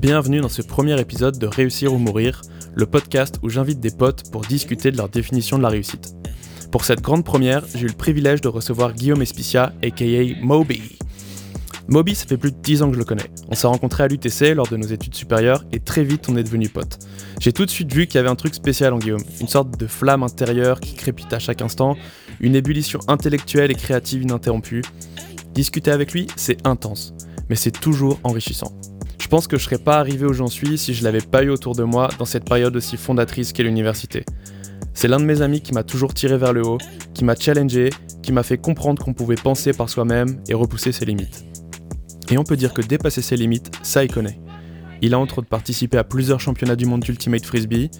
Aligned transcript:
Bienvenue 0.00 0.40
dans 0.40 0.48
ce 0.48 0.62
premier 0.62 0.98
épisode 0.98 1.38
de 1.38 1.46
Réussir 1.46 1.92
ou 1.92 1.98
Mourir, 1.98 2.40
le 2.74 2.86
podcast 2.86 3.38
où 3.42 3.50
j'invite 3.50 3.80
des 3.80 3.90
potes 3.90 4.30
pour 4.32 4.40
discuter 4.40 4.90
de 4.90 4.96
leur 4.96 5.10
définition 5.10 5.58
de 5.58 5.62
la 5.62 5.68
réussite. 5.68 6.14
Pour 6.72 6.86
cette 6.86 7.02
grande 7.02 7.22
première, 7.22 7.66
j'ai 7.74 7.82
eu 7.82 7.88
le 7.88 7.92
privilège 7.92 8.40
de 8.40 8.48
recevoir 8.48 8.94
Guillaume 8.94 9.20
Espicia, 9.20 9.74
aka 9.84 10.06
Moby. 10.40 10.96
Moby, 11.86 12.14
ça 12.14 12.24
fait 12.24 12.38
plus 12.38 12.50
de 12.50 12.56
10 12.56 12.80
ans 12.80 12.88
que 12.88 12.94
je 12.94 12.98
le 12.98 13.04
connais. 13.04 13.30
On 13.50 13.54
s'est 13.54 13.66
rencontrés 13.66 14.04
à 14.04 14.08
l'UTC 14.08 14.54
lors 14.54 14.66
de 14.68 14.78
nos 14.78 14.86
études 14.86 15.14
supérieures 15.14 15.66
et 15.70 15.80
très 15.80 16.02
vite 16.02 16.30
on 16.30 16.36
est 16.38 16.44
devenus 16.44 16.72
potes. 16.72 16.98
J'ai 17.38 17.52
tout 17.52 17.66
de 17.66 17.70
suite 17.70 17.92
vu 17.92 18.06
qu'il 18.06 18.14
y 18.14 18.20
avait 18.20 18.30
un 18.30 18.36
truc 18.36 18.54
spécial 18.54 18.94
en 18.94 18.98
Guillaume, 18.98 19.22
une 19.38 19.48
sorte 19.48 19.78
de 19.78 19.86
flamme 19.86 20.22
intérieure 20.22 20.80
qui 20.80 20.94
crépite 20.94 21.34
à 21.34 21.38
chaque 21.38 21.60
instant, 21.60 21.98
une 22.40 22.54
ébullition 22.54 23.00
intellectuelle 23.06 23.70
et 23.70 23.74
créative 23.74 24.22
ininterrompue. 24.22 24.80
Discuter 25.52 25.90
avec 25.90 26.12
lui, 26.12 26.26
c'est 26.36 26.66
intense, 26.66 27.12
mais 27.50 27.56
c'est 27.56 27.78
toujours 27.78 28.18
enrichissant. 28.24 28.72
Je 29.20 29.28
pense 29.28 29.46
que 29.46 29.58
je 29.58 29.64
serais 29.64 29.78
pas 29.78 29.98
arrivé 29.98 30.26
où 30.26 30.32
j'en 30.32 30.48
suis 30.48 30.78
si 30.78 30.94
je 30.94 31.04
l'avais 31.04 31.20
pas 31.20 31.44
eu 31.44 31.50
autour 31.50 31.76
de 31.76 31.84
moi 31.84 32.08
dans 32.18 32.24
cette 32.24 32.46
période 32.46 32.74
aussi 32.74 32.96
fondatrice 32.96 33.52
qu'est 33.52 33.62
l'université. 33.62 34.24
C'est 34.94 35.08
l'un 35.08 35.20
de 35.20 35.24
mes 35.24 35.42
amis 35.42 35.60
qui 35.60 35.72
m'a 35.72 35.84
toujours 35.84 36.14
tiré 36.14 36.36
vers 36.38 36.52
le 36.52 36.66
haut, 36.66 36.78
qui 37.14 37.24
m'a 37.24 37.36
challengé, 37.36 37.90
qui 38.22 38.32
m'a 38.32 38.42
fait 38.42 38.58
comprendre 38.58 39.04
qu'on 39.04 39.12
pouvait 39.12 39.36
penser 39.36 39.72
par 39.72 39.88
soi-même 39.90 40.42
et 40.48 40.54
repousser 40.54 40.90
ses 40.90 41.04
limites. 41.04 41.44
Et 42.30 42.38
on 42.38 42.44
peut 42.44 42.56
dire 42.56 42.72
que 42.72 42.80
dépasser 42.80 43.22
ses 43.22 43.36
limites, 43.36 43.70
ça 43.82 44.02
il 44.02 44.12
connaît. 44.12 44.40
Il 45.02 45.14
a 45.14 45.18
entre 45.18 45.38
autres 45.38 45.48
participé 45.48 45.98
à 45.98 46.04
plusieurs 46.04 46.40
championnats 46.40 46.76
du 46.76 46.86
monde 46.86 47.02
d'Ultimate 47.02 47.44
Frisbee, 47.44 47.90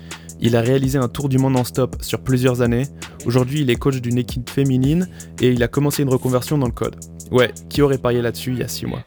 il 0.40 0.56
a 0.56 0.62
réalisé 0.62 0.98
un 0.98 1.08
tour 1.08 1.28
du 1.28 1.36
monde 1.36 1.56
en 1.56 1.64
stop 1.64 1.96
sur 2.00 2.22
plusieurs 2.22 2.62
années, 2.62 2.86
aujourd'hui 3.26 3.60
il 3.60 3.70
est 3.70 3.76
coach 3.76 4.00
d'une 4.00 4.18
équipe 4.18 4.48
féminine 4.48 5.06
et 5.40 5.50
il 5.50 5.62
a 5.62 5.68
commencé 5.68 6.02
une 6.02 6.08
reconversion 6.08 6.56
dans 6.56 6.66
le 6.66 6.72
code. 6.72 6.96
Ouais, 7.30 7.52
qui 7.68 7.82
aurait 7.82 7.98
parié 7.98 8.22
là-dessus 8.22 8.52
il 8.52 8.58
y 8.58 8.62
a 8.62 8.68
6 8.68 8.86
mois? 8.86 9.04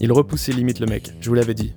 Il 0.00 0.12
repousse 0.12 0.42
ses 0.42 0.52
limites 0.52 0.80
le 0.80 0.86
mec, 0.86 1.12
je 1.20 1.28
vous 1.28 1.34
l'avais 1.34 1.54
dit. 1.54 1.72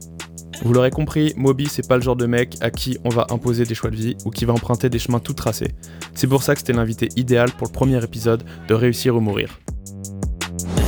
Vous 0.63 0.73
l'aurez 0.73 0.89
compris, 0.89 1.33
Moby 1.37 1.67
c'est 1.69 1.87
pas 1.87 1.97
le 1.97 2.01
genre 2.01 2.15
de 2.15 2.25
mec 2.25 2.57
à 2.61 2.71
qui 2.71 2.97
on 3.05 3.09
va 3.09 3.27
imposer 3.29 3.65
des 3.65 3.75
choix 3.75 3.91
de 3.91 3.95
vie 3.95 4.17
ou 4.25 4.31
qui 4.31 4.45
va 4.45 4.53
emprunter 4.53 4.89
des 4.89 4.97
chemins 4.97 5.19
tout 5.19 5.33
tracés. 5.33 5.71
C'est 6.15 6.27
pour 6.27 6.41
ça 6.41 6.53
que 6.53 6.59
c'était 6.59 6.73
l'invité 6.73 7.09
idéal 7.15 7.51
pour 7.51 7.67
le 7.67 7.71
premier 7.71 8.03
épisode 8.03 8.43
de 8.67 8.73
Réussir 8.73 9.15
ou 9.15 9.19
Mourir. 9.19 9.59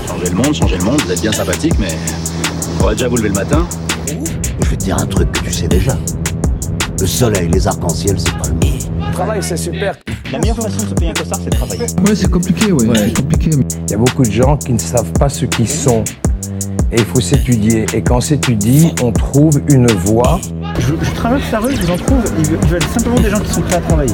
Changer 0.07 0.29
le 0.31 0.35
monde, 0.35 0.53
changer 0.53 0.77
le 0.77 0.83
monde, 0.85 0.99
vous 1.01 1.11
êtes 1.11 1.21
bien 1.21 1.31
sympathique, 1.31 1.75
mais 1.79 1.95
faudrait 2.79 2.95
déjà 2.95 3.07
vous 3.07 3.17
lever 3.17 3.29
le 3.29 3.35
matin. 3.35 3.67
Je 4.07 4.69
vais 4.69 4.75
te 4.75 4.83
dire 4.83 4.97
un 4.97 5.05
truc 5.05 5.31
que 5.31 5.39
tu 5.41 5.51
sais 5.51 5.67
déjà. 5.67 5.97
Le 6.99 7.07
soleil, 7.07 7.47
les 7.49 7.67
arcs-en-ciel, 7.67 8.19
c'est 8.19 8.37
pas 8.37 8.49
le 8.49 8.55
mien. 8.55 8.77
Le 9.07 9.13
travail, 9.13 9.43
c'est 9.43 9.55
super. 9.55 9.95
La 10.31 10.39
meilleure 10.39 10.57
façon 10.57 10.83
de 10.83 10.89
se 10.89 10.93
payer 10.95 11.11
un 11.11 11.13
costard, 11.13 11.39
c'est 11.43 11.49
de 11.49 11.55
travailler. 11.55 11.85
Ouais, 12.05 12.15
c'est 12.15 12.29
compliqué, 12.29 12.71
ouais. 12.71 12.87
C'est 12.95 13.21
compliqué. 13.21 13.51
Il 13.87 13.91
y 13.91 13.93
a 13.93 13.97
beaucoup 13.97 14.23
de 14.23 14.31
gens 14.31 14.57
qui 14.57 14.73
ne 14.73 14.79
savent 14.79 15.13
pas 15.13 15.29
ce 15.29 15.45
qu'ils 15.45 15.69
sont. 15.69 16.03
Et 16.91 16.95
il 16.97 17.05
faut 17.05 17.21
s'étudier. 17.21 17.85
Et 17.93 18.01
quand 18.01 18.17
on 18.17 18.21
s'étudie, 18.21 18.91
on 19.03 19.11
trouve 19.11 19.61
une 19.69 19.87
voie. 19.87 20.39
Je, 20.79 20.93
je 21.01 21.11
traverse 21.15 21.51
la 21.51 21.59
rue, 21.59 21.75
je 21.75 21.81
vous 21.81 21.91
en 21.91 21.97
trouve, 21.97 22.23
ils 22.39 22.67
veulent- 22.67 22.83
simplement 22.83 23.19
des 23.19 23.29
gens 23.29 23.39
qui 23.39 23.53
sont 23.53 23.61
prêts 23.61 23.75
à 23.75 23.81
travailler. 23.81 24.13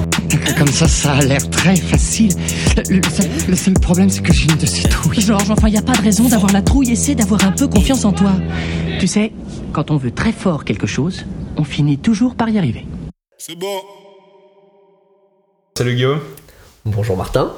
Comme 0.57 0.67
ça, 0.67 0.87
ça 0.87 1.13
a 1.13 1.21
l'air 1.21 1.49
très 1.49 1.75
facile. 1.75 2.31
Le, 2.77 2.97
le 2.97 3.01
seul, 3.09 3.27
le 3.47 3.55
seul 3.55 3.73
problème, 3.75 4.09
c'est 4.09 4.21
que 4.21 4.33
j'ai 4.33 4.49
une 4.49 4.57
de 4.57 4.65
ces 4.65 4.87
trouilles. 4.89 5.21
Georges, 5.21 5.49
enfin, 5.51 5.69
y 5.69 5.77
a 5.77 5.81
pas 5.81 5.93
de 5.93 6.01
raison 6.01 6.27
d'avoir 6.27 6.51
la 6.51 6.61
trouille, 6.61 6.91
essaie 6.91 7.15
d'avoir 7.15 7.43
un 7.45 7.51
peu 7.51 7.67
confiance 7.67 8.03
en 8.05 8.11
toi. 8.13 8.31
Tu 8.99 9.07
sais, 9.07 9.31
quand 9.73 9.91
on 9.91 9.97
veut 9.97 10.11
très 10.11 10.31
fort 10.31 10.65
quelque 10.65 10.87
chose, 10.87 11.25
on 11.57 11.63
finit 11.63 11.97
toujours 11.97 12.35
par 12.35 12.49
y 12.49 12.57
arriver. 12.57 12.85
Salut 15.77 15.95
Guillaume, 15.95 16.19
Bonjour 16.85 17.17
Martin. 17.17 17.51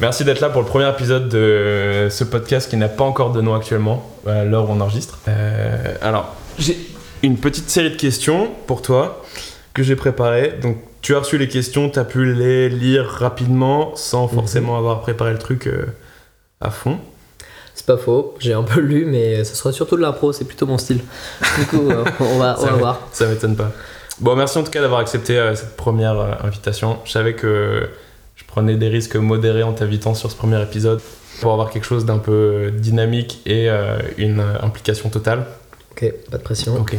Merci 0.00 0.24
d'être 0.24 0.40
là 0.40 0.48
pour 0.48 0.62
le 0.62 0.66
premier 0.66 0.88
épisode 0.88 1.28
de 1.28 2.08
ce 2.10 2.24
podcast 2.24 2.68
qui 2.70 2.76
n'a 2.76 2.88
pas 2.88 3.04
encore 3.04 3.32
de 3.32 3.40
nom 3.40 3.54
actuellement, 3.54 4.10
à 4.26 4.44
l'heure 4.44 4.68
où 4.68 4.72
on 4.72 4.80
enregistre. 4.80 5.18
Euh, 5.28 5.94
alors, 6.02 6.34
j'ai 6.58 6.76
une 7.22 7.36
petite 7.36 7.70
série 7.70 7.90
de 7.90 7.96
questions 7.96 8.50
pour 8.66 8.82
toi 8.82 9.22
que 9.74 9.82
j'ai 9.82 9.96
préparées. 9.96 10.58
Donc, 10.62 10.78
tu 11.02 11.14
as 11.14 11.20
reçu 11.20 11.38
les 11.38 11.48
questions, 11.48 11.88
tu 11.90 11.98
as 11.98 12.04
pu 12.04 12.34
les 12.34 12.68
lire 12.68 13.06
rapidement 13.06 13.94
sans 13.96 14.28
forcément 14.28 14.76
avoir 14.76 15.00
préparé 15.00 15.32
le 15.32 15.38
truc 15.38 15.66
euh, 15.66 15.86
à 16.60 16.70
fond. 16.70 16.98
C'est 17.74 17.86
pas 17.86 17.96
faux, 17.96 18.34
j'ai 18.38 18.52
un 18.52 18.62
peu 18.62 18.80
lu, 18.80 19.06
mais 19.06 19.42
ce 19.44 19.54
sera 19.56 19.72
surtout 19.72 19.96
de 19.96 20.02
l'impro, 20.02 20.32
c'est 20.32 20.44
plutôt 20.44 20.66
mon 20.66 20.76
style. 20.76 21.00
Du 21.58 21.66
coup, 21.66 21.90
euh, 21.90 22.04
on 22.20 22.38
va, 22.38 22.56
on 22.58 22.62
Ça 22.62 22.70
va 22.72 22.76
voir. 22.76 23.08
Ça 23.12 23.26
m'étonne 23.26 23.56
pas. 23.56 23.70
Bon, 24.20 24.36
merci 24.36 24.58
en 24.58 24.62
tout 24.62 24.70
cas 24.70 24.82
d'avoir 24.82 25.00
accepté 25.00 25.38
euh, 25.38 25.54
cette 25.54 25.76
première 25.76 26.20
euh, 26.20 26.32
invitation. 26.44 26.98
Je 27.06 27.12
savais 27.12 27.32
que 27.32 27.88
prenais 28.50 28.76
des 28.76 28.88
risques 28.88 29.16
modérés 29.16 29.62
en 29.62 29.72
t'invitant 29.72 30.14
sur 30.14 30.30
ce 30.30 30.36
premier 30.36 30.60
épisode 30.62 31.00
pour 31.40 31.52
avoir 31.52 31.70
quelque 31.70 31.86
chose 31.86 32.04
d'un 32.04 32.18
peu 32.18 32.70
dynamique 32.72 33.40
et 33.46 33.70
euh, 33.70 33.98
une 34.18 34.40
euh, 34.40 34.60
implication 34.62 35.08
totale. 35.08 35.46
Ok, 35.92 36.12
pas 36.30 36.38
de 36.38 36.42
pression. 36.42 36.74
Ok. 36.76 36.96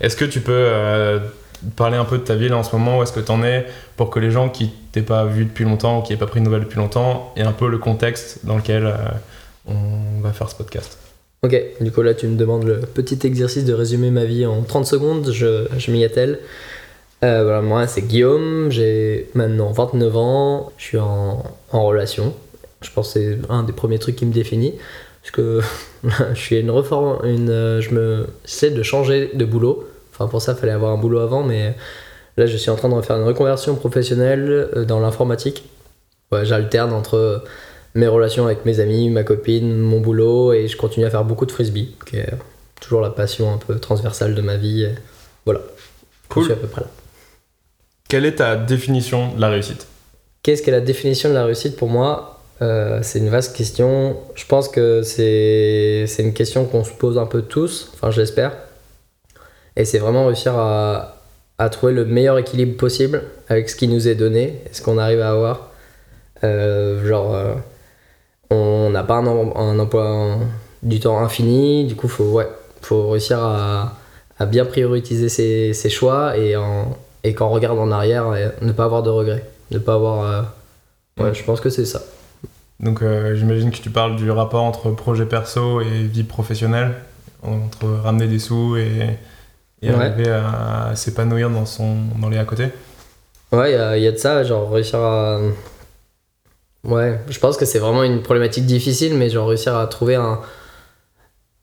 Est-ce 0.00 0.16
que 0.16 0.24
tu 0.24 0.40
peux 0.40 0.52
euh, 0.54 1.18
parler 1.76 1.96
un 1.96 2.04
peu 2.04 2.18
de 2.18 2.22
ta 2.22 2.36
vie 2.36 2.48
là 2.48 2.56
en 2.56 2.62
ce 2.62 2.74
moment? 2.74 2.98
Où 2.98 3.02
est-ce 3.02 3.12
que 3.12 3.20
tu 3.20 3.30
en 3.32 3.42
es? 3.42 3.66
Pour 3.96 4.10
que 4.10 4.20
les 4.20 4.30
gens 4.30 4.48
qui 4.48 4.70
t'aient 4.92 5.02
pas 5.02 5.24
vu 5.24 5.44
depuis 5.44 5.64
longtemps 5.64 5.98
ou 5.98 6.02
qui 6.02 6.12
n'aient 6.12 6.18
pas 6.18 6.26
pris 6.26 6.40
de 6.40 6.44
nouvelles 6.44 6.64
depuis 6.64 6.78
longtemps 6.78 7.32
aient 7.36 7.42
un 7.42 7.52
peu 7.52 7.68
le 7.68 7.78
contexte 7.78 8.44
dans 8.44 8.56
lequel 8.56 8.86
euh, 8.86 8.94
on 9.66 10.20
va 10.20 10.32
faire 10.32 10.48
ce 10.48 10.54
podcast 10.54 10.98
Ok, 11.42 11.56
du 11.80 11.92
coup 11.92 12.02
là 12.02 12.14
tu 12.14 12.26
me 12.26 12.36
demandes 12.36 12.64
le 12.64 12.80
petit 12.80 13.18
exercice 13.24 13.64
de 13.64 13.72
résumer 13.72 14.10
ma 14.10 14.24
vie 14.24 14.44
en 14.44 14.62
30 14.62 14.86
secondes, 14.86 15.30
je, 15.32 15.66
je 15.76 15.92
m'y 15.92 16.04
attelle. 16.04 16.40
Euh, 17.24 17.42
voilà, 17.42 17.62
moi 17.62 17.86
c'est 17.88 18.02
Guillaume, 18.02 18.70
j'ai 18.70 19.28
maintenant 19.34 19.72
29 19.72 20.16
ans, 20.16 20.72
je 20.76 20.84
suis 20.84 20.98
en, 20.98 21.42
en 21.72 21.84
relation. 21.84 22.32
Je 22.80 22.90
pense 22.92 23.12
que 23.14 23.20
c'est 23.20 23.38
un 23.48 23.64
des 23.64 23.72
premiers 23.72 23.98
trucs 23.98 24.16
qui 24.16 24.24
me 24.26 24.32
définit. 24.32 24.74
Parce 25.22 25.32
que 25.32 25.60
je 26.34 26.38
suis 26.40 26.56
une 26.60 26.70
reforme, 26.70 27.24
une, 27.26 27.50
euh, 27.50 27.80
je 27.80 27.90
me 27.92 28.26
j'essaie 28.44 28.70
de 28.70 28.82
changer 28.82 29.30
de 29.34 29.44
boulot. 29.44 29.88
Enfin 30.14 30.28
pour 30.28 30.40
ça 30.42 30.52
il 30.52 30.58
fallait 30.58 30.72
avoir 30.72 30.92
un 30.92 30.96
boulot 30.98 31.18
avant, 31.18 31.42
mais 31.42 31.74
là 32.36 32.46
je 32.46 32.56
suis 32.56 32.70
en 32.70 32.76
train 32.76 32.88
de 32.88 33.00
faire 33.02 33.16
une 33.16 33.24
reconversion 33.26 33.74
professionnelle 33.74 34.68
euh, 34.76 34.84
dans 34.84 35.00
l'informatique. 35.00 35.64
Ouais, 36.30 36.44
J'alterne 36.44 36.92
entre 36.92 37.42
mes 37.94 38.06
relations 38.06 38.44
avec 38.44 38.64
mes 38.64 38.78
amis, 38.80 39.10
ma 39.10 39.24
copine, 39.24 39.76
mon 39.80 40.00
boulot, 40.00 40.52
et 40.52 40.68
je 40.68 40.76
continue 40.76 41.06
à 41.06 41.10
faire 41.10 41.24
beaucoup 41.24 41.46
de 41.46 41.52
frisbee, 41.52 41.96
qui 42.06 42.16
est 42.18 42.30
toujours 42.80 43.00
la 43.00 43.10
passion 43.10 43.52
un 43.52 43.56
peu 43.58 43.78
transversale 43.80 44.34
de 44.36 44.40
ma 44.42 44.56
vie. 44.56 44.88
Voilà, 45.46 45.60
Cool. 46.28 46.42
je 46.44 46.48
suis 46.48 46.52
à 46.52 46.56
peu 46.56 46.68
près 46.68 46.82
là. 46.82 46.86
Quelle 48.08 48.24
est 48.24 48.36
ta 48.36 48.56
définition 48.56 49.34
de 49.34 49.40
la 49.40 49.48
réussite? 49.50 49.86
Qu'est-ce 50.42 50.62
qu'est 50.62 50.70
la 50.70 50.80
définition 50.80 51.28
de 51.28 51.34
la 51.34 51.44
réussite? 51.44 51.76
Pour 51.76 51.88
moi 51.88 52.34
Euh, 52.60 52.98
C'est 53.02 53.20
une 53.20 53.28
vaste 53.28 53.54
question. 53.56 54.16
Je 54.34 54.44
pense 54.44 54.68
que 54.68 55.02
c'est 55.02 56.06
une 56.18 56.32
question 56.32 56.64
qu'on 56.64 56.82
se 56.82 56.90
pose 56.92 57.16
un 57.16 57.26
peu 57.26 57.42
tous, 57.42 57.92
enfin 57.94 58.10
je 58.10 58.20
l'espère. 58.20 58.52
Et 59.76 59.84
c'est 59.84 59.98
vraiment 59.98 60.26
réussir 60.26 60.58
à, 60.58 61.18
à 61.58 61.68
trouver 61.68 61.92
le 61.92 62.04
meilleur 62.04 62.36
équilibre 62.36 62.76
possible 62.76 63.22
avec 63.48 63.68
ce 63.70 63.76
qui 63.76 63.86
nous 63.86 64.08
est 64.08 64.16
donné 64.16 64.60
ce 64.72 64.82
qu'on 64.82 64.98
arrive 64.98 65.20
à 65.20 65.30
avoir. 65.30 65.70
Euh, 66.42 67.06
genre, 67.06 67.32
euh, 67.34 67.54
on 68.50 68.90
n'a 68.90 69.04
pas 69.04 69.14
un 69.16 69.78
emploi 69.78 70.38
du 70.82 70.98
temps 70.98 71.18
infini, 71.20 71.84
du 71.84 71.94
coup, 71.94 72.08
faut, 72.08 72.24
ouais, 72.32 72.48
faut 72.82 73.10
réussir 73.10 73.38
à, 73.38 73.94
à 74.38 74.46
bien 74.46 74.64
prioriser 74.64 75.28
ses, 75.28 75.74
ses 75.74 75.90
choix 75.90 76.36
et, 76.36 76.56
en, 76.56 76.96
et 77.28 77.34
quand 77.34 77.46
on 77.46 77.50
regarde 77.50 77.78
en 77.78 77.90
arrière, 77.90 78.26
euh, 78.28 78.48
ne 78.62 78.72
pas 78.72 78.84
avoir 78.84 79.02
de 79.02 79.10
regrets. 79.10 79.44
Ne 79.70 79.78
pas 79.78 79.94
avoir. 79.94 80.22
euh, 80.22 80.42
Ouais, 81.22 81.34
je 81.34 81.42
pense 81.42 81.60
que 81.60 81.68
c'est 81.68 81.84
ça. 81.84 82.00
Donc 82.80 83.02
euh, 83.02 83.34
j'imagine 83.34 83.70
que 83.70 83.76
tu 83.78 83.90
parles 83.90 84.16
du 84.16 84.30
rapport 84.30 84.62
entre 84.62 84.90
projet 84.92 85.26
perso 85.26 85.80
et 85.80 86.04
vie 86.04 86.22
professionnelle, 86.22 86.94
entre 87.42 87.86
ramener 88.04 88.28
des 88.28 88.38
sous 88.38 88.76
et, 88.76 89.18
et 89.82 89.90
Ouais. 89.90 89.94
arriver 89.96 90.30
à, 90.30 90.92
s'épanouir 90.94 91.50
dans, 91.50 91.66
son, 91.66 91.96
dans 92.20 92.28
les 92.28 92.38
à 92.38 92.44
côté. 92.44 92.68
Ouais, 93.52 93.72
il 93.72 94.00
y 94.00 94.04
y 94.04 94.06
a 94.06 94.12
de 94.12 94.16
ça, 94.16 94.42
genre 94.44 94.70
réussir 94.70 95.00
à. 95.00 95.40
Ouais, 96.84 97.18
je 97.28 97.38
pense 97.40 97.56
que 97.56 97.64
c'est 97.64 97.80
vraiment 97.80 98.04
une 98.04 98.22
problématique 98.22 98.64
difficile, 98.64 99.14
mais 99.14 99.28
genre 99.28 99.48
réussir 99.48 99.76
à 99.76 99.86
trouver 99.86 100.14
un. 100.14 100.38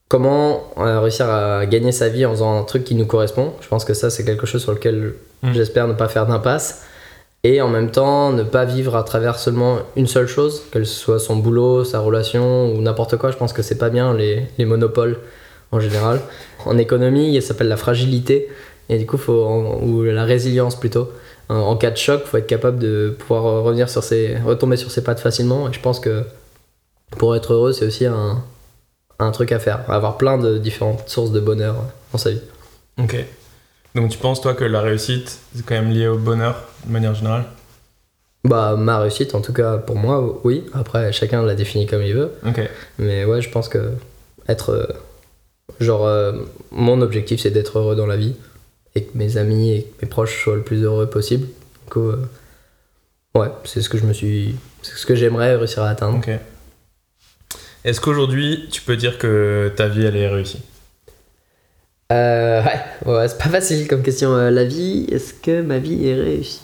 Comment 0.07 0.71
euh, 0.77 0.99
réussir 0.99 1.29
à 1.29 1.65
gagner 1.65 1.91
sa 1.91 2.09
vie 2.09 2.25
en 2.25 2.31
faisant 2.31 2.59
un 2.59 2.63
truc 2.63 2.83
qui 2.83 2.93
nous 2.95 3.05
correspond. 3.07 3.53
Je 3.61 3.67
pense 3.67 3.85
que 3.85 3.93
ça, 3.93 4.09
c'est 4.09 4.23
quelque 4.23 4.45
chose 4.45 4.61
sur 4.61 4.71
lequel 4.71 5.13
Mm. 5.43 5.53
j'espère 5.53 5.87
ne 5.87 5.93
pas 5.93 6.07
faire 6.07 6.25
d'impasse. 6.25 6.83
Et 7.43 7.61
en 7.61 7.67
même 7.67 7.91
temps, 7.91 8.31
ne 8.31 8.41
pas 8.43 8.65
vivre 8.65 8.95
à 8.95 9.03
travers 9.03 9.37
seulement 9.37 9.77
une 9.95 10.07
seule 10.07 10.27
chose, 10.27 10.63
qu'elle 10.71 10.85
soit 10.87 11.19
son 11.19 11.35
boulot, 11.35 11.83
sa 11.83 11.99
relation 11.99 12.71
ou 12.73 12.81
n'importe 12.81 13.17
quoi. 13.17 13.29
Je 13.31 13.37
pense 13.37 13.53
que 13.53 13.61
c'est 13.61 13.77
pas 13.77 13.89
bien 13.89 14.13
les, 14.15 14.47
les 14.57 14.65
monopoles 14.65 15.19
en 15.71 15.79
général. 15.79 16.21
En 16.65 16.77
économie, 16.77 17.39
ça 17.41 17.49
s'appelle 17.49 17.67
la 17.67 17.77
fragilité. 17.77 18.49
Et 18.89 18.97
du 18.97 19.05
coup, 19.05 19.17
faut, 19.17 19.43
en- 19.43 19.79
ou 19.83 20.03
la 20.03 20.23
résilience 20.23 20.75
plutôt. 20.79 21.09
En, 21.49 21.55
en 21.55 21.75
cas 21.75 21.91
de 21.91 21.97
choc, 21.97 22.23
faut 22.25 22.37
être 22.37 22.47
capable 22.47 22.79
de 22.79 23.15
pouvoir 23.19 23.63
revenir 23.63 23.89
sur 23.89 24.03
ses, 24.03 24.37
retomber 24.43 24.77
sur 24.77 24.89
ses 24.89 25.03
pattes 25.03 25.19
facilement. 25.19 25.69
Et 25.69 25.73
je 25.73 25.79
pense 25.81 25.99
que 25.99 26.23
pour 27.17 27.35
être 27.35 27.53
heureux, 27.53 27.73
c'est 27.73 27.85
aussi 27.85 28.05
un, 28.07 28.41
un 29.19 29.31
truc 29.31 29.51
à 29.51 29.59
faire. 29.59 29.89
Avoir 29.89 30.17
plein 30.17 30.37
de 30.37 30.57
différentes 30.57 31.09
sources 31.09 31.31
de 31.31 31.39
bonheur 31.39 31.75
dans 32.11 32.17
sa 32.17 32.31
vie. 32.31 32.41
Ok. 32.97 33.17
Donc 33.95 34.09
tu 34.09 34.17
penses 34.17 34.41
toi 34.41 34.53
que 34.53 34.63
la 34.65 34.81
réussite 34.81 35.39
c'est 35.55 35.65
quand 35.65 35.75
même 35.75 35.91
lié 35.91 36.07
au 36.07 36.17
bonheur 36.17 36.67
de 36.85 36.91
manière 36.91 37.15
générale? 37.15 37.45
Bah, 38.43 38.75
ma 38.77 38.99
réussite, 38.99 39.33
en 39.33 39.41
tout 39.41 39.53
cas 39.53 39.77
pour 39.77 39.95
moi, 39.95 40.39
oui. 40.43 40.65
Après, 40.73 41.11
chacun 41.11 41.41
la 41.41 41.55
définit 41.55 41.87
comme 41.87 42.03
il 42.03 42.13
veut. 42.13 42.31
Ok. 42.45 42.61
Mais 42.99 43.25
ouais, 43.25 43.41
je 43.41 43.49
pense 43.49 43.69
que 43.69 43.93
être, 44.47 44.69
euh, 44.69 44.85
Genre, 45.79 46.05
euh, 46.05 46.33
mon 46.71 47.01
objectif, 47.01 47.41
c'est 47.41 47.49
d'être 47.49 47.79
heureux 47.79 47.95
dans 47.95 48.05
la 48.05 48.17
vie 48.17 48.35
et 48.93 49.03
que 49.03 49.17
mes 49.17 49.37
amis 49.37 49.71
et 49.71 49.83
que 49.83 50.05
mes 50.05 50.09
proches 50.09 50.43
soient 50.43 50.55
le 50.55 50.61
plus 50.61 50.83
heureux 50.83 51.09
possible. 51.09 51.47
Du 51.47 51.89
coup, 51.89 52.09
euh, 52.09 52.29
ouais, 53.35 53.47
c'est 53.65 53.81
ce 53.81 53.89
que 53.89 53.97
je 53.97 54.05
me 54.05 54.13
suis. 54.13 54.55
C'est 54.81 54.95
ce 54.95 55.05
que 55.05 55.15
j'aimerais 55.15 55.55
réussir 55.55 55.83
à 55.83 55.89
atteindre. 55.89 56.17
Ok. 56.17 56.29
Est-ce 57.85 58.01
qu'aujourd'hui, 58.01 58.67
tu 58.71 58.81
peux 58.81 58.97
dire 58.97 59.19
que 59.19 59.71
ta 59.75 59.87
vie, 59.87 60.05
elle 60.05 60.15
est 60.17 60.27
réussie? 60.27 60.59
Euh, 62.11 62.61
ouais, 62.63 63.13
ouais, 63.13 63.27
c'est 63.27 63.37
pas 63.37 63.49
facile 63.49 63.87
comme 63.87 64.01
question. 64.01 64.35
Euh, 64.35 64.49
la 64.49 64.63
vie, 64.63 65.05
est-ce 65.11 65.35
que 65.35 65.61
ma 65.61 65.77
vie 65.77 66.07
est 66.07 66.15
réussie? 66.15 66.61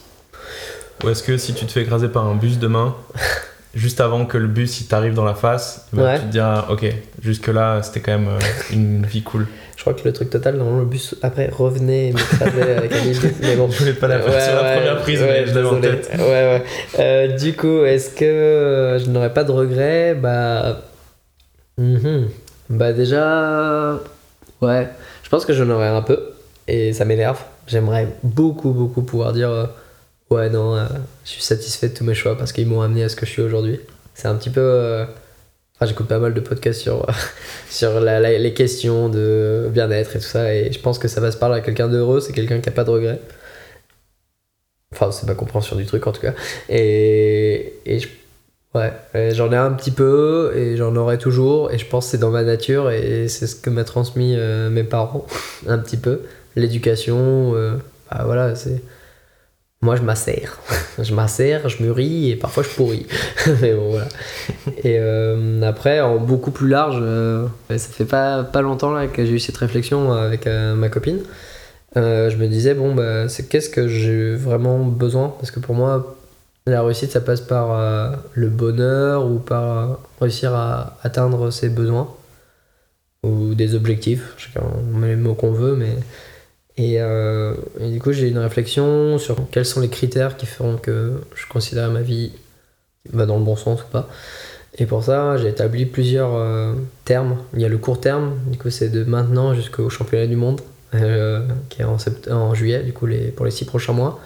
Ou 1.03 1.09
est-ce 1.09 1.21
que 1.21 1.37
si 1.37 1.53
tu 1.53 1.65
te 1.65 1.71
fais 1.71 1.81
écraser 1.83 2.09
par 2.09 2.25
un 2.25 2.33
bus 2.35 2.57
demain, 2.57 2.95
juste 3.75 4.01
avant 4.01 4.25
que 4.25 4.37
le 4.39 4.47
bus 4.47 4.81
il 4.81 4.87
t'arrive 4.87 5.13
dans 5.13 5.23
la 5.23 5.35
face, 5.35 5.87
bah, 5.93 6.03
Ouais. 6.03 6.15
tu 6.19 6.25
te 6.25 6.31
diras, 6.31 6.65
ok, 6.71 6.85
jusque-là, 7.21 7.83
c'était 7.83 7.99
quand 7.99 8.17
même 8.17 8.27
euh, 8.27 8.39
une 8.73 9.05
vie 9.05 9.21
cool. 9.21 9.45
Je 9.77 9.81
crois 9.83 9.93
que 9.93 10.03
le 10.03 10.13
truc 10.13 10.29
total, 10.31 10.57
dans 10.57 10.77
le 10.77 10.85
bus 10.85 11.15
après 11.23 11.49
revenait 11.49 12.09
et 12.09 12.13
m'écrasait 12.13 12.75
avec 12.77 12.91
un 12.93 13.01
millier. 13.03 13.19
Mais 13.41 13.55
bon. 13.55 13.69
Je 13.71 13.77
voulais 13.79 13.93
pas 13.93 14.07
la 14.07 14.19
faire 14.19 14.41
sur 14.43 14.55
la 14.63 14.73
première 14.75 15.01
prise, 15.01 15.21
mais 15.21 15.47
je 15.47 15.53
l'avais 15.55 15.67
en 15.67 15.81
tête. 15.81 16.11
Ouais, 16.17 16.19
ouais. 16.23 16.63
Euh, 16.99 17.27
du 17.35 17.53
coup, 17.55 17.83
est-ce 17.83 18.11
que 18.11 18.23
euh, 18.25 18.99
je 18.99 19.09
n'aurais 19.09 19.33
pas 19.33 19.43
de 19.43 19.51
regrets? 19.51 20.13
Bah. 20.15 20.81
Mhm. 21.81 22.29
Bah, 22.69 22.93
déjà. 22.93 23.99
Ouais. 24.61 24.87
Je 25.23 25.29
pense 25.29 25.45
que 25.45 25.53
j'en 25.53 25.69
aurais 25.69 25.87
un 25.87 26.01
peu. 26.01 26.19
Et 26.67 26.93
ça 26.93 27.05
m'énerve. 27.05 27.39
J'aimerais 27.67 28.07
beaucoup, 28.23 28.71
beaucoup 28.71 29.03
pouvoir 29.03 29.33
dire. 29.33 29.49
euh, 29.51 29.67
ouais, 30.29 30.49
non, 30.49 30.75
euh, 30.75 30.85
je 31.25 31.31
suis 31.31 31.41
satisfait 31.43 31.89
de 31.89 31.95
tous 31.95 32.03
mes 32.05 32.15
choix 32.15 32.37
parce 32.37 32.53
qu'ils 32.53 32.67
m'ont 32.67 32.81
amené 32.81 33.03
à 33.03 33.09
ce 33.09 33.15
que 33.15 33.25
je 33.25 33.31
suis 33.31 33.41
aujourd'hui. 33.41 33.79
C'est 34.15 34.27
un 34.27 34.35
petit 34.35 34.49
peu. 34.49 34.61
euh, 34.61 35.05
Enfin, 35.75 35.87
j'écoute 35.87 36.07
pas 36.07 36.19
mal 36.19 36.33
de 36.35 36.39
podcasts 36.41 36.81
sur, 36.81 37.07
sur 37.69 38.01
les 38.01 38.53
questions 38.53 39.09
de 39.09 39.69
bien-être 39.73 40.15
et 40.15 40.19
tout 40.19 40.25
ça. 40.25 40.53
Et 40.55 40.71
je 40.73 40.79
pense 40.79 40.99
que 40.99 41.07
ça 41.09 41.21
passe 41.21 41.35
par 41.37 41.49
là. 41.49 41.61
Quelqu'un 41.61 41.87
d'heureux, 41.89 42.21
c'est 42.21 42.33
quelqu'un 42.33 42.59
qui 42.61 42.69
a 42.69 42.73
pas 42.73 42.83
de 42.85 42.91
regrets. 42.91 43.19
Enfin, 44.93 45.11
c'est 45.11 45.25
ma 45.25 45.35
compréhension 45.35 45.75
du 45.75 45.85
truc 45.85 46.05
en 46.07 46.11
tout 46.11 46.21
cas. 46.21 46.33
Et, 46.69 47.73
et 47.85 47.99
je- 47.99 48.09
ouais, 48.75 49.31
j'en 49.33 49.51
ai 49.51 49.57
un 49.57 49.71
petit 49.71 49.91
peu 49.91 50.53
et 50.55 50.77
j'en 50.77 50.95
aurai 50.95 51.17
toujours. 51.17 51.71
Et 51.71 51.77
je 51.77 51.85
pense 51.85 52.05
que 52.05 52.11
c'est 52.11 52.17
dans 52.17 52.31
ma 52.31 52.43
nature 52.43 52.89
et 52.91 53.27
c'est 53.27 53.47
ce 53.47 53.55
que 53.55 53.69
m'a 53.69 53.83
transmis 53.83 54.35
euh, 54.37 54.69
mes 54.69 54.83
parents, 54.83 55.25
un 55.67 55.77
petit 55.77 55.97
peu. 55.97 56.21
L'éducation, 56.55 57.53
euh, 57.55 57.77
bah 58.09 58.23
voilà, 58.25 58.55
c'est. 58.55 58.81
Moi, 59.83 59.95
je 59.95 60.03
m'assère. 60.03 60.59
je 60.99 61.13
m'assère, 61.13 61.67
je 61.67 61.81
mûris 61.81 62.29
et 62.29 62.35
parfois 62.35 62.61
je 62.61 62.69
pourris. 62.69 63.07
Mais 63.61 63.73
bon, 63.73 63.89
voilà. 63.89 64.07
Et 64.83 64.99
euh, 64.99 65.61
après, 65.63 66.01
en 66.01 66.17
beaucoup 66.17 66.51
plus 66.51 66.67
large, 66.67 67.01
ça 67.69 67.77
fait 67.77 68.05
pas, 68.05 68.43
pas 68.43 68.61
longtemps 68.61 68.91
là, 68.91 69.07
que 69.07 69.25
j'ai 69.25 69.33
eu 69.33 69.39
cette 69.39 69.57
réflexion 69.57 70.13
avec 70.13 70.45
ma 70.45 70.89
copine. 70.89 71.21
Je 71.95 72.35
me 72.35 72.45
disais, 72.47 72.75
bon, 72.75 72.93
bah, 72.93 73.27
c'est 73.27 73.49
qu'est-ce 73.49 73.69
que 73.71 73.87
j'ai 73.87 74.35
vraiment 74.35 74.85
besoin? 74.85 75.33
Parce 75.39 75.49
que 75.49 75.59
pour 75.59 75.73
moi, 75.73 76.15
la 76.67 76.83
réussite, 76.83 77.11
ça 77.11 77.21
passe 77.21 77.41
par 77.41 77.71
euh, 77.71 78.15
le 78.33 78.49
bonheur 78.49 79.25
ou 79.25 79.39
par 79.39 79.77
euh, 79.77 79.93
réussir 80.19 80.53
à 80.53 80.97
atteindre 81.01 81.49
ses 81.49 81.69
besoins 81.69 82.13
ou 83.23 83.55
des 83.55 83.73
objectifs. 83.75 84.33
Chacun 84.37 84.63
met 84.93 85.09
les 85.09 85.15
mots 85.15 85.33
qu'on 85.33 85.51
veut, 85.51 85.75
mais. 85.75 85.95
Et, 86.77 87.01
euh, 87.01 87.53
et 87.79 87.89
du 87.89 87.99
coup, 87.99 88.11
j'ai 88.11 88.29
une 88.29 88.37
réflexion 88.37 89.17
sur 89.17 89.37
quels 89.51 89.65
sont 89.65 89.81
les 89.81 89.89
critères 89.89 90.37
qui 90.37 90.45
feront 90.45 90.77
que 90.77 91.21
je 91.35 91.45
considère 91.47 91.91
ma 91.91 92.01
vie 92.01 92.31
va 93.11 93.25
dans 93.25 93.37
le 93.37 93.43
bon 93.43 93.55
sens 93.55 93.81
ou 93.81 93.87
pas. 93.91 94.07
Et 94.77 94.85
pour 94.85 95.03
ça, 95.03 95.37
j'ai 95.37 95.49
établi 95.49 95.85
plusieurs 95.85 96.75
termes. 97.03 97.37
Il 97.53 97.61
y 97.61 97.65
a 97.65 97.69
le 97.69 97.77
court 97.77 97.99
terme, 97.99 98.35
du 98.47 98.57
coup, 98.57 98.69
c'est 98.69 98.89
de 98.89 99.03
maintenant 99.03 99.53
jusqu'au 99.53 99.89
championnat 99.89 100.27
du 100.27 100.37
monde, 100.37 100.61
qui 101.69 101.81
est 101.81 101.83
en, 101.83 101.97
en 102.31 102.53
juillet, 102.53 102.81
du 102.83 102.93
coup, 102.93 103.07
pour 103.35 103.45
les 103.45 103.51
six 103.51 103.65
prochains 103.65 103.93
mois. 103.93 104.19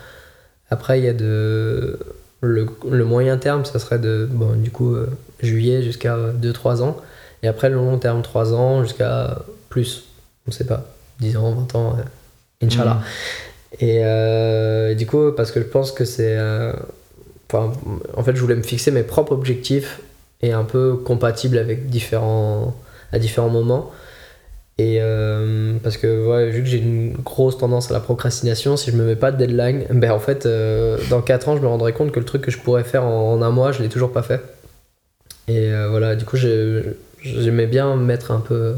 Après, 0.69 0.99
il 0.99 1.05
y 1.05 1.09
a 1.09 1.13
de, 1.13 1.99
le, 2.45 2.67
le 2.89 3.05
moyen 3.05 3.37
terme, 3.37 3.65
ça 3.65 3.79
serait 3.79 3.99
de, 3.99 4.27
bon, 4.29 4.53
du 4.55 4.71
coup, 4.71 4.95
euh, 4.95 5.07
juillet 5.41 5.81
jusqu'à 5.83 6.17
2-3 6.41 6.81
ans. 6.81 6.97
Et 7.43 7.47
après, 7.47 7.69
le 7.69 7.75
long 7.75 7.97
terme, 7.99 8.21
3 8.21 8.53
ans 8.53 8.83
jusqu'à 8.83 9.39
plus. 9.69 10.05
On 10.47 10.51
sait 10.51 10.65
pas, 10.65 10.85
10 11.19 11.37
ans, 11.37 11.51
20 11.51 11.75
ans, 11.75 11.97
euh, 11.99 12.65
Inch'Allah. 12.65 13.01
Et 13.79 13.99
euh, 14.03 14.93
du 14.95 15.05
coup, 15.05 15.31
parce 15.35 15.51
que 15.51 15.59
je 15.59 15.65
pense 15.65 15.91
que 15.91 16.05
c'est. 16.05 16.37
euh, 16.37 16.73
enfin, 17.51 17.71
en 18.15 18.23
fait, 18.23 18.35
je 18.35 18.41
voulais 18.41 18.55
me 18.55 18.63
fixer 18.63 18.91
mes 18.91 19.03
propres 19.03 19.33
objectifs 19.33 19.99
et 20.41 20.53
un 20.53 20.63
peu 20.63 20.95
compatibles 20.95 21.57
avec 21.57 21.87
différents, 21.87 22.75
à 23.11 23.19
différents 23.19 23.49
moments. 23.49 23.91
Et 24.77 24.97
euh, 24.99 25.77
parce 25.83 25.95
que 25.95 26.49
vu 26.49 26.61
que 26.61 26.67
j'ai 26.67 26.79
une 26.79 27.13
grosse 27.13 27.57
tendance 27.57 27.91
à 27.91 27.93
la 27.93 28.01
procrastination, 28.01 28.75
si 28.75 28.91
je 28.91 28.97
me 28.97 29.05
mets 29.05 29.15
pas 29.15 29.31
de 29.31 29.37
deadline, 29.37 29.85
ben 29.89 30.11
en 30.11 30.19
fait, 30.19 30.45
euh, 30.45 30.97
dans 31.09 31.21
4 31.21 31.47
ans, 31.47 31.55
je 31.55 31.61
me 31.61 31.67
rendrai 31.67 31.93
compte 31.93 32.11
que 32.11 32.19
le 32.19 32.25
truc 32.25 32.41
que 32.41 32.51
je 32.51 32.57
pourrais 32.59 32.83
faire 32.83 33.05
en, 33.05 33.41
un 33.41 33.51
mois, 33.51 33.71
je 33.71 33.81
l'ai 33.81 33.89
toujours 33.89 34.11
pas 34.11 34.21
fait. 34.23 34.41
Et 35.47 35.71
euh, 35.71 35.87
voilà, 35.89 36.15
du 36.15 36.25
coup, 36.25 36.35
j'ai- 36.37 36.83
j'aimais 37.21 37.67
bien 37.67 37.95
mettre 37.95 38.31
un 38.31 38.39
peu 38.41 38.75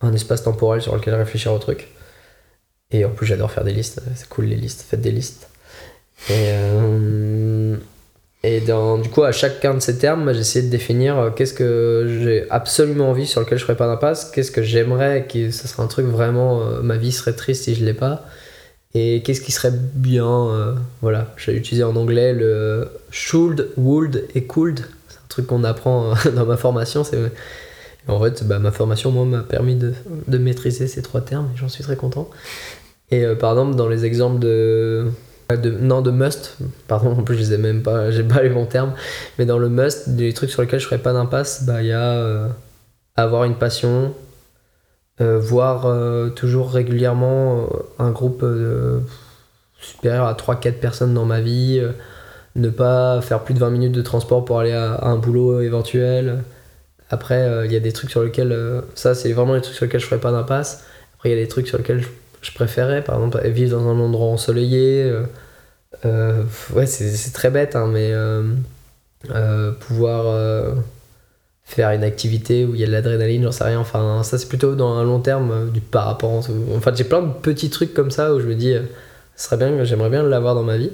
un 0.00 0.12
espace 0.12 0.42
temporel 0.42 0.82
sur 0.82 0.94
lequel 0.96 1.14
réfléchir 1.14 1.52
au 1.52 1.58
truc. 1.58 1.88
Et 2.90 3.04
en 3.04 3.10
plus, 3.10 3.26
j'adore 3.26 3.50
faire 3.52 3.64
des 3.64 3.72
listes. 3.72 4.00
C'est 4.16 4.28
cool 4.28 4.46
les 4.46 4.56
listes. 4.56 4.82
Faites 4.82 5.00
des 5.00 5.10
listes. 5.12 5.48
Et, 6.30 6.52
et 8.44 8.60
dans, 8.60 8.98
du 8.98 9.08
coup, 9.08 9.24
à 9.24 9.32
chacun 9.32 9.74
de 9.74 9.80
ces 9.80 9.98
termes, 9.98 10.32
j'ai 10.32 10.40
essayé 10.40 10.64
de 10.64 10.70
définir 10.70 11.18
euh, 11.18 11.30
qu'est-ce 11.30 11.54
que 11.54 12.20
j'ai 12.22 12.48
absolument 12.50 13.10
envie 13.10 13.26
sur 13.26 13.40
lequel 13.40 13.58
je 13.58 13.64
ferais 13.64 13.76
pas 13.76 13.88
d'impasse, 13.88 14.30
qu'est-ce 14.30 14.52
que 14.52 14.62
j'aimerais, 14.62 15.26
que 15.26 15.50
ce 15.50 15.66
serait 15.66 15.82
un 15.82 15.88
truc 15.88 16.06
vraiment, 16.06 16.62
euh, 16.62 16.80
ma 16.80 16.96
vie 16.96 17.10
serait 17.10 17.32
triste 17.32 17.64
si 17.64 17.74
je 17.74 17.84
l'ai 17.84 17.94
pas, 17.94 18.24
et 18.94 19.22
qu'est-ce 19.22 19.40
qui 19.40 19.50
serait 19.50 19.72
bien. 19.72 20.24
euh, 20.26 20.74
voilà, 21.02 21.34
j'ai 21.36 21.52
utilisé 21.54 21.82
en 21.82 21.96
anglais 21.96 22.32
le 22.32 22.88
should, 23.10 23.70
would 23.76 24.24
et 24.36 24.44
could. 24.44 24.80
C'est 25.08 25.18
un 25.18 25.28
truc 25.28 25.46
qu'on 25.48 25.64
apprend 25.64 26.14
dans 26.36 26.46
ma 26.46 26.56
formation. 26.56 27.02
C'est 27.02 27.18
en 28.06 28.22
fait, 28.22 28.44
bah, 28.44 28.58
ma 28.60 28.70
formation, 28.70 29.10
moi, 29.10 29.24
m'a 29.24 29.42
permis 29.42 29.74
de, 29.74 29.92
de 30.28 30.38
maîtriser 30.38 30.86
ces 30.86 31.02
trois 31.02 31.20
termes 31.20 31.50
et 31.54 31.58
j'en 31.58 31.68
suis 31.68 31.82
très 31.84 31.96
content. 31.96 32.30
Et 33.10 33.26
par 33.38 33.52
exemple, 33.52 33.74
dans 33.74 33.88
les 33.88 34.04
exemples 34.04 34.38
de, 34.38 35.10
Non, 35.50 36.02
de 36.02 36.10
must, 36.10 36.58
pardon, 36.88 37.12
en 37.12 37.22
plus, 37.22 37.42
je 37.42 37.50
les 37.50 37.56
même 37.56 37.82
pas, 37.82 38.10
j'ai 38.10 38.22
pas 38.22 38.42
les 38.42 38.50
bons 38.50 38.66
termes, 38.66 38.92
mais 39.38 39.46
dans 39.46 39.58
le 39.58 39.70
must, 39.70 40.10
des 40.10 40.34
trucs 40.34 40.50
sur 40.50 40.60
lesquels 40.60 40.78
je 40.78 40.84
ferais 40.84 40.98
pas 40.98 41.14
d'impasse, 41.14 41.64
bah, 41.64 41.80
il 41.80 41.88
y 41.88 41.92
a 41.92 42.02
euh, 42.02 42.48
avoir 43.16 43.44
une 43.44 43.54
passion, 43.54 44.14
euh, 45.22 45.38
voir 45.38 45.86
euh, 45.86 46.28
toujours 46.28 46.70
régulièrement 46.70 47.66
un 47.98 48.10
groupe 48.10 48.44
supérieur 49.80 50.26
à 50.26 50.34
3-4 50.34 50.72
personnes 50.80 51.14
dans 51.14 51.24
ma 51.24 51.40
vie, 51.40 51.82
ne 52.54 52.68
pas 52.68 53.22
faire 53.22 53.42
plus 53.42 53.54
de 53.54 53.60
20 53.60 53.70
minutes 53.70 53.92
de 53.92 54.02
transport 54.02 54.44
pour 54.44 54.60
aller 54.60 54.72
à, 54.72 55.02
un 55.06 55.16
boulot 55.16 55.62
éventuel. 55.62 56.44
Après, 57.08 57.64
il 57.64 57.72
y 57.72 57.76
a 57.76 57.80
des 57.80 57.92
trucs 57.92 58.10
sur 58.10 58.22
lesquels. 58.22 58.82
ça, 58.94 59.14
c'est 59.14 59.32
vraiment 59.32 59.54
les 59.54 59.62
trucs 59.62 59.76
sur 59.76 59.86
lesquels 59.86 60.00
je 60.00 60.06
ferais 60.06 60.20
pas 60.20 60.30
d'impasse. 60.30 60.84
Après, 61.14 61.30
il 61.30 61.36
y 61.36 61.40
a 61.40 61.42
des 61.42 61.48
trucs 61.48 61.68
sur 61.68 61.78
lesquels 61.78 62.02
je, 62.02 62.08
je 62.42 62.52
préférais, 62.52 63.02
par 63.02 63.14
exemple, 63.14 63.40
vivre 63.48 63.78
dans 63.78 63.88
un 63.88 63.98
endroit 63.98 64.28
ensoleillé. 64.28 65.10
Euh, 66.04 66.44
ouais, 66.74 66.86
c'est 66.86 67.32
très 67.32 67.50
bête, 67.50 67.76
hein, 67.76 67.88
mais 67.92 68.12
euh, 68.12 68.42
euh, 69.30 69.72
pouvoir 69.72 70.74
faire 71.64 71.90
une 71.90 72.04
activité 72.04 72.64
où 72.64 72.74
il 72.74 72.80
y 72.80 72.84
a 72.84 72.86
de 72.86 72.92
l'adrénaline, 72.92 73.42
j'en 73.42 73.52
sais 73.52 73.64
rien. 73.64 73.80
Enfin, 73.80 74.22
ça, 74.22 74.38
c'est 74.38 74.48
plutôt 74.48 74.74
dans 74.74 74.94
un 74.94 75.04
long 75.04 75.20
terme 75.20 75.70
du 75.70 75.80
parapente. 75.80 76.50
Enfin, 76.76 76.92
j'ai 76.94 77.04
plein 77.04 77.22
de 77.22 77.32
petits 77.32 77.70
trucs 77.70 77.94
comme 77.94 78.10
ça 78.10 78.34
où 78.34 78.40
je 78.40 78.46
me 78.46 78.54
dis, 78.54 78.74
ce 79.36 79.44
serait 79.44 79.56
bien, 79.56 79.84
j'aimerais 79.84 80.10
bien 80.10 80.22
l'avoir 80.22 80.54
dans 80.54 80.62
ma 80.62 80.76
vie. 80.76 80.90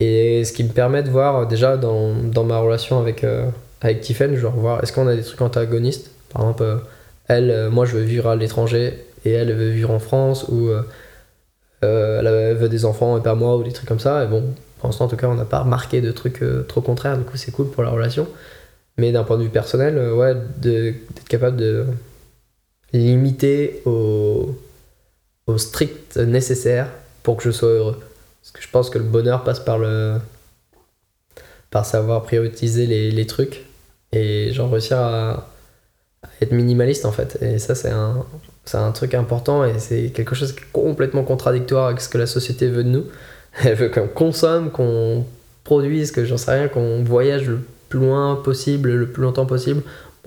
Et 0.00 0.44
ce 0.44 0.52
qui 0.52 0.64
me 0.64 0.70
permet 0.70 1.02
de 1.02 1.10
voir 1.10 1.46
déjà 1.46 1.76
dans, 1.76 2.14
dans 2.14 2.44
ma 2.44 2.58
relation 2.58 2.98
avec, 2.98 3.24
euh, 3.24 3.48
avec 3.80 4.00
Tiffen, 4.00 4.34
voir 4.36 4.82
est-ce 4.82 4.92
qu'on 4.92 5.06
a 5.06 5.14
des 5.14 5.22
trucs 5.22 5.40
antagonistes? 5.40 6.10
Par 6.32 6.42
exemple, 6.42 6.80
elle, 7.28 7.68
moi 7.70 7.86
je 7.86 7.96
veux 7.96 8.02
vivre 8.02 8.28
à 8.28 8.36
l'étranger 8.36 9.04
et 9.24 9.32
elle, 9.32 9.52
veut 9.52 9.70
vivre 9.70 9.90
en 9.90 9.98
France 10.00 10.46
ou 10.48 10.68
elle, 11.84 12.26
elle 12.26 12.56
veut 12.56 12.68
des 12.68 12.84
enfants 12.84 13.18
et 13.18 13.22
pas 13.22 13.34
moi 13.34 13.56
ou 13.56 13.62
des 13.62 13.72
trucs 13.72 13.88
comme 13.88 14.00
ça. 14.00 14.24
Et 14.24 14.26
bon, 14.26 14.42
pour 14.78 14.88
l'instant 14.88 15.06
en 15.06 15.08
tout 15.08 15.16
cas, 15.16 15.28
on 15.28 15.34
n'a 15.34 15.44
pas 15.44 15.60
remarqué 15.60 16.00
de 16.00 16.12
trucs 16.12 16.42
euh, 16.42 16.62
trop 16.62 16.80
contraires, 16.80 17.16
du 17.16 17.24
coup 17.24 17.36
c'est 17.36 17.50
cool 17.52 17.70
pour 17.70 17.82
la 17.82 17.90
relation. 17.90 18.28
Mais 18.98 19.12
d'un 19.12 19.24
point 19.24 19.38
de 19.38 19.42
vue 19.42 19.50
personnel, 19.50 19.96
euh, 19.98 20.14
ouais, 20.14 20.34
d'être 20.58 21.24
capable 21.28 21.56
de 21.56 21.86
limiter 22.92 23.82
au, 23.86 24.56
strict 25.56 26.16
nécessaire 26.16 26.88
pour 27.22 27.36
que 27.36 27.44
je 27.44 27.50
sois 27.50 27.70
heureux. 27.70 28.00
Parce 28.42 28.52
que 28.52 28.62
je 28.62 28.68
pense 28.68 28.90
que 28.90 28.98
le 28.98 29.04
bonheur 29.04 29.44
passe 29.44 29.60
par 29.60 29.78
le 29.78 30.18
par 31.70 31.84
savoir 31.86 32.22
prioriser 32.22 32.86
les, 32.86 33.10
les 33.10 33.26
trucs 33.26 33.64
et 34.12 34.52
genre 34.52 34.70
réussir 34.70 34.98
à 34.98 35.48
être 36.40 36.52
minimaliste 36.52 37.04
en 37.04 37.12
fait. 37.12 37.38
Et 37.42 37.58
ça 37.58 37.74
c'est 37.74 37.90
un, 37.90 38.24
c'est 38.64 38.78
un 38.78 38.92
truc 38.92 39.14
important 39.14 39.64
et 39.64 39.78
c'est 39.78 40.10
quelque 40.10 40.34
chose 40.34 40.52
qui 40.52 40.60
est 40.60 40.66
complètement 40.72 41.22
contradictoire 41.22 41.86
avec 41.88 42.00
ce 42.00 42.08
que 42.08 42.18
la 42.18 42.26
société 42.26 42.68
veut 42.68 42.84
de 42.84 42.88
nous. 42.88 43.04
Elle 43.64 43.74
veut 43.74 43.88
qu'on 43.88 44.08
consomme, 44.08 44.70
qu'on 44.70 45.24
produise, 45.64 46.10
que 46.10 46.24
j'en 46.24 46.36
sais 46.36 46.52
rien, 46.52 46.68
qu'on 46.68 47.02
voyage 47.04 47.46
le 47.46 47.60
plus 47.88 48.00
loin 48.00 48.36
possible, 48.36 48.90
le 48.90 49.08
plus 49.08 49.22
longtemps 49.22 49.46
possible, 49.46 49.82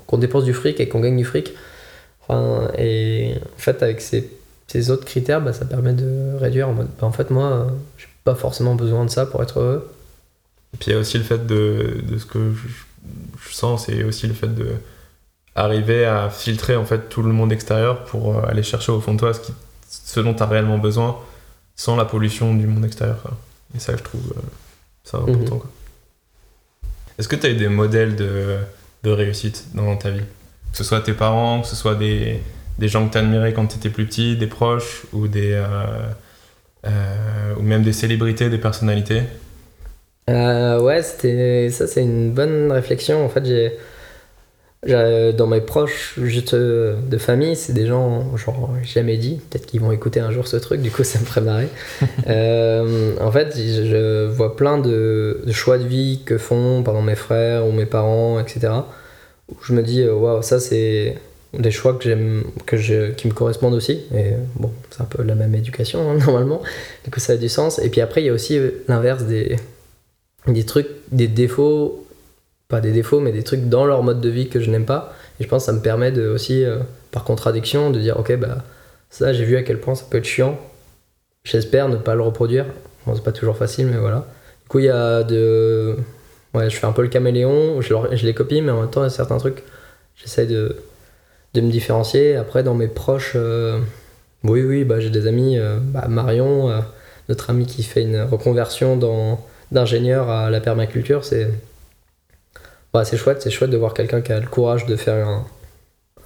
qu'on 0.05 0.17
dépense 0.17 0.45
du 0.45 0.53
fric 0.53 0.79
et 0.79 0.87
qu'on 0.87 0.99
gagne 0.99 1.17
du 1.17 1.25
fric. 1.25 1.53
Enfin, 2.27 2.71
et 2.77 3.33
en 3.55 3.59
fait, 3.59 3.81
avec 3.83 4.01
ces, 4.01 4.29
ces 4.67 4.91
autres 4.91 5.05
critères, 5.05 5.41
bah, 5.41 5.53
ça 5.53 5.65
permet 5.65 5.93
de 5.93 6.35
réduire 6.39 6.69
en 6.69 6.73
mode. 6.73 6.87
bah, 6.99 7.07
en 7.07 7.11
fait, 7.11 7.29
moi, 7.29 7.45
euh, 7.45 7.65
j'ai 7.97 8.07
pas 8.23 8.35
forcément 8.35 8.75
besoin 8.75 9.05
de 9.05 9.09
ça 9.09 9.25
pour 9.25 9.41
être 9.41 9.59
heureux. 9.59 9.89
Et 10.73 10.77
puis 10.77 10.91
il 10.91 10.93
y 10.93 10.95
a 10.97 10.99
aussi 10.99 11.17
le 11.17 11.23
fait 11.23 11.45
de, 11.47 12.01
de 12.03 12.17
ce 12.17 12.25
que 12.25 12.51
je, 12.51 13.47
je 13.47 13.53
sens, 13.53 13.85
c'est 13.85 14.03
aussi 14.03 14.27
le 14.27 14.33
fait 14.33 14.53
de 14.53 14.67
arriver 15.57 16.05
à 16.05 16.29
filtrer 16.29 16.75
en 16.77 16.85
fait 16.85 17.09
tout 17.09 17.23
le 17.23 17.33
monde 17.33 17.51
extérieur 17.51 18.03
pour 18.05 18.37
euh, 18.37 18.41
aller 18.47 18.63
chercher 18.63 18.91
au 18.91 19.01
fond 19.01 19.13
de 19.15 19.19
toi 19.19 19.33
ce, 19.33 19.39
qui, 19.41 19.53
ce 19.89 20.19
dont 20.21 20.33
tu 20.33 20.43
as 20.43 20.45
réellement 20.45 20.77
besoin 20.77 21.17
sans 21.75 21.95
la 21.97 22.05
pollution 22.05 22.53
du 22.53 22.67
monde 22.67 22.85
extérieur. 22.85 23.21
quoi. 23.21 23.31
Et 23.75 23.79
ça, 23.79 23.95
je 23.97 24.03
trouve 24.03 24.33
euh, 24.37 24.41
ça 25.03 25.17
important. 25.17 25.55
Mhm. 25.55 25.59
quoi. 25.61 25.69
Est-ce 27.19 27.27
que 27.27 27.35
tu 27.35 27.47
as 27.47 27.49
eu 27.49 27.55
des 27.55 27.67
modèles 27.67 28.15
de, 28.15 28.57
de 29.03 29.09
réussite 29.11 29.65
dans 29.73 29.95
ta 29.97 30.11
vie? 30.11 30.21
Que 30.71 30.77
ce 30.77 30.83
soit 30.83 31.01
tes 31.01 31.13
parents, 31.13 31.61
que 31.61 31.67
ce 31.67 31.75
soit 31.75 31.95
des, 31.95 32.39
des 32.77 32.87
gens 32.87 33.07
que 33.07 33.13
tu 33.13 33.17
admirais 33.17 33.53
quand 33.53 33.65
tu 33.65 33.77
étais 33.77 33.89
plus 33.89 34.05
petit, 34.05 34.37
des 34.37 34.47
proches 34.47 35.05
ou, 35.13 35.27
des, 35.27 35.53
euh, 35.53 35.65
euh, 36.85 37.55
ou 37.57 37.63
même 37.63 37.81
des 37.81 37.93
célébrités, 37.93 38.49
des 38.49 38.59
personnalités? 38.59 39.23
Ouais, 40.27 41.01
c'était 41.03 41.69
ça, 41.71 41.87
c'est 41.87 42.03
une 42.03 42.31
bonne 42.33 42.71
réflexion. 42.71 43.25
En 43.25 43.29
fait, 43.29 43.45
j'ai- 43.45 43.77
dans 44.87 45.47
mes 45.47 45.61
proches 45.61 46.17
juste 46.21 46.53
euh, 46.53 46.95
de 47.09 47.17
famille, 47.17 47.55
c'est 47.55 47.73
des 47.73 47.85
gens 47.85 48.35
genre 48.37 48.71
jamais 48.83 49.17
dit. 49.17 49.39
Peut-être 49.49 49.65
qu'ils 49.65 49.81
vont 49.81 49.91
écouter 49.91 50.19
un 50.19 50.31
jour 50.31 50.47
ce 50.47 50.57
truc. 50.57 50.81
Du 50.81 50.91
coup, 50.91 51.03
ça 51.03 51.19
me 51.19 51.25
ferait 51.25 51.41
marrer. 51.41 51.67
Euh, 52.27 53.15
en 53.21 53.31
fait, 53.31 53.55
je, 53.55 54.25
vois 54.27 54.55
plein 54.57 54.77
de, 54.77 55.41
de 55.45 55.51
choix 55.53 55.77
de 55.77 55.85
vie 55.85 56.21
que 56.25 56.37
font 56.37 56.83
pendant 56.83 57.01
mes 57.01 57.15
frères 57.15 57.65
ou 57.65 57.71
mes 57.71 57.85
parents, 57.85 58.39
etc. 58.39 58.73
Où 59.49 59.55
je 59.63 59.73
me 59.73 59.81
dis, 59.81 60.01
euh, 60.01 60.13
waouh, 60.13 60.41
ça 60.41 60.59
c'est 60.59 61.15
des 61.57 61.71
choix 61.71 61.93
que 61.93 62.03
j'aime, 62.03 62.43
que 62.65 62.75
je, 62.75 63.11
qui 63.11 63.27
me 63.27 63.33
correspondent 63.33 63.75
aussi. 63.75 64.01
Et 64.13 64.33
bon, 64.55 64.71
c'est 64.89 65.01
un 65.01 65.05
peu 65.05 65.23
la 65.23 65.35
même 65.35 65.55
éducation 65.55 66.09
hein, 66.09 66.17
normalement. 66.25 66.61
Du 67.05 67.11
coup, 67.11 67.19
ça 67.21 67.33
a 67.33 67.37
du 67.37 67.49
sens. 67.49 67.79
Et 67.79 67.89
puis 67.89 68.01
après, 68.01 68.21
il 68.21 68.25
y 68.25 68.29
a 68.29 68.33
aussi 68.33 68.59
l'inverse 68.87 69.23
des 69.23 69.55
des 70.47 70.63
trucs, 70.65 70.87
des 71.11 71.27
défauts, 71.27 72.06
pas 72.67 72.81
des 72.81 72.91
défauts, 72.91 73.19
mais 73.19 73.31
des 73.31 73.43
trucs 73.43 73.69
dans 73.69 73.85
leur 73.85 74.03
mode 74.03 74.21
de 74.21 74.29
vie 74.29 74.49
que 74.49 74.59
je 74.59 74.69
n'aime 74.69 74.85
pas. 74.85 75.13
Et 75.39 75.43
je 75.43 75.49
pense 75.49 75.63
que 75.63 75.67
ça 75.67 75.73
me 75.73 75.81
permet 75.81 76.11
de 76.11 76.27
aussi, 76.27 76.63
euh, 76.63 76.79
par 77.11 77.23
contradiction, 77.23 77.91
de 77.91 77.99
dire 77.99 78.19
ok, 78.19 78.35
bah 78.37 78.63
ça, 79.09 79.33
j'ai 79.33 79.45
vu 79.45 79.55
à 79.57 79.63
quel 79.63 79.79
point 79.79 79.95
ça 79.95 80.05
peut 80.09 80.17
être 80.17 80.25
chiant. 80.25 80.59
J'espère 81.43 81.89
ne 81.89 81.97
pas 81.97 82.15
le 82.15 82.21
reproduire. 82.21 82.65
Bon, 83.05 83.15
c'est 83.15 83.23
pas 83.23 83.31
toujours 83.31 83.57
facile, 83.57 83.87
mais 83.87 83.97
voilà. 83.97 84.27
Du 84.63 84.67
coup, 84.69 84.79
il 84.79 84.85
y 84.85 84.89
a 84.89 85.23
de. 85.23 85.95
Ouais, 86.53 86.69
je 86.69 86.75
fais 86.75 86.87
un 86.87 86.91
peu 86.91 87.03
le 87.03 87.07
caméléon, 87.09 87.81
je, 87.81 88.25
les 88.25 88.33
copie, 88.33 88.61
mais 88.61 88.71
en 88.71 88.81
même 88.81 88.89
temps, 88.89 89.01
il 89.01 89.05
y 89.05 89.07
a 89.07 89.09
certains 89.11 89.37
trucs, 89.37 89.63
j'essaie 90.15 90.45
de, 90.45 90.75
me 91.55 91.71
différencier. 91.71 92.35
Après, 92.35 92.63
dans 92.63 92.73
mes 92.73 92.87
proches, 92.87 93.33
euh, 93.35 93.79
oui, 94.43 94.63
oui, 94.63 94.83
bah, 94.83 94.99
j'ai 94.99 95.09
des 95.09 95.27
amis, 95.27 95.57
euh, 95.57 95.77
bah, 95.79 96.07
Marion, 96.07 96.83
notre 97.29 97.49
ami 97.49 97.65
qui 97.65 97.83
fait 97.83 98.01
une 98.01 98.21
reconversion 98.21 98.99
d'ingénieur 99.71 100.29
à 100.29 100.49
la 100.49 100.59
permaculture, 100.61 101.25
c'est 101.25 101.49
ouais, 102.97 103.05
c'est 103.05 103.17
chouette, 103.17 103.41
c'est 103.41 103.51
chouette 103.51 103.69
de 103.69 103.77
voir 103.77 103.93
quelqu'un 103.93 104.21
qui 104.21 104.31
a 104.31 104.39
le 104.39 104.47
courage 104.47 104.85
de 104.85 104.95
faire 104.95 105.27
un, 105.27 105.45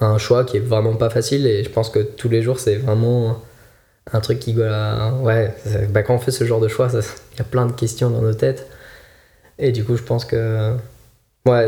un 0.02 0.18
choix 0.18 0.44
qui 0.44 0.58
est 0.58 0.62
vraiment 0.62 0.96
pas 0.96 1.10
facile 1.10 1.46
et 1.48 1.64
je 1.64 1.70
pense 1.70 1.90
que 1.90 2.00
tous 2.00 2.30
les 2.30 2.42
jours 2.42 2.60
c'est 2.60 2.78
vraiment 2.78 3.40
un 4.12 4.20
truc 4.20 4.40
qui 4.40 4.56
ouais, 4.56 5.54
bah, 5.90 6.04
quand 6.04 6.16
on 6.16 6.20
fait 6.20 6.32
ce 6.32 6.44
genre 6.44 6.60
de 6.60 6.68
choix, 6.68 6.90
il 6.92 7.38
y 7.38 7.42
a 7.42 7.44
plein 7.44 7.68
de 7.68 7.72
questions 7.72 8.10
dans 8.10 8.22
nos 8.22 8.34
têtes 8.34 8.68
et 9.60 9.72
du 9.72 9.84
coup 9.84 9.96
je 9.96 10.04
pense 10.04 10.26
que 10.26 10.76
ouais, 11.48 11.68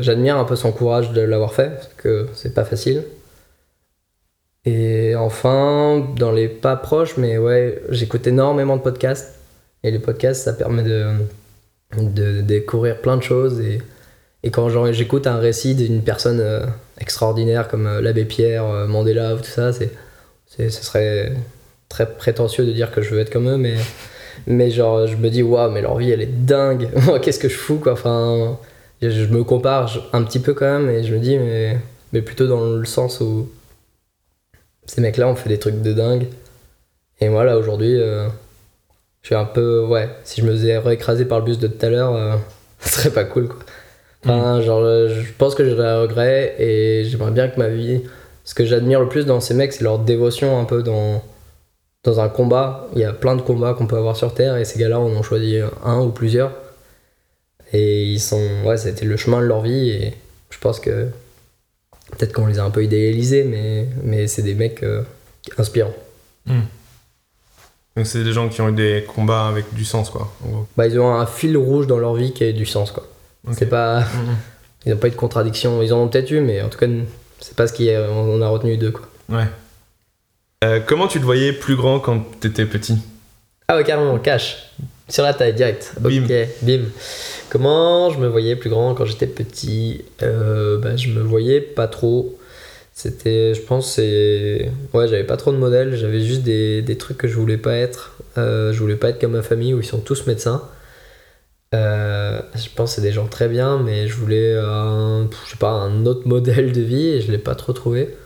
j'admire 0.00 0.36
un 0.36 0.44
peu 0.44 0.56
son 0.56 0.72
courage 0.72 1.12
de 1.12 1.20
l'avoir 1.20 1.54
fait 1.54 1.70
parce 1.70 1.90
que 1.96 2.26
c'est 2.34 2.54
pas 2.54 2.64
facile. 2.64 3.04
Et 4.64 5.14
enfin, 5.14 6.04
dans 6.18 6.32
les 6.32 6.48
pas 6.48 6.74
proches, 6.74 7.16
mais 7.16 7.38
ouais, 7.38 7.80
j'écoute 7.90 8.26
énormément 8.26 8.76
de 8.76 8.82
podcasts. 8.82 9.38
Et 9.84 9.92
les 9.92 10.00
podcasts, 10.00 10.42
ça 10.42 10.52
permet 10.52 10.82
de, 10.82 11.12
de 11.96 12.40
découvrir 12.40 13.00
plein 13.00 13.16
de 13.16 13.22
choses. 13.22 13.60
Et, 13.60 13.80
et 14.46 14.50
quand 14.50 14.68
j'écoute 14.92 15.26
un 15.26 15.38
récit 15.38 15.74
d'une 15.74 16.02
personne 16.02 16.38
euh, 16.38 16.64
extraordinaire 17.00 17.66
comme 17.66 17.88
euh, 17.88 18.00
l'abbé 18.00 18.24
Pierre, 18.24 18.64
euh, 18.64 18.86
Mandela 18.86 19.34
ou 19.34 19.38
tout 19.38 19.50
ça, 19.50 19.72
c'est, 19.72 19.90
c'est, 20.46 20.70
ce 20.70 20.84
serait 20.84 21.32
très 21.88 22.06
prétentieux 22.06 22.64
de 22.64 22.70
dire 22.70 22.92
que 22.92 23.02
je 23.02 23.12
veux 23.12 23.20
être 23.20 23.30
comme 23.30 23.48
eux, 23.48 23.56
mais, 23.56 23.74
mais 24.46 24.70
genre, 24.70 25.08
je 25.08 25.16
me 25.16 25.30
dis, 25.30 25.42
waouh, 25.42 25.72
mais 25.72 25.82
leur 25.82 25.96
vie, 25.96 26.12
elle 26.12 26.22
est 26.22 26.44
dingue. 26.46 26.90
Qu'est-ce 27.22 27.40
que 27.40 27.48
je 27.48 27.56
fous, 27.56 27.80
quoi? 27.80 27.94
Enfin, 27.94 28.56
je, 29.02 29.26
me 29.26 29.42
compare 29.42 29.92
un 30.12 30.22
petit 30.22 30.38
peu 30.38 30.54
quand 30.54 30.78
même, 30.78 30.90
et 30.90 31.02
je 31.02 31.12
me 31.12 31.18
dis, 31.18 31.36
mais, 31.38 31.76
mais 32.12 32.22
plutôt 32.22 32.46
dans 32.46 32.76
le 32.76 32.84
sens 32.84 33.20
où 33.20 33.50
ces 34.86 35.00
mecs-là 35.00 35.26
ont 35.26 35.34
fait 35.34 35.48
des 35.48 35.58
trucs 35.58 35.82
de 35.82 35.92
dingue. 35.92 36.28
Et 37.18 37.28
moi, 37.30 37.42
là, 37.42 37.58
aujourd'hui, 37.58 37.98
je 37.98 38.28
suis 39.24 39.34
un 39.34 39.44
peu. 39.44 39.84
Ouais, 39.84 40.08
si 40.22 40.40
je 40.40 40.46
me 40.46 40.52
faisais 40.52 40.78
réécraser 40.78 41.24
par 41.24 41.40
le 41.40 41.46
bus 41.46 41.58
de 41.58 41.66
tout 41.66 41.84
à 41.84 41.90
l'heure, 41.90 42.38
ce 42.78 42.90
serait 42.90 43.10
pas 43.10 43.24
cool, 43.24 43.48
quoi. 43.48 43.65
Enfin, 44.28 44.60
genre, 44.60 44.82
euh, 44.82 45.08
je 45.08 45.32
pense 45.38 45.54
que 45.54 45.68
j'aurais 45.68 45.86
un 45.86 46.02
regret 46.02 46.56
et 46.58 47.04
j'aimerais 47.04 47.30
bien 47.30 47.48
que 47.48 47.58
ma 47.58 47.68
vie. 47.68 48.02
Ce 48.44 48.54
que 48.54 48.64
j'admire 48.64 49.00
le 49.00 49.08
plus 49.08 49.24
dans 49.24 49.40
ces 49.40 49.54
mecs, 49.54 49.72
c'est 49.72 49.84
leur 49.84 50.00
dévotion 50.00 50.58
un 50.60 50.64
peu 50.64 50.82
dans, 50.82 51.22
dans 52.02 52.20
un 52.20 52.28
combat. 52.28 52.88
Il 52.94 53.00
y 53.00 53.04
a 53.04 53.12
plein 53.12 53.36
de 53.36 53.42
combats 53.42 53.74
qu'on 53.74 53.86
peut 53.86 53.96
avoir 53.96 54.16
sur 54.16 54.34
Terre 54.34 54.56
et 54.56 54.64
ces 54.64 54.80
gars-là, 54.80 54.98
on 54.98 55.16
en 55.16 55.22
choisit 55.22 55.62
un 55.84 56.00
ou 56.00 56.10
plusieurs. 56.10 56.52
Et 57.72 58.04
ils 58.04 58.20
sont. 58.20 58.42
Ouais, 58.64 58.76
ça 58.76 58.88
a 58.88 58.90
été 58.90 59.04
le 59.04 59.16
chemin 59.16 59.40
de 59.40 59.46
leur 59.46 59.60
vie 59.60 59.90
et 59.90 60.14
je 60.50 60.58
pense 60.58 60.80
que. 60.80 61.08
Peut-être 62.12 62.32
qu'on 62.32 62.46
les 62.46 62.60
a 62.60 62.64
un 62.64 62.70
peu 62.70 62.84
idéalisés, 62.84 63.42
mais, 63.42 63.88
mais 64.04 64.28
c'est 64.28 64.42
des 64.42 64.54
mecs 64.54 64.84
euh, 64.84 65.02
inspirants. 65.58 65.94
Donc 67.96 68.06
c'est 68.06 68.22
des 68.22 68.32
gens 68.32 68.48
qui 68.48 68.60
ont 68.60 68.68
eu 68.68 68.74
des 68.74 69.04
combats 69.12 69.48
avec 69.48 69.74
du 69.74 69.84
sens, 69.84 70.10
quoi, 70.10 70.32
en 70.44 70.48
gros. 70.50 70.66
Bah, 70.76 70.86
ils 70.86 71.00
ont 71.00 71.12
un 71.12 71.26
fil 71.26 71.56
rouge 71.56 71.88
dans 71.88 71.98
leur 71.98 72.14
vie 72.14 72.32
qui 72.32 72.44
a 72.44 72.52
du 72.52 72.64
sens, 72.64 72.92
quoi. 72.92 73.08
C'est 73.52 73.68
pas. 73.68 74.04
Ils 74.86 74.92
n'ont 74.92 74.98
pas 74.98 75.08
eu 75.08 75.10
de 75.10 75.16
contradiction. 75.16 75.82
Ils 75.82 75.92
en 75.92 75.98
ont 75.98 76.08
peut-être 76.08 76.30
eu, 76.30 76.40
mais 76.40 76.62
en 76.62 76.68
tout 76.68 76.78
cas, 76.78 76.86
c'est 77.40 77.56
pas 77.56 77.66
ce 77.66 77.72
qu'on 77.72 78.40
a 78.40 78.48
retenu 78.48 78.76
d'eux, 78.76 78.92
quoi. 78.92 79.08
Ouais. 79.28 79.46
Euh, 80.64 80.80
comment 80.84 81.08
tu 81.08 81.18
te 81.18 81.24
voyais 81.24 81.52
plus 81.52 81.76
grand 81.76 81.98
quand 81.98 82.24
t'étais 82.40 82.66
petit? 82.66 82.98
Ah 83.68 83.76
ouais, 83.76 83.84
carrément, 83.84 84.18
cash. 84.18 84.70
Sur 85.08 85.24
la 85.24 85.34
taille, 85.34 85.54
direct. 85.54 85.94
Bim. 86.00 86.24
Ok, 86.24 86.32
bim. 86.62 86.84
Comment 87.48 88.10
je 88.10 88.18
me 88.18 88.28
voyais 88.28 88.56
plus 88.56 88.70
grand 88.70 88.94
quand 88.94 89.04
j'étais 89.04 89.26
petit? 89.26 90.04
Euh, 90.22 90.78
bah, 90.78 90.96
Je 90.96 91.10
me 91.10 91.20
voyais 91.20 91.60
pas 91.60 91.88
trop. 91.88 92.38
C'était, 92.94 93.54
je 93.54 93.60
pense, 93.60 93.92
c'est. 93.92 94.70
Ouais, 94.94 95.06
j'avais 95.06 95.24
pas 95.24 95.36
trop 95.36 95.52
de 95.52 95.58
modèles, 95.58 95.96
j'avais 95.96 96.20
juste 96.20 96.42
des, 96.42 96.80
des 96.80 96.96
trucs 96.96 97.18
que 97.18 97.28
je 97.28 97.34
voulais 97.34 97.58
pas 97.58 97.74
être. 97.74 98.16
Euh, 98.38 98.72
je 98.72 98.80
voulais 98.80 98.96
pas 98.96 99.10
être 99.10 99.20
comme 99.20 99.32
ma 99.32 99.42
famille 99.42 99.74
où 99.74 99.80
ils 99.80 99.86
sont 99.86 99.98
tous 99.98 100.26
médecins. 100.26 100.62
Euh, 101.74 102.40
je 102.54 102.68
pense 102.74 102.94
c'est 102.94 103.02
des 103.02 103.12
gens 103.12 103.26
très 103.26 103.48
bien, 103.48 103.78
mais 103.82 104.06
je 104.08 104.14
voulais 104.14 104.56
un, 104.58 105.28
je 105.44 105.50
sais 105.50 105.56
pas, 105.56 105.70
un 105.70 106.06
autre 106.06 106.26
modèle 106.28 106.72
de 106.72 106.80
vie 106.80 107.08
et 107.08 107.20
je 107.20 107.30
l'ai 107.32 107.38
pas 107.38 107.54
trop 107.54 107.72
trouvé. 107.72 108.16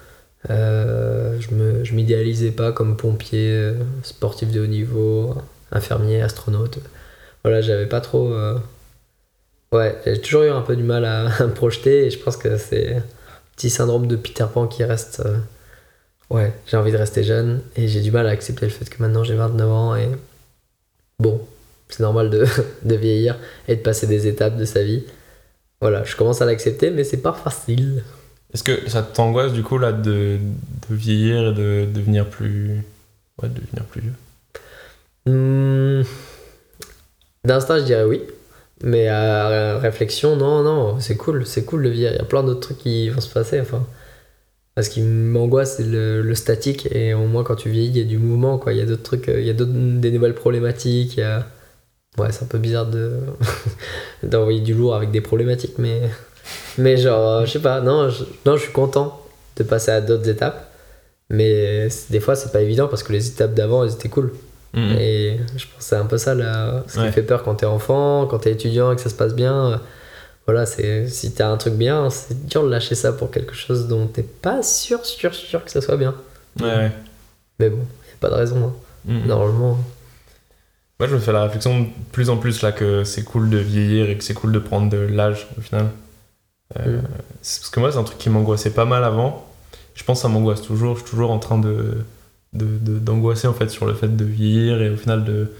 Euh, 0.50 1.40
je 1.40 1.84
je 1.84 1.94
m'idéalisais 1.94 2.52
pas 2.52 2.72
comme 2.72 2.96
pompier, 2.96 3.50
euh, 3.52 3.74
sportif 4.04 4.50
de 4.52 4.60
haut 4.62 4.66
niveau, 4.68 5.34
infirmier, 5.72 6.22
astronaute. 6.22 6.78
Voilà, 7.44 7.62
j'avais 7.62 7.86
pas 7.88 8.00
trop. 8.02 8.32
euh, 8.34 8.58
Ouais, 9.72 9.96
j'ai 10.04 10.20
toujours 10.20 10.42
eu 10.42 10.50
un 10.50 10.62
peu 10.62 10.74
du 10.76 10.82
mal 10.82 11.04
à, 11.04 11.26
à 11.42 11.46
me 11.46 11.54
projeter 11.54 12.06
et 12.06 12.10
je 12.10 12.18
pense 12.18 12.36
que 12.36 12.56
c'est 12.58 12.96
un 12.96 13.02
petit 13.56 13.70
syndrome 13.70 14.06
de 14.06 14.16
Peter 14.16 14.46
Pan 14.52 14.66
qui 14.66 14.84
reste. 14.84 15.22
Ouais, 16.30 16.52
j'ai 16.66 16.76
envie 16.76 16.92
de 16.92 16.96
rester 16.96 17.24
jeune 17.24 17.62
et 17.76 17.88
j'ai 17.88 18.00
du 18.00 18.10
mal 18.12 18.26
à 18.26 18.30
accepter 18.30 18.66
le 18.66 18.72
fait 18.72 18.88
que 18.88 19.02
maintenant 19.02 19.24
j'ai 19.24 19.34
29 19.34 19.70
ans 19.70 19.96
et. 19.96 20.08
Bon, 21.18 21.46
c'est 21.90 22.02
normal 22.02 22.30
de, 22.30 22.46
de 22.84 22.94
vieillir 22.96 23.38
et 23.68 23.76
de 23.76 23.80
passer 23.82 24.06
des 24.06 24.26
étapes 24.26 24.56
de 24.56 24.64
sa 24.64 24.82
vie. 24.82 25.04
Voilà, 25.80 26.04
je 26.04 26.16
commence 26.16 26.42
à 26.42 26.46
l'accepter, 26.46 26.90
mais 26.90 27.04
c'est 27.04 27.22
pas 27.22 27.32
facile. 27.32 28.04
Est-ce 28.52 28.64
que 28.64 28.88
ça 28.90 29.02
t'angoisse 29.02 29.52
du 29.52 29.62
coup 29.62 29.78
là 29.78 29.92
de, 29.92 30.38
de 30.90 30.94
vieillir 30.94 31.50
et 31.50 31.54
de 31.54 31.86
devenir 31.92 32.28
plus. 32.28 32.82
Ouais, 33.42 33.48
de 33.48 33.54
devenir 33.60 33.84
plus 33.86 34.02
vieux? 34.02 34.12
Hmm, 35.26 36.02
D'instinct, 37.44 37.78
je 37.80 37.84
dirais 37.84 38.04
oui. 38.04 38.22
Mais 38.82 39.08
à 39.08 39.78
réflexion, 39.78 40.36
non, 40.36 40.62
non, 40.62 41.00
c'est 41.00 41.16
cool, 41.16 41.46
c'est 41.46 41.64
cool 41.64 41.82
de 41.84 41.90
vieillir. 41.90 42.12
Il 42.12 42.16
y 42.18 42.20
a 42.20 42.24
plein 42.24 42.42
d'autres 42.42 42.60
trucs 42.60 42.78
qui 42.78 43.08
vont 43.10 43.20
se 43.20 43.28
passer. 43.32 43.60
Enfin, 43.60 43.86
ce 44.82 44.90
qui 44.90 45.02
m'angoisse, 45.02 45.76
c'est 45.78 45.84
le, 45.84 46.22
le 46.22 46.34
statique. 46.34 46.88
Et 46.92 47.14
au 47.14 47.26
moins, 47.26 47.44
quand 47.44 47.56
tu 47.56 47.70
vieillis, 47.70 47.90
il 47.90 47.98
y 47.98 48.00
a 48.02 48.04
du 48.04 48.18
mouvement. 48.18 48.58
Quoi. 48.58 48.72
Il 48.72 48.78
y 48.78 48.82
a 48.82 48.86
d'autres 48.86 49.02
trucs, 49.02 49.28
euh, 49.28 49.40
il 49.40 49.46
y 49.46 49.50
a 49.50 49.54
des 49.54 50.10
nouvelles 50.12 50.34
problématiques. 50.34 51.16
il 51.18 51.20
y 51.20 51.22
a- 51.24 51.46
Ouais, 52.20 52.32
c'est 52.32 52.42
un 52.44 52.46
peu 52.48 52.58
bizarre 52.58 52.86
de 52.86 53.18
d'envoyer 54.22 54.60
du 54.60 54.74
lourd 54.74 54.94
avec 54.94 55.10
des 55.10 55.20
problématiques. 55.20 55.74
Mais, 55.78 56.02
mais 56.78 56.96
genre, 56.96 57.28
euh, 57.28 57.46
je 57.46 57.52
sais 57.52 57.58
pas, 57.60 57.80
non 57.80 58.08
je, 58.10 58.24
non, 58.46 58.56
je 58.56 58.62
suis 58.62 58.72
content 58.72 59.20
de 59.56 59.62
passer 59.64 59.90
à 59.90 60.00
d'autres 60.00 60.28
étapes. 60.28 60.66
Mais 61.28 61.88
des 62.10 62.18
fois, 62.20 62.34
c'est 62.34 62.50
pas 62.52 62.60
évident 62.60 62.88
parce 62.88 63.02
que 63.04 63.12
les 63.12 63.28
étapes 63.28 63.54
d'avant, 63.54 63.84
elles 63.84 63.92
étaient 63.92 64.08
cool. 64.08 64.32
Mhm. 64.74 64.96
Et 64.98 65.38
je 65.56 65.64
pense 65.66 65.78
que 65.78 65.82
c'est 65.84 65.96
un 65.96 66.06
peu 66.06 66.18
ça 66.18 66.34
là, 66.34 66.82
ce 66.88 66.94
qui 66.94 67.00
Ouais. 67.00 67.12
fait 67.12 67.22
peur 67.22 67.42
quand 67.44 67.54
t'es 67.56 67.66
enfant, 67.66 68.26
quand 68.26 68.38
t'es 68.40 68.52
étudiant 68.52 68.92
et 68.92 68.96
que 68.96 69.00
ça 69.02 69.10
se 69.10 69.14
passe 69.14 69.34
bien. 69.34 69.72
euh, 69.72 69.76
voilà, 70.46 70.66
c'est 70.66 71.06
si 71.08 71.32
t'as 71.32 71.48
un 71.48 71.56
truc 71.56 71.74
bien, 71.74 72.10
c'est 72.10 72.46
dur 72.46 72.64
de 72.64 72.70
lâcher 72.70 72.96
ça 72.96 73.12
pour 73.12 73.30
quelque 73.30 73.54
chose 73.54 73.86
dont 73.86 74.06
t'es 74.08 74.22
pas 74.24 74.62
sûr, 74.64 75.04
sûr, 75.06 75.32
sûr 75.34 75.64
que 75.64 75.70
ça 75.70 75.80
soit 75.80 75.96
bien. 75.96 76.14
Ouais, 76.60 76.66
ouais. 76.66 76.92
Mais 77.60 77.68
bon, 77.70 77.76
y 77.78 78.12
a 78.14 78.16
pas 78.20 78.30
de 78.30 78.34
raison. 78.34 78.56
hein. 78.66 78.72
Mhm. 79.04 79.26
Normalement. 79.28 79.78
Moi, 81.00 81.08
je 81.08 81.14
me 81.14 81.20
fais 81.20 81.32
la 81.32 81.44
réflexion 81.44 81.80
de 81.80 81.86
plus 82.12 82.28
en 82.28 82.36
plus 82.36 82.60
là 82.60 82.72
que 82.72 83.04
c'est 83.04 83.24
cool 83.24 83.48
de 83.48 83.56
vieillir 83.56 84.10
et 84.10 84.18
que 84.18 84.22
c'est 84.22 84.34
cool 84.34 84.52
de 84.52 84.58
prendre 84.58 84.90
de 84.90 84.98
l'âge 84.98 85.48
au 85.58 85.62
final. 85.62 85.86
Euh, 86.78 87.00
Mm. 87.00 87.02
Parce 87.38 87.70
que 87.70 87.80
moi, 87.80 87.90
c'est 87.90 87.98
un 87.98 88.04
truc 88.04 88.18
qui 88.18 88.30
m'angoissait 88.30 88.74
pas 88.74 88.84
mal 88.84 89.02
avant. 89.04 89.46
Je 89.94 90.04
pense 90.04 90.18
que 90.18 90.22
ça 90.22 90.28
m'angoisse 90.28 90.62
toujours. 90.62 90.96
Je 90.96 91.00
suis 91.02 91.10
toujours 91.10 91.30
en 91.30 91.38
train 91.38 91.58
de 91.58 92.04
d'angoisser 92.52 93.46
en 93.46 93.54
fait 93.54 93.70
sur 93.70 93.86
le 93.86 93.94
fait 93.94 94.16
de 94.16 94.24
vieillir 94.24 94.82
et 94.82 94.90
au 94.90 94.96
final 94.96 95.24
de 95.24 95.52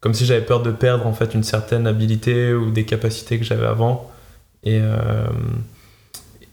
comme 0.00 0.12
si 0.14 0.26
j'avais 0.26 0.44
peur 0.44 0.62
de 0.62 0.72
perdre 0.72 1.06
en 1.06 1.12
fait 1.14 1.34
une 1.34 1.44
certaine 1.44 1.86
habilité 1.86 2.52
ou 2.52 2.70
des 2.72 2.84
capacités 2.84 3.38
que 3.38 3.44
j'avais 3.44 3.66
avant. 3.66 4.10
Et 4.64 4.80
euh, 4.82 5.26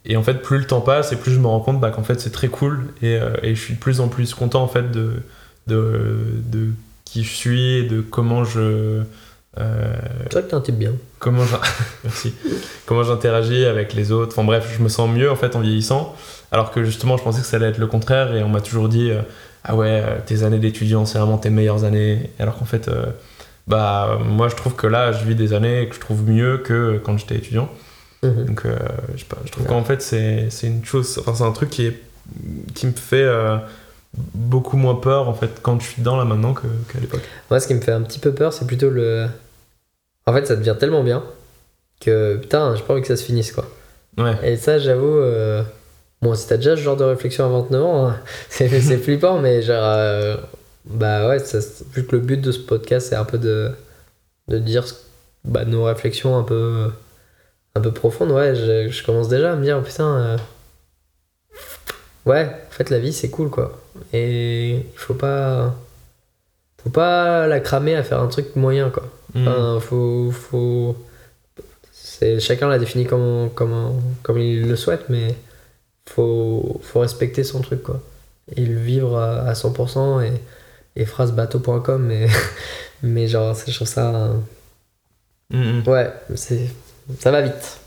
et 0.05 0.15
en 0.17 0.24
fait, 0.24 0.36
plus 0.41 0.60
le 0.60 0.67
temps 0.67 0.81
passe 0.81 1.12
et 1.12 1.17
plus 1.17 1.31
je 1.34 1.39
me 1.39 1.48
rends 1.48 1.60
compte 1.60 1.79
bah, 1.79 1.91
qu'en 1.91 2.03
fait 2.03 2.19
c'est 2.22 2.31
très 2.31 2.48
cool 2.48 2.93
et, 3.01 3.17
euh, 3.17 3.36
et 3.43 3.55
je 3.55 3.62
suis 3.62 3.74
de 3.75 3.79
plus 3.79 4.00
en 4.00 4.08
plus 4.08 4.34
content 4.34 4.63
en 4.63 4.67
fait 4.67 4.91
de, 4.91 5.22
de, 5.67 6.41
de 6.46 6.69
qui 7.11 7.23
je 7.23 7.33
suis 7.33 7.77
et 7.77 7.83
de 7.83 8.01
comment 8.01 8.43
je. 8.43 9.01
euh, 9.59 9.93
C'est 10.23 10.33
vrai 10.33 10.43
que 10.43 10.47
t'es 10.49 10.53
un 10.55 10.61
type 10.61 10.77
bien. 10.77 10.93
comment 11.19 11.43
Merci. 12.03 12.33
comment 12.85 13.03
j'interagis 13.03 13.65
avec 13.65 13.93
les 13.93 14.11
autres. 14.11 14.33
Enfin 14.37 14.45
bref, 14.45 14.73
je 14.77 14.83
me 14.83 14.89
sens 14.89 15.09
mieux 15.09 15.29
en 15.31 15.35
fait 15.35 15.55
en 15.55 15.59
vieillissant. 15.61 16.15
Alors 16.51 16.71
que 16.71 16.83
justement, 16.83 17.17
je 17.17 17.23
pensais 17.23 17.41
que 17.41 17.47
ça 17.47 17.57
allait 17.57 17.67
être 17.69 17.77
le 17.77 17.87
contraire 17.87 18.35
et 18.35 18.43
on 18.43 18.49
m'a 18.49 18.61
toujours 18.61 18.89
dit 18.89 19.11
euh, 19.11 19.21
ah 19.63 19.75
ouais, 19.75 20.01
euh, 20.05 20.17
tes 20.25 20.43
années 20.43 20.59
d'étudiant, 20.59 21.05
c'est 21.05 21.17
vraiment 21.19 21.37
tes 21.37 21.49
meilleures 21.49 21.83
années. 21.83 22.29
Alors 22.39 22.57
qu'en 22.57 22.65
fait, 22.65 22.87
euh, 22.87 23.07
bah 23.67 24.19
moi 24.23 24.47
je 24.49 24.55
trouve 24.55 24.75
que 24.75 24.87
là, 24.87 25.11
je 25.11 25.23
vis 25.25 25.35
des 25.35 25.53
années 25.53 25.87
que 25.89 25.95
je 25.95 25.99
trouve 25.99 26.23
mieux 26.29 26.57
que 26.59 26.99
quand 27.03 27.17
j'étais 27.17 27.35
étudiant. 27.35 27.69
Mhm. 28.23 28.45
Donc, 28.45 28.63
je, 28.65 29.19
sais 29.19 29.25
pas, 29.25 29.37
je 29.45 29.51
trouve 29.51 29.65
qu'en 29.65 29.83
fait, 29.83 30.01
c'est 30.01 30.47
c'est 30.49 30.67
une 30.67 30.83
chose, 30.83 31.17
enfin, 31.19 31.33
c'est 31.35 31.43
un 31.43 31.51
truc 31.53 31.69
qui, 31.69 31.85
est, 31.85 31.97
qui 32.75 32.85
me 32.87 32.91
fait 32.91 33.25
beaucoup 34.17 34.77
moins 34.77 34.95
peur 34.95 35.29
en 35.29 35.33
fait 35.33 35.61
quand 35.61 35.79
je 35.79 35.85
suis 35.87 36.01
dedans 36.01 36.17
là 36.17 36.25
maintenant 36.25 36.53
qu'à 36.53 36.99
l'époque. 36.99 37.21
Moi, 37.49 37.59
ce 37.59 37.67
qui 37.67 37.73
me 37.75 37.81
fait 37.81 37.91
un 37.91 38.01
petit 38.01 38.19
peu 38.19 38.33
peur, 38.33 38.53
c'est 38.53 38.65
plutôt 38.67 38.89
le. 38.89 39.27
En 40.25 40.33
fait, 40.33 40.45
ça 40.45 40.55
devient 40.55 40.75
tellement 40.79 41.03
bien 41.03 41.23
que 42.01 42.37
putain, 42.37 42.75
j'ai 42.75 42.83
pas 42.83 42.93
envie 42.93 43.01
que 43.01 43.07
ça 43.07 43.17
se 43.17 43.23
finisse 43.23 43.51
quoi. 43.51 43.65
Ouais. 44.17 44.35
Et 44.43 44.57
ça, 44.57 44.79
j'avoue. 44.79 45.17
euh, 45.17 45.63
Bon, 46.21 46.35
si 46.35 46.47
t'as 46.47 46.57
déjà 46.57 46.75
ce 46.75 46.81
genre 46.81 46.97
de 46.97 47.05
réflexion 47.05 47.45
à 47.45 47.47
29 47.49 47.81
ans, 47.83 48.07
hein, 48.09 48.17
c'est 48.49 48.67
c'est 48.81 48.97
flippant, 48.97 49.39
mais 49.39 49.61
genre. 49.61 49.83
euh, 49.83 50.37
Bah 50.85 51.27
ouais, 51.29 51.39
ça- 51.39 51.59
vu 51.93 52.05
que 52.05 52.15
le 52.15 52.21
but 52.21 52.41
de 52.41 52.51
ce 52.51 52.59
podcast, 52.59 53.07
c'est 53.09 53.15
un 53.15 53.23
peu 53.25 53.37
de, 53.37 53.71
de 54.49 54.57
dire 54.59 54.85
bah, 55.45 55.63
nos 55.65 55.83
réflexions 55.85 56.37
un 56.37 56.43
peu, 56.43 56.91
un 57.75 57.81
peu 57.81 57.91
profondes, 57.93 58.31
ouais, 58.31 58.55
je, 58.55 58.89
je 58.89 59.03
commence 59.05 59.29
déjà 59.29 59.53
à 59.53 59.55
me 59.55 59.63
dire, 59.63 59.81
putain. 59.83 60.17
euh, 60.17 60.37
Ouais, 62.29 62.45
en 62.45 62.71
fait, 62.71 62.89
la 62.89 63.00
vie, 63.00 63.13
c'est 63.13 63.29
cool 63.29 63.50
quoi. 63.50 63.79
Et 64.13 64.71
il 64.77 64.98
faut 64.98 65.13
pas. 65.15 65.75
Faut 66.83 66.89
pas 66.89 67.48
la 67.48 67.59
cramer 67.59 67.95
à 67.95 68.03
faire 68.03 68.21
un 68.21 68.27
truc 68.27 68.55
moyen 68.55 68.89
quoi. 68.89 69.03
Mm. 69.33 69.48
Enfin, 69.48 69.79
faut, 69.81 70.31
faut... 70.31 70.95
Chacun 72.39 72.67
l'a 72.69 72.79
défini 72.79 73.05
comme, 73.05 73.50
comme, 73.55 74.01
comme 74.24 74.38
il 74.39 74.67
le 74.67 74.75
souhaite, 74.75 75.05
mais 75.09 75.36
faut, 76.07 76.79
faut 76.83 77.00
respecter 77.00 77.43
son 77.43 77.62
truc, 77.62 77.83
quoi. 77.83 78.01
Et 78.55 78.65
le 78.65 78.77
vivre 78.79 79.17
à, 79.17 79.41
à 79.48 79.53
100% 79.53 80.21
et, 80.25 80.33
et 81.01 81.05
phrase 81.05 81.31
bateau.com, 81.33 82.03
mais, 82.05 82.27
mais 83.03 83.27
genre, 83.27 83.55
c'est- 83.55 83.71
je 83.71 83.75
trouve 83.77 83.88
ça. 83.88 84.13
euh, 84.15 84.33
Mm, 85.51 85.79
mm. 85.81 85.88
Ouais, 85.89 86.13
c'est, 86.36 86.69
ça 87.20 87.31
va 87.31 87.42
vite. 87.42 87.79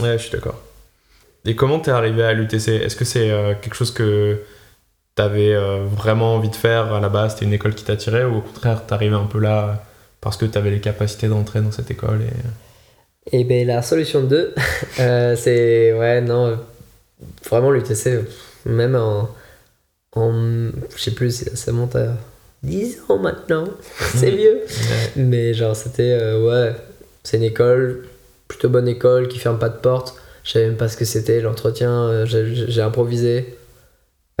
Ouais, 0.00 0.18
je 0.18 0.22
suis 0.24 0.30
d'accord. 0.32 0.60
Et 1.44 1.56
comment 1.56 1.80
t'es 1.80 1.90
arrivé 1.90 2.22
à 2.24 2.32
l'UTC 2.34 2.68
Est-ce 2.68 2.96
que 2.96 3.04
c'est 3.04 3.30
euh, 3.30 3.54
quelque 3.60 3.74
chose 3.74 3.92
que 3.92 4.42
t'avais 5.14 5.54
euh, 5.54 5.84
vraiment 5.86 6.34
envie 6.36 6.50
de 6.50 6.56
faire 6.56 6.92
à 6.94 7.00
la 7.00 7.08
base? 7.08 7.34
C'était 7.34 7.46
une 7.46 7.52
école 7.54 7.74
qui 7.74 7.84
t'attirait 7.84 8.24
ou 8.24 8.38
au 8.38 8.42
contraire 8.42 8.86
t'arrivais 8.86 9.16
un 9.16 9.26
peu 9.26 9.40
là 9.40 9.84
parce 10.20 10.36
que 10.36 10.46
t'avais 10.46 10.70
les 10.70 10.80
capacités 10.80 11.28
d'entrer 11.28 11.60
dans 11.60 11.72
cette 11.72 11.90
école 11.90 12.22
et... 12.22 12.32
Et 13.32 13.44
ben 13.44 13.66
la 13.66 13.82
solution 13.82 14.22
2, 14.22 14.54
euh, 15.00 15.36
c'est. 15.36 15.92
Ouais, 15.92 16.20
non. 16.22 16.46
euh, 16.46 16.56
Vraiment, 17.48 17.70
l'UTC, 17.70 18.24
même 18.66 18.94
en. 18.96 19.28
en 20.14 20.32
je 20.96 21.02
sais 21.02 21.10
plus, 21.12 21.44
ça 21.54 21.72
monte 21.72 21.96
à 21.96 22.14
10 22.62 23.02
ans 23.08 23.18
maintenant. 23.18 23.68
c'est 24.14 24.30
vieux. 24.30 24.62
Mais 25.16 25.52
genre, 25.54 25.76
c'était. 25.76 26.12
euh, 26.20 26.44
ouais, 26.70 26.76
c'est 27.22 27.36
une 27.38 27.42
école, 27.44 28.06
plutôt 28.48 28.68
bonne 28.70 28.88
école, 28.88 29.28
qui 29.28 29.38
ferme 29.38 29.58
pas 29.58 29.68
de 29.68 29.78
porte. 29.78 30.14
Je 30.48 30.54
savais 30.54 30.68
même 30.68 30.78
pas 30.78 30.88
ce 30.88 30.96
que 30.96 31.04
c'était, 31.04 31.42
l'entretien, 31.42 31.90
euh, 32.08 32.24
j'ai 32.24 32.80
improvisé. 32.80 33.58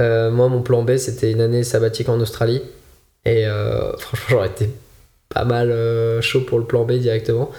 Euh, 0.00 0.30
moi, 0.30 0.48
mon 0.48 0.62
plan 0.62 0.82
B, 0.82 0.96
c'était 0.96 1.30
une 1.30 1.42
année 1.42 1.62
sabbatique 1.64 2.08
en 2.08 2.18
Australie. 2.18 2.62
Et 3.26 3.46
euh, 3.46 3.94
franchement, 3.98 4.26
j'aurais 4.30 4.48
été 4.48 4.70
pas 5.28 5.44
mal 5.44 5.70
chaud 6.22 6.40
pour 6.40 6.60
le 6.60 6.64
plan 6.64 6.86
B 6.86 6.92
directement. 6.92 7.50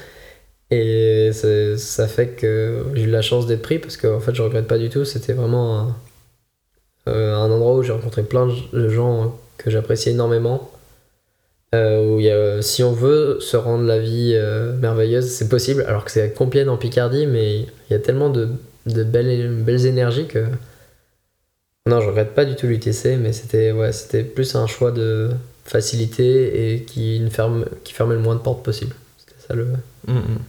Et 0.71 1.29
ça 1.77 2.07
fait 2.07 2.29
que 2.29 2.85
j'ai 2.95 3.03
eu 3.03 3.11
la 3.11 3.21
chance 3.21 3.45
d'être 3.45 3.61
pris 3.61 3.77
parce 3.77 3.97
qu'en 3.97 4.19
fait, 4.19 4.33
je 4.33 4.41
regrette 4.41 4.67
pas 4.67 4.79
du 4.79 4.89
tout. 4.89 5.05
C'était 5.05 5.33
vraiment 5.33 5.95
un, 7.05 7.11
un 7.13 7.51
endroit 7.51 7.75
où 7.75 7.83
j'ai 7.83 7.93
rencontré 7.93 8.23
plein 8.23 8.47
de 8.73 8.89
gens 8.89 9.39
que 9.59 9.69
j'appréciais 9.69 10.13
énormément. 10.13 10.71
Euh, 11.75 12.15
où 12.15 12.19
y 12.19 12.31
a, 12.31 12.61
si 12.63 12.83
on 12.83 12.93
veut 12.93 13.39
se 13.39 13.55
rendre 13.55 13.83
la 13.83 13.99
vie 13.99 14.33
euh, 14.35 14.75
merveilleuse, 14.77 15.29
c'est 15.29 15.49
possible. 15.49 15.83
Alors 15.87 16.03
que 16.03 16.11
c'est 16.11 16.21
à 16.21 16.27
Compiègne 16.27 16.69
en 16.69 16.77
Picardie, 16.77 17.27
mais 17.27 17.59
il 17.59 17.91
y 17.91 17.93
a 17.93 17.99
tellement 17.99 18.29
de, 18.29 18.49
de 18.87 19.03
belles, 19.03 19.53
belles 19.63 19.85
énergies 19.85 20.27
que. 20.27 20.45
Non, 21.85 22.01
je 22.01 22.07
regrette 22.07 22.33
pas 22.33 22.45
du 22.45 22.55
tout 22.55 22.67
l'UTC, 22.67 23.17
mais 23.19 23.33
c'était 23.33 23.71
ouais, 23.71 23.91
c'était 23.91 24.23
plus 24.23 24.55
un 24.55 24.67
choix 24.67 24.91
de 24.91 25.29
facilité 25.63 26.73
et 26.73 26.83
qui, 26.83 27.19
ne 27.19 27.29
ferme, 27.29 27.65
qui 27.83 27.93
fermait 27.93 28.15
le 28.15 28.21
moins 28.21 28.35
de 28.35 28.41
portes 28.41 28.63
possible. 28.63 28.95
C'était 29.17 29.47
ça 29.47 29.53
le, 29.53 29.67
Mm, 30.07 30.13
mm. 30.13 30.39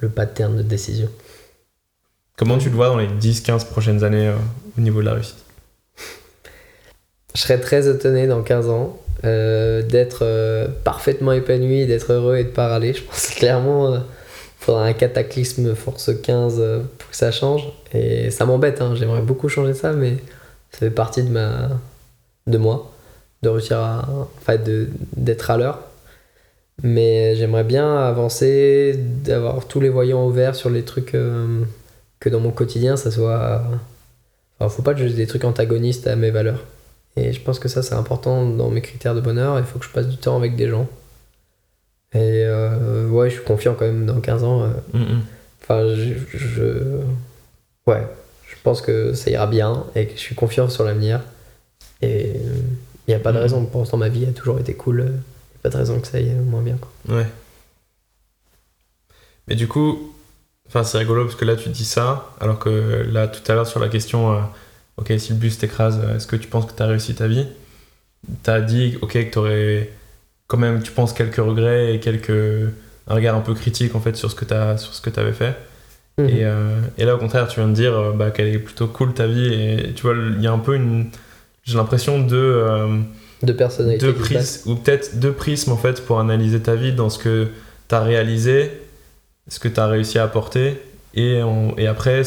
le 0.00 0.08
pattern 0.08 0.56
de 0.56 0.62
décision. 0.62 1.08
Comment 2.36 2.58
tu 2.58 2.68
le 2.68 2.76
vois 2.76 2.88
dans 2.88 2.98
les 2.98 3.08
10-15 3.08 3.66
prochaines 3.66 4.04
années 4.04 4.28
euh, 4.28 4.36
au 4.76 4.80
niveau 4.80 5.00
de 5.00 5.06
la 5.06 5.14
réussite? 5.14 5.38
Je 7.34 7.40
serais 7.40 7.60
très 7.60 7.88
étonné 7.88 8.26
dans 8.26 8.42
15 8.42 8.68
ans 8.68 9.00
euh, 9.24 9.82
d'être 9.82 10.20
euh, 10.22 10.66
parfaitement 10.84 11.32
épanoui, 11.32 11.86
d'être 11.86 12.12
heureux 12.12 12.36
et 12.36 12.44
de 12.44 12.48
pas 12.48 12.68
râler. 12.68 12.92
Je 12.92 13.02
pense 13.02 13.28
que 13.28 13.38
clairement, 13.38 13.94
il 13.94 14.02
faudra 14.58 14.84
un 14.84 14.92
cataclysme 14.92 15.74
force 15.74 16.10
15 16.22 16.56
euh, 16.58 16.80
pour 16.98 17.10
que 17.10 17.16
ça 17.16 17.30
change. 17.30 17.68
Et 17.92 18.30
ça 18.30 18.44
m'embête, 18.44 18.80
hein, 18.80 18.94
j'aimerais 18.94 19.22
beaucoup 19.22 19.48
changer 19.48 19.74
ça, 19.74 19.92
mais 19.92 20.16
ça 20.72 20.78
fait 20.78 20.90
partie 20.90 21.22
de, 21.22 21.30
ma, 21.30 21.70
de 22.46 22.58
moi, 22.58 22.92
de 23.42 23.48
réussir 23.48 23.78
à. 23.78 24.08
Enfin, 24.38 24.56
d'être 25.16 25.50
à 25.50 25.56
l'heure. 25.56 25.80
Mais 26.82 27.36
j'aimerais 27.36 27.64
bien 27.64 27.96
avancer, 27.98 28.94
d'avoir 28.98 29.66
tous 29.66 29.80
les 29.80 29.88
voyants 29.88 30.26
ouverts 30.26 30.56
sur 30.56 30.70
les 30.70 30.82
trucs 30.82 31.14
euh, 31.14 31.62
que 32.20 32.28
dans 32.28 32.40
mon 32.40 32.50
quotidien, 32.50 32.96
ça 32.96 33.10
soit. 33.10 33.62
Enfin, 34.58 34.68
faut 34.74 34.82
pas 34.82 34.94
juste 34.96 35.16
des 35.16 35.26
trucs 35.26 35.44
antagonistes 35.44 36.06
à 36.06 36.16
mes 36.16 36.30
valeurs. 36.30 36.64
Et 37.16 37.32
je 37.32 37.40
pense 37.40 37.58
que 37.58 37.68
ça, 37.68 37.82
c'est 37.82 37.94
important 37.94 38.44
dans 38.48 38.70
mes 38.70 38.82
critères 38.82 39.14
de 39.14 39.20
bonheur. 39.20 39.58
Il 39.58 39.64
faut 39.64 39.78
que 39.78 39.84
je 39.84 39.90
passe 39.90 40.08
du 40.08 40.16
temps 40.16 40.36
avec 40.36 40.56
des 40.56 40.68
gens. 40.68 40.88
Et 42.12 42.44
euh, 42.44 43.08
ouais, 43.08 43.30
je 43.30 43.36
suis 43.36 43.44
confiant 43.44 43.74
quand 43.74 43.84
même 43.86 44.06
dans 44.06 44.20
15 44.20 44.44
ans. 44.44 44.62
euh, 44.62 44.68
Mm, 44.92 44.98
mm. 45.14 45.20
Enfin, 45.62 45.94
je, 45.94 46.14
je- 46.36 47.00
Ouais, 47.86 48.06
je 48.48 48.54
pense 48.62 48.80
que 48.80 49.12
ça 49.14 49.30
ira 49.30 49.46
bien 49.46 49.84
et 49.94 50.06
que 50.06 50.12
je 50.14 50.18
suis 50.20 50.34
confiant 50.34 50.68
sur 50.68 50.84
l'avenir. 50.84 51.20
Et 52.02 52.32
il 52.36 53.10
n'y 53.10 53.14
a 53.14 53.18
pas 53.18 53.30
de 53.32 53.36
Mhm. 53.36 53.42
raison. 53.42 53.64
Pour 53.66 53.80
l'instant, 53.82 53.96
ma 53.98 54.08
vie 54.08 54.24
a 54.26 54.32
toujours 54.32 54.58
été 54.58 54.74
cool. 54.74 55.00
Il 55.00 55.04
n'y 55.10 55.10
a 55.58 55.62
pas 55.62 55.68
de 55.70 55.76
raison 55.76 56.00
que 56.00 56.06
ça 56.06 56.16
aille 56.18 56.34
moins 56.34 56.62
bien. 56.62 56.76
Quoi. 56.80 57.16
Ouais. 57.16 57.26
Mais 59.48 59.54
du 59.54 59.68
coup, 59.68 60.14
c'est 60.72 60.98
rigolo 60.98 61.24
parce 61.24 61.36
que 61.36 61.44
là 61.44 61.56
tu 61.56 61.68
dis 61.68 61.84
ça, 61.84 62.30
alors 62.40 62.58
que 62.58 63.04
là 63.10 63.28
tout 63.28 63.40
à 63.50 63.54
l'heure 63.54 63.66
sur 63.66 63.80
la 63.80 63.88
question, 63.88 64.32
euh, 64.32 64.40
ok 64.96 65.12
si 65.18 65.32
le 65.32 65.38
bus 65.38 65.58
t'écrase, 65.58 66.00
euh, 66.02 66.16
est-ce 66.16 66.26
que 66.26 66.36
tu 66.36 66.48
penses 66.48 66.66
que 66.66 66.72
t'as 66.72 66.86
réussi 66.86 67.14
ta 67.14 67.26
vie? 67.26 67.46
T'as 68.42 68.60
dit 68.60 68.96
ok 69.02 69.12
que 69.12 69.30
t'aurais 69.30 69.90
quand 70.46 70.58
même, 70.58 70.82
tu 70.82 70.92
penses 70.92 71.12
quelques 71.12 71.36
regrets 71.36 71.94
et 71.94 72.00
quelques 72.00 72.70
un 73.06 73.14
regard 73.14 73.36
un 73.36 73.40
peu 73.40 73.54
critique 73.54 73.94
en 73.94 74.00
fait 74.00 74.16
sur 74.16 74.30
ce 74.30 74.34
que 74.36 74.44
que 74.44 75.10
t'avais 75.10 75.32
fait. 75.32 75.56
Mhm. 76.18 76.28
Et, 76.28 76.44
euh, 76.44 76.80
et 76.96 77.04
là 77.04 77.16
au 77.16 77.18
contraire 77.18 77.48
tu 77.48 77.58
viens 77.58 77.68
de 77.68 77.74
dire 77.74 77.92
euh, 77.92 78.12
bah, 78.12 78.30
qu'elle 78.30 78.48
est 78.48 78.58
plutôt 78.58 78.86
cool 78.86 79.14
ta 79.14 79.26
vie 79.26 79.52
et 79.52 79.92
tu 79.94 80.02
vois 80.02 80.14
il 80.14 80.40
y 80.40 80.46
a 80.46 80.52
un 80.52 80.58
peu 80.60 80.76
une 80.76 81.10
j'ai 81.64 81.76
l'impression 81.76 82.20
de 82.20 82.36
euh, 82.36 83.00
De 83.42 83.52
personnalité. 83.52 84.06
ou 84.66 84.76
peut-être 84.76 85.18
deux 85.18 85.32
prismes 85.32 85.72
en 85.72 85.76
fait 85.76 86.04
pour 86.04 86.20
analyser 86.20 86.60
ta 86.60 86.74
vie 86.76 86.92
dans 86.92 87.10
ce 87.10 87.18
que 87.18 87.48
tu 87.88 87.94
as 87.94 88.00
réalisé, 88.00 88.70
ce 89.48 89.58
que 89.58 89.68
tu 89.68 89.80
as 89.80 89.86
réussi 89.86 90.18
à 90.18 90.24
apporter, 90.24 90.80
et, 91.14 91.86
après, 91.86 92.22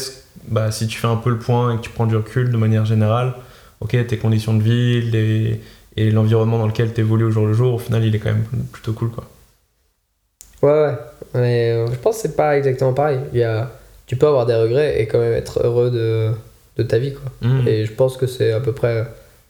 bah, 0.48 0.70
si 0.70 0.86
tu 0.86 0.98
fais 0.98 1.06
un 1.06 1.16
peu 1.16 1.30
le 1.30 1.38
point 1.38 1.74
et 1.74 1.76
que 1.76 1.82
tu 1.82 1.90
prends 1.90 2.06
du 2.06 2.16
recul 2.16 2.50
de 2.50 2.56
manière 2.56 2.84
générale, 2.84 3.34
ok, 3.80 3.96
tes 4.06 4.16
conditions 4.18 4.54
de 4.54 4.62
vie 4.62 5.02
les- 5.02 5.60
et 5.96 6.10
l'environnement 6.10 6.58
dans 6.58 6.66
lequel 6.66 6.94
tu 6.94 7.00
évolues 7.00 7.24
au 7.24 7.30
jour 7.30 7.46
le 7.46 7.52
jour, 7.54 7.74
au 7.74 7.78
final, 7.78 8.04
il 8.04 8.14
est 8.14 8.18
quand 8.18 8.32
même 8.32 8.44
plutôt 8.72 8.92
cool. 8.92 9.10
quoi. 9.10 9.24
Ouais, 10.62 10.70
ouais. 10.70 10.94
Mais 11.34 11.72
euh, 11.72 11.86
je 11.90 11.96
pense 11.96 12.16
que 12.16 12.22
c'est 12.22 12.36
pas 12.36 12.56
exactement 12.56 12.92
pareil. 12.94 13.18
Il 13.32 13.38
y 13.40 13.44
a 13.44 13.70
tu 14.08 14.16
peux 14.16 14.26
avoir 14.26 14.46
des 14.46 14.54
regrets 14.54 15.00
et 15.00 15.06
quand 15.06 15.18
même 15.18 15.34
être 15.34 15.60
heureux 15.62 15.90
de, 15.90 16.30
de 16.78 16.82
ta 16.82 16.98
vie. 16.98 17.12
Quoi. 17.12 17.30
Mhm. 17.42 17.68
Et 17.68 17.84
je 17.84 17.92
pense 17.92 18.16
que 18.16 18.26
c'est 18.26 18.52
à 18.52 18.60
peu 18.60 18.72
près 18.72 19.06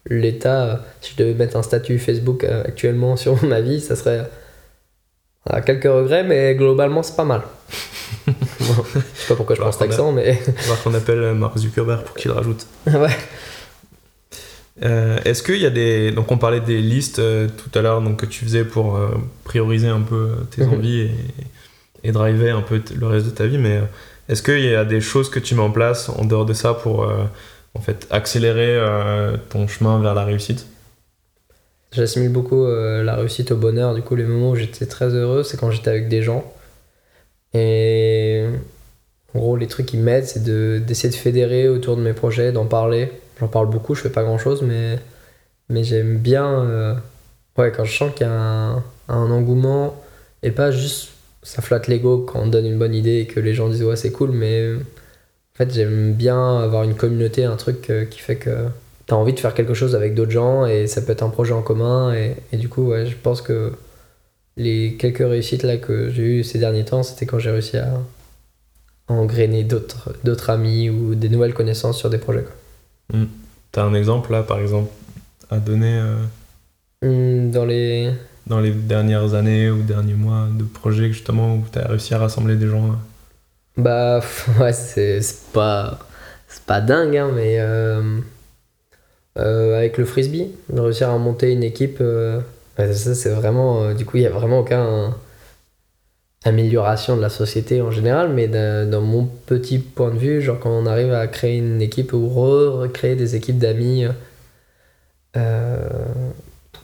l'état. 0.06 0.84
Si 1.00 1.12
je 1.12 1.16
devais 1.16 1.34
mettre 1.34 1.56
un 1.56 1.62
statut 1.62 1.98
Facebook 1.98 2.42
euh, 2.44 2.64
actuellement 2.64 3.16
sur 3.16 3.42
ma 3.46 3.60
vie, 3.60 3.80
ça 3.80 3.94
serait 3.94 4.28
quelques 5.64 5.84
regrets, 5.84 6.24
mais 6.24 6.54
globalement, 6.56 7.02
c'est 7.02 7.16
pas 7.16 7.24
mal. 7.24 7.42
Je 8.94 9.00
sais 9.20 9.28
pas 9.28 9.34
pourquoi 9.34 9.56
je 9.56 9.60
prends 9.60 9.72
cet 9.72 9.82
accent, 9.82 10.12
mais. 10.12 10.38
Il 10.46 10.52
va 10.52 10.52
falloir 10.60 10.82
qu'on 10.82 10.94
appelle 10.94 11.34
Mark 11.34 11.56
Zuckerberg 11.58 12.02
pour 12.04 12.16
qu'il 12.16 12.30
rajoute. 12.30 12.66
ouais. 12.86 13.08
Euh, 14.84 15.18
Est-ce 15.24 15.42
qu'il 15.42 15.56
y 15.58 15.66
a 15.66 15.70
des. 15.70 16.12
Donc, 16.12 16.30
on 16.30 16.38
parlait 16.38 16.60
des 16.60 16.80
listes 16.80 17.18
euh, 17.18 17.48
tout 17.48 17.76
à 17.76 17.82
l'heure 17.82 18.02
que 18.16 18.26
tu 18.26 18.44
faisais 18.44 18.64
pour 18.64 18.96
euh, 18.96 19.08
prioriser 19.44 19.88
un 19.88 20.00
peu 20.02 20.30
tes 20.50 20.62
Mhm. 20.64 20.72
envies 20.74 21.00
et, 21.00 21.10
et 22.04 22.12
driver 22.12 22.56
un 22.56 22.62
peu 22.62 22.80
le 22.98 23.06
reste 23.06 23.26
de 23.26 23.30
ta 23.30 23.46
vie, 23.46 23.58
mais 23.58 23.80
est-ce 24.28 24.42
qu'il 24.42 24.60
y 24.64 24.74
a 24.74 24.84
des 24.84 25.00
choses 25.00 25.30
que 25.30 25.40
tu 25.40 25.54
mets 25.56 25.62
en 25.62 25.70
place 25.72 26.08
en 26.10 26.24
dehors 26.24 26.46
de 26.46 26.52
ça 26.52 26.74
pour 26.74 27.10
en 27.74 27.80
fait, 27.80 28.06
accélérer 28.10 28.78
ton 29.50 29.66
chemin 29.66 29.98
vers 30.00 30.14
la 30.14 30.24
réussite? 30.24 30.66
J'assimile 31.92 32.30
beaucoup 32.30 32.66
la 32.66 33.16
réussite 33.16 33.50
au 33.50 33.56
bonheur. 33.56 33.94
Du 33.94 34.02
coup, 34.02 34.14
les 34.14 34.24
moments 34.24 34.50
où 34.50 34.54
j'étais 34.56 34.86
très 34.86 35.06
heureux, 35.08 35.42
c'est 35.42 35.56
quand 35.58 35.70
j'étais 35.72 35.90
avec 35.90 36.08
des 36.08 36.22
gens. 36.22 36.44
Et 37.54 38.44
en 39.34 39.38
gros, 39.38 39.56
les 39.56 39.66
trucs 39.66 39.86
qui 39.86 39.96
m'aident, 39.98 40.24
c'est 40.26 40.42
de- 40.44 40.80
d'essayer 40.84 41.10
de, 41.10 41.14
fédérer 41.16 41.68
autour 41.68 41.96
de 41.96 42.02
mes 42.02 42.12
projets, 42.12 42.52
d'en 42.52 42.66
parler. 42.66 43.10
J'en 43.40 43.48
parle 43.48 43.68
beaucoup, 43.70 43.94
je 43.94 44.02
fais 44.02 44.10
pas 44.10 44.22
grand 44.24 44.38
chose, 44.38 44.62
mais, 44.62 44.98
mais 45.68 45.84
j'aime 45.84 46.18
bien. 46.18 46.46
euh, 46.64 46.94
ouais, 47.58 47.72
quand 47.72 47.84
je 47.84 47.96
sens 47.96 48.12
qu'il 48.14 48.26
y 48.26 48.30
a 48.30 48.32
un, 49.08 49.30
engouement 49.30 49.96
et 50.42 50.50
pas 50.52 50.70
juste 50.70 51.10
ça 51.42 51.62
flatte 51.62 51.86
l'ego 51.88 52.18
quand 52.20 52.40
on 52.40 52.46
donne 52.48 52.66
une 52.66 52.78
bonne 52.78 52.94
idée 52.94 53.20
et 53.20 53.26
que 53.26 53.40
les 53.40 53.54
gens 53.54 53.68
disent 53.68 53.82
ouais, 53.84 53.96
c'est 53.96 54.12
cool, 54.12 54.30
mais 54.32 54.74
en 54.74 55.56
fait, 55.58 55.72
j'aime 55.72 56.12
bien 56.14 56.60
avoir 56.60 56.84
une 56.84 56.94
communauté, 56.94 57.44
un 57.44 57.56
truc 57.56 57.90
euh, 57.90 58.04
qui 58.06 58.20
fait 58.20 58.36
que 58.36 58.66
t'as 59.06 59.16
envie 59.16 59.32
de 59.32 59.40
faire 59.40 59.54
quelque 59.54 59.74
chose 59.74 59.94
avec 59.94 60.14
d'autres 60.14 60.30
gens 60.30 60.66
et 60.66 60.86
ça 60.86 61.02
peut 61.02 61.12
être 61.12 61.22
un 61.22 61.30
projet 61.30 61.52
en 61.54 61.62
commun 61.62 62.14
et, 62.14 62.36
et 62.52 62.58
du 62.58 62.68
coup 62.68 62.88
ouais 62.88 63.06
je 63.06 63.16
pense 63.16 63.40
que 63.42 63.72
les 64.58 64.96
quelques 64.96 65.26
réussites 65.26 65.62
là 65.62 65.78
que 65.78 66.10
j'ai 66.10 66.22
eu 66.22 66.44
ces 66.44 66.58
derniers 66.58 66.84
temps 66.84 67.02
c'était 67.02 67.24
quand 67.24 67.38
j'ai 67.38 67.50
réussi 67.50 67.78
à 67.78 67.88
engrainer 69.08 69.64
d'autres 69.64 70.14
d'autres 70.24 70.50
amis 70.50 70.90
ou 70.90 71.14
des 71.14 71.30
nouvelles 71.30 71.54
connaissances 71.54 71.96
sur 71.98 72.10
des 72.10 72.18
projets 72.18 72.42
quoi. 72.42 73.18
T'as 73.72 73.84
un 73.84 73.94
exemple 73.94 74.32
là, 74.32 74.42
par 74.42 74.60
exemple, 74.60 74.90
à 75.50 75.58
donner 75.58 75.98
euh, 75.98 76.16
Hum, 77.02 77.52
dans 77.52 77.64
les 77.64 78.12
dans 78.48 78.58
les 78.60 78.72
dernières 78.72 79.34
années 79.34 79.70
ou 79.70 79.82
derniers 79.82 80.14
mois 80.14 80.48
de 80.52 80.64
projets 80.64 81.08
justement 81.12 81.54
où 81.54 81.64
t'as 81.70 81.86
réussi 81.86 82.12
à 82.12 82.18
rassembler 82.18 82.56
des 82.56 82.66
gens 82.66 82.90
euh, 82.90 82.94
bah 83.76 84.20
ouais 84.60 84.72
c'est 84.72 85.20
c'est 85.22 85.52
pas 85.52 86.00
c'est 86.48 86.64
pas 86.64 86.80
dingue 86.80 87.16
hein, 87.16 87.30
mais 87.32 87.60
euh, 87.60 88.18
euh, 89.38 89.76
avec 89.78 89.96
le 89.96 90.04
frisbee 90.04 90.50
de 90.70 90.80
réussir 90.80 91.10
à 91.10 91.18
monter 91.18 91.52
une 91.52 91.62
équipe 91.62 92.02
ouais, 92.78 92.92
ça 92.92 93.14
c'est 93.14 93.30
vraiment 93.30 93.82
euh, 93.82 93.94
du 93.94 94.04
coup 94.06 94.16
il 94.16 94.22
y 94.22 94.26
a 94.26 94.30
vraiment 94.30 94.60
aucun 94.60 95.14
amélioration 96.44 97.16
de 97.16 97.20
la 97.22 97.28
société 97.30 97.80
en 97.82 97.90
général 97.92 98.32
mais 98.32 98.48
dans 98.48 99.00
mon 99.00 99.26
petit 99.26 99.78
point 99.78 100.10
de 100.10 100.18
vue 100.18 100.40
genre 100.42 100.58
quand 100.60 100.70
on 100.70 100.86
arrive 100.86 101.12
à 101.12 101.26
créer 101.28 101.58
une 101.58 101.80
équipe 101.82 102.12
ou 102.12 102.28
re- 102.28 102.68
recréer 102.82 103.14
des 103.16 103.34
équipes 103.36 103.58
d'amis 103.58 104.06
euh, 105.36 105.88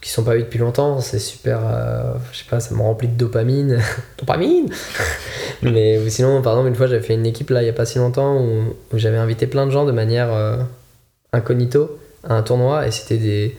qui 0.01 0.09
sont 0.11 0.23
pas 0.23 0.35
vus 0.35 0.43
depuis 0.43 0.59
longtemps 0.59 0.99
c'est 1.01 1.19
super 1.19 1.61
euh, 1.65 2.13
je 2.31 2.39
sais 2.39 2.45
pas 2.49 2.59
ça 2.59 2.75
me 2.75 2.81
remplit 2.81 3.07
de 3.07 3.15
dopamine. 3.17 3.79
Dopamine 4.19 4.69
mais 5.63 6.07
sinon 6.09 6.41
par 6.41 6.53
exemple 6.53 6.69
une 6.69 6.75
fois 6.75 6.87
j'avais 6.87 7.01
fait 7.01 7.15
une 7.15 7.25
équipe 7.25 7.49
là 7.49 7.63
il 7.63 7.65
y 7.65 7.69
a 7.69 7.73
pas 7.73 7.85
si 7.85 7.97
longtemps 7.97 8.37
où, 8.39 8.75
où 8.93 8.97
j'avais 8.97 9.17
invité 9.17 9.47
plein 9.47 9.65
de 9.65 9.71
gens 9.71 9.85
de 9.85 9.91
manière 9.91 10.31
euh, 10.31 10.57
incognito 11.33 11.97
à 12.23 12.35
un 12.35 12.43
tournoi 12.43 12.87
et 12.87 12.91
c'était 12.91 13.17
des 13.17 13.57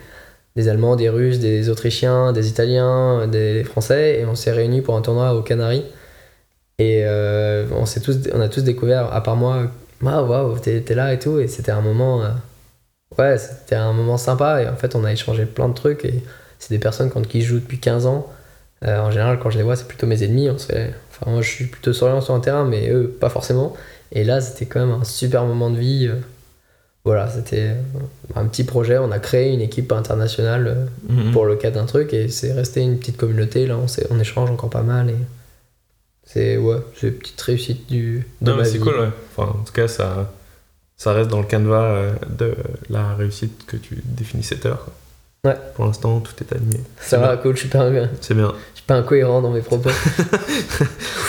des 0.56 0.68
Allemands, 0.68 0.96
des 0.96 1.08
Russes, 1.10 1.38
des 1.38 1.68
Autrichiens, 1.68 2.32
des 2.32 2.48
Italiens, 2.48 3.26
des 3.26 3.62
Français, 3.64 4.20
et 4.20 4.24
on 4.24 4.34
s'est 4.34 4.52
réunis 4.52 4.80
pour 4.80 4.96
un 4.96 5.02
tournoi 5.02 5.34
aux 5.34 5.42
Canaries. 5.42 5.84
Et 6.78 7.02
euh, 7.04 7.66
on, 7.72 7.84
tous, 7.84 8.18
on 8.34 8.40
a 8.40 8.48
tous 8.48 8.62
découvert, 8.62 9.12
à 9.14 9.22
part 9.22 9.36
moi, 9.36 9.70
ah 10.04 10.22
waouh, 10.22 10.58
t'es, 10.58 10.82
là 10.94 11.12
et 11.12 11.18
tout, 11.18 11.38
et 11.38 11.48
c'était 11.48 11.72
un 11.72 11.80
moment, 11.80 12.22
euh, 12.22 12.30
ouais, 13.18 13.38
c'était 13.38 13.76
un 13.76 13.92
moment 13.92 14.16
sympa, 14.16 14.62
et 14.62 14.68
en 14.68 14.76
fait 14.76 14.94
on 14.94 15.04
a 15.04 15.12
échangé 15.12 15.46
plein 15.46 15.68
de 15.68 15.74
trucs, 15.74 16.04
et 16.04 16.22
c'est 16.58 16.70
des 16.70 16.78
personnes 16.78 17.10
contre 17.10 17.28
qui 17.28 17.42
je 17.42 17.48
joue 17.48 17.60
depuis 17.60 17.78
15 17.78 18.06
ans. 18.06 18.26
Euh, 18.84 18.98
en 19.00 19.10
général, 19.10 19.38
quand 19.38 19.50
je 19.50 19.58
les 19.58 19.64
vois, 19.64 19.76
c'est 19.76 19.88
plutôt 19.88 20.06
mes 20.06 20.22
ennemis, 20.22 20.50
on 20.50 20.54
enfin 20.56 21.30
moi 21.30 21.40
je 21.40 21.48
suis 21.50 21.64
plutôt 21.66 21.92
souriant 21.94 22.20
sur 22.20 22.34
un 22.34 22.40
terrain, 22.40 22.64
mais 22.64 22.90
eux, 22.90 23.08
pas 23.20 23.30
forcément. 23.30 23.74
Et 24.12 24.24
là, 24.24 24.40
c'était 24.40 24.66
quand 24.66 24.80
même 24.80 25.00
un 25.00 25.04
super 25.04 25.44
moment 25.44 25.70
de 25.70 25.78
vie. 25.78 26.10
Euh, 27.06 27.10
voilà, 27.10 27.30
c'était 27.30 27.74
un 28.34 28.46
petit 28.46 28.64
projet. 28.64 28.98
On 28.98 29.10
a 29.12 29.18
créé 29.18 29.52
une 29.52 29.60
équipe 29.60 29.92
internationale 29.92 30.66
euh, 30.66 30.86
Mhm. 31.08 31.32
pour 31.32 31.46
le 31.46 31.56
cas 31.56 31.70
d'un 31.70 31.86
truc 31.86 32.12
et 32.12 32.28
c'est 32.28 32.52
resté 32.52 32.82
une 32.82 32.98
petite 32.98 33.16
communauté. 33.16 33.66
Là, 33.66 33.78
on, 34.10 34.18
échange 34.20 34.50
encore 34.50 34.70
pas 34.70 34.82
mal 34.82 35.10
et 35.10 35.16
c'est 36.24 36.56
ouais, 36.56 36.78
c'est 36.96 37.08
une 37.08 37.14
petite 37.14 37.40
réussite 37.40 37.88
du, 37.88 38.26
de 38.40 38.50
Non, 38.50 38.56
ma 38.56 38.62
mais 38.62 38.68
c'est 38.68 38.78
cool, 38.78 38.98
ouais. 38.98 39.08
Enfin, 39.36 39.50
en 39.52 39.64
tout 39.64 39.72
cas, 39.72 39.86
ça, 39.88 40.32
ça 40.96 41.12
reste 41.12 41.30
dans 41.30 41.40
le 41.40 41.46
canevas 41.46 41.84
euh, 41.84 42.12
de 42.28 42.54
la 42.90 43.14
réussite 43.14 43.64
que 43.66 43.76
tu 43.76 44.02
définissais 44.04 44.56
tout 44.56 44.68
à 44.68 44.70
l'heure. 44.70 44.86
Ouais. 45.46 45.54
Pour 45.74 45.86
l'instant, 45.86 46.20
tout 46.20 46.32
est 46.40 46.52
aligné. 46.54 46.80
Ça 47.00 47.18
va, 47.18 47.36
cool. 47.36 47.54
Je 47.54 47.60
suis 47.60 47.68
pas, 47.68 47.80
un- 47.80 47.92
je 47.94 48.06
C'est 48.20 48.34
bien. 48.34 48.52
suis 48.74 48.84
pas 48.84 48.94
incohérent 48.96 49.40
dans 49.42 49.50
mes 49.50 49.60
propos. 49.60 49.90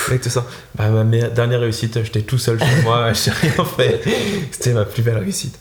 Avec 0.08 0.22
tout 0.22 0.30
ça. 0.30 0.46
Bah, 0.76 0.90
ma 0.90 1.04
dernière 1.30 1.60
réussite, 1.60 2.04
j'étais 2.04 2.22
tout 2.22 2.38
seul 2.38 2.60
chez 2.60 2.82
moi, 2.84 3.14
j'ai 3.14 3.32
rien 3.32 3.66
fait. 3.66 4.02
C'était 4.52 4.74
ma 4.74 4.86
plus 4.86 5.02
belle 5.04 5.18
réussite. 5.18 5.60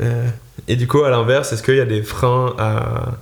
Euh, 0.00 0.26
et 0.68 0.76
du 0.76 0.86
coup, 0.86 1.02
à 1.04 1.10
l'inverse, 1.10 1.52
est-ce 1.52 1.62
qu'il 1.62 1.76
y 1.76 1.80
a 1.80 1.84
des 1.86 2.02
freins 2.02 2.54
à, 2.58 3.12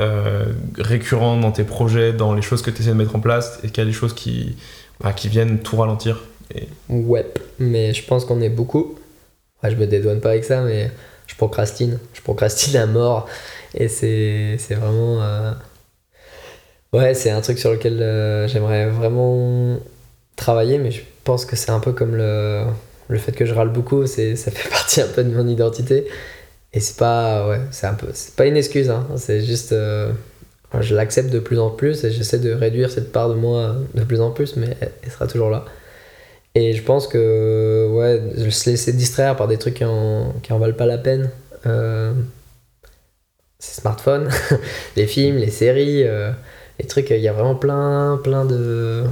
euh, 0.00 0.44
récurrents 0.78 1.36
dans 1.38 1.52
tes 1.52 1.64
projets, 1.64 2.12
dans 2.12 2.34
les 2.34 2.42
choses 2.42 2.62
que 2.62 2.70
tu 2.70 2.82
essaies 2.82 2.90
de 2.90 2.94
mettre 2.96 3.16
en 3.16 3.20
place, 3.20 3.58
et 3.64 3.68
qu'il 3.68 3.78
y 3.78 3.86
a 3.86 3.90
des 3.90 3.92
choses 3.96 4.14
qui, 4.14 4.56
bah, 5.02 5.12
qui 5.12 5.28
viennent 5.28 5.58
tout 5.58 5.76
ralentir 5.76 6.20
et... 6.54 6.68
ouais, 6.88 7.26
mais 7.58 7.94
je 7.94 8.04
pense 8.04 8.24
qu'on 8.26 8.40
est 8.42 8.50
beaucoup. 8.50 8.98
Ouais, 9.62 9.70
je 9.70 9.76
me 9.76 9.86
dédouane 9.86 10.20
pas 10.20 10.30
avec 10.30 10.44
ça, 10.44 10.60
mais 10.62 10.90
je 11.26 11.34
procrastine. 11.34 11.98
Je 12.12 12.20
procrastine 12.20 12.76
à 12.76 12.86
mort. 12.86 13.26
Et 13.74 13.88
c'est 13.88 14.56
vraiment. 14.74 15.22
euh, 15.22 15.52
Ouais, 16.92 17.14
c'est 17.14 17.30
un 17.30 17.40
truc 17.40 17.58
sur 17.58 17.70
lequel 17.72 18.02
euh, 18.02 18.46
j'aimerais 18.48 18.88
vraiment 18.90 19.78
travailler, 20.36 20.76
mais 20.78 20.90
je 20.90 21.00
pense 21.24 21.46
que 21.46 21.56
c'est 21.56 21.70
un 21.70 21.80
peu 21.80 21.92
comme 21.92 22.14
le, 22.16 22.64
le 23.08 23.18
fait 23.18 23.32
que 23.32 23.46
je 23.46 23.54
râle 23.54 23.70
beaucoup, 23.70 24.06
ça 24.06 24.16
fait 24.50 24.68
partie 24.70 25.00
un 25.00 25.08
peu 25.08 25.24
de 25.24 25.30
mon 25.34 25.48
identité. 25.48 26.06
Et 26.72 26.80
c'est 26.80 26.96
pas, 26.98 27.48
ouais, 27.48 27.60
c'est 27.70 27.86
un 27.86 27.94
peu, 27.94 28.08
c'est 28.14 28.34
pas 28.36 28.46
une 28.46 28.56
excuse, 28.56 28.90
hein, 28.90 29.06
c'est 29.16 29.42
juste, 29.42 29.72
euh, 29.72 30.12
je 30.80 30.94
l'accepte 30.94 31.30
de 31.30 31.38
plus 31.40 31.58
en 31.60 31.70
plus 31.70 32.04
et 32.04 32.10
j'essaie 32.12 32.38
de 32.38 32.52
réduire 32.52 32.90
cette 32.90 33.12
part 33.12 33.28
de 33.30 33.34
moi 33.34 33.76
de 33.94 34.04
plus 34.04 34.20
en 34.22 34.30
plus, 34.32 34.56
mais 34.56 34.76
elle, 34.80 35.12
sera 35.12 35.26
toujours 35.26 35.50
là. 35.50 35.64
Et 36.54 36.74
je 36.74 36.82
pense 36.82 37.08
que, 37.08 37.88
ouais, 37.92 38.50
se 38.50 38.70
laisser 38.70 38.92
distraire 38.92 39.36
par 39.36 39.48
des 39.48 39.58
trucs 39.58 39.74
qui 39.74 39.84
en, 39.84 40.34
qui 40.42 40.52
en 40.52 40.58
valent 40.58 40.74
pas 40.76 40.86
la 40.86 40.98
peine, 40.98 41.30
ces 43.62 43.80
smartphones, 43.80 44.28
les 44.96 45.06
films, 45.06 45.36
les 45.36 45.50
séries, 45.50 46.02
euh, 46.04 46.32
les 46.80 46.86
trucs, 46.86 47.10
il 47.10 47.20
y 47.20 47.28
a 47.28 47.32
vraiment 47.32 47.54
plein, 47.54 48.20
plein 48.22 48.44
de. 48.44 49.04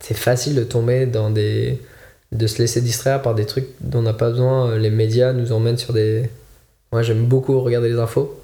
C'est 0.00 0.16
facile 0.16 0.54
de 0.54 0.64
tomber 0.64 1.06
dans 1.06 1.30
des. 1.30 1.80
de 2.32 2.46
se 2.46 2.58
laisser 2.58 2.80
distraire 2.80 3.22
par 3.22 3.34
des 3.34 3.44
trucs 3.46 3.68
dont 3.80 3.98
on 4.00 4.02
n'a 4.02 4.14
pas 4.14 4.30
besoin. 4.30 4.76
Les 4.78 4.90
médias 4.90 5.32
nous 5.34 5.52
emmènent 5.52 5.76
sur 5.76 5.92
des. 5.92 6.30
Moi, 6.92 7.02
j'aime 7.02 7.26
beaucoup 7.26 7.60
regarder 7.60 7.90
les 7.90 7.98
infos. 7.98 8.40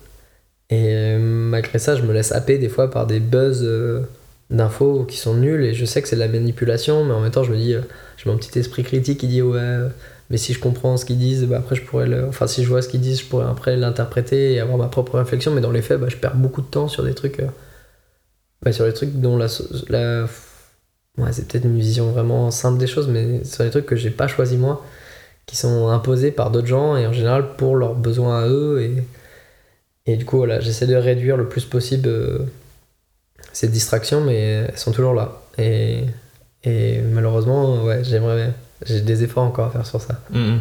Et 0.70 0.94
euh, 0.94 1.18
malgré 1.18 1.78
ça, 1.78 1.96
je 1.96 2.02
me 2.02 2.12
laisse 2.12 2.32
happer 2.32 2.58
des 2.58 2.68
fois 2.68 2.90
par 2.90 3.06
des 3.06 3.20
buzz 3.20 3.62
euh, 3.64 4.02
d'infos 4.50 5.04
qui 5.04 5.16
sont 5.16 5.34
nuls. 5.34 5.64
Et 5.64 5.74
je 5.74 5.84
sais 5.86 6.02
que 6.02 6.08
c'est 6.08 6.16
de 6.16 6.20
la 6.20 6.28
manipulation, 6.28 7.04
mais 7.04 7.14
en 7.14 7.20
même 7.20 7.30
temps, 7.32 7.44
je 7.44 7.52
me 7.52 7.56
dis. 7.56 7.74
euh, 7.74 7.80
j'ai 8.18 8.30
mon 8.30 8.36
petit 8.36 8.58
esprit 8.58 8.82
critique 8.84 9.20
qui 9.20 9.26
dit 9.28 9.42
ouais. 9.42 9.78
Mais 10.30 10.36
si 10.38 10.52
je 10.54 10.60
comprends 10.60 10.96
ce 10.96 11.04
qu'ils 11.04 11.18
disent, 11.18 11.44
bah 11.46 11.58
après 11.58 11.76
je 11.76 11.82
pourrais 11.84 12.06
le... 12.06 12.26
Enfin, 12.28 12.46
si 12.46 12.62
je 12.64 12.68
vois 12.68 12.82
ce 12.82 12.88
qu'ils 12.88 13.00
disent, 13.00 13.20
je 13.20 13.26
pourrais 13.26 13.46
après 13.46 13.76
l'interpréter 13.76 14.54
et 14.54 14.60
avoir 14.60 14.78
ma 14.78 14.88
propre 14.88 15.18
réflexion. 15.18 15.52
Mais 15.52 15.60
dans 15.60 15.72
les 15.72 15.82
faits, 15.82 16.00
bah, 16.00 16.08
je 16.08 16.16
perds 16.16 16.36
beaucoup 16.36 16.62
de 16.62 16.66
temps 16.68 16.88
sur 16.88 17.02
des 17.04 17.14
trucs. 17.14 17.40
euh, 17.40 17.48
bah, 18.62 18.72
sur 18.72 18.84
les 18.86 18.92
trucs 18.92 19.12
dont 19.20 19.36
la. 19.36 19.48
c'est 19.48 21.48
peut-être 21.48 21.64
une 21.64 21.78
vision 21.78 22.10
vraiment 22.12 22.50
simple 22.50 22.78
des 22.78 22.86
choses, 22.86 23.08
mais 23.08 23.44
sur 23.44 23.64
les 23.64 23.70
trucs 23.70 23.86
que 23.86 23.96
j'ai 23.96 24.10
pas 24.10 24.28
choisi 24.28 24.56
moi, 24.56 24.84
qui 25.46 25.56
sont 25.56 25.88
imposés 25.88 26.30
par 26.32 26.50
d'autres 26.50 26.66
gens 26.68 26.96
et 26.96 27.06
en 27.06 27.12
général 27.12 27.56
pour 27.56 27.76
leurs 27.76 27.94
besoins 27.94 28.40
à 28.44 28.48
eux. 28.48 28.80
Et, 28.82 29.04
et 30.06 30.16
du 30.16 30.24
coup, 30.24 30.38
voilà, 30.38 30.60
j'essaie 30.60 30.86
de 30.86 30.94
réduire 30.96 31.36
le 31.36 31.48
plus 31.48 31.64
possible 31.64 32.08
euh, 32.08 32.38
ces 33.52 33.68
distractions, 33.68 34.20
mais 34.20 34.66
elles 34.68 34.78
sont 34.78 34.92
toujours 34.92 35.14
là. 35.14 35.42
Et, 35.58 36.04
et 36.64 37.00
malheureusement, 37.02 37.84
ouais, 37.84 38.02
j'aimerais. 38.04 38.52
J'ai 38.86 39.00
des 39.00 39.22
efforts 39.24 39.44
encore 39.44 39.66
à 39.66 39.70
faire 39.70 39.86
sur 39.86 40.00
ça. 40.00 40.14
Euh, 40.34 40.56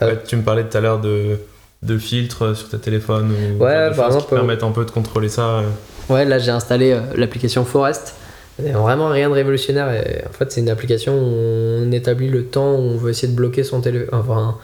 Ouais, 0.00 0.18
tu 0.26 0.36
me 0.36 0.42
parlais 0.42 0.64
tout 0.64 0.76
à 0.78 0.80
l'heure 0.80 1.00
de, 1.00 1.36
de 1.82 1.98
filtres 1.98 2.56
sur 2.56 2.70
tes 2.70 2.78
téléphones 2.78 3.30
ou 3.32 3.62
Ouais, 3.62 3.90
de 3.90 3.94
par 3.94 4.06
exemple, 4.06 4.24
qui 4.28 4.34
permettent 4.34 4.62
un 4.62 4.70
peu 4.70 4.84
de 4.86 4.90
contrôler 4.90 5.28
ça. 5.28 5.58
euh. 5.58 5.62
Ouais, 6.08 6.24
là 6.24 6.38
j'ai 6.38 6.50
installé 6.50 6.92
euh, 6.92 7.00
l'application 7.16 7.64
Forest. 7.64 8.14
Vraiment 8.58 9.08
rien 9.08 9.28
de 9.30 9.34
révolutionnaire. 9.34 9.90
Et 9.92 10.22
en 10.28 10.32
fait, 10.32 10.52
c'est 10.52 10.60
une 10.60 10.68
application 10.68 11.14
où 11.14 11.24
on 11.86 11.92
établit 11.92 12.28
le 12.28 12.44
temps 12.44 12.72
où 12.74 12.78
on 12.78 12.96
veut 12.96 13.10
essayer 13.10 13.28
de 13.28 13.36
bloquer 13.36 13.62
son 13.64 13.80
téléphone. 13.80 14.08
Enfin, 14.12 14.58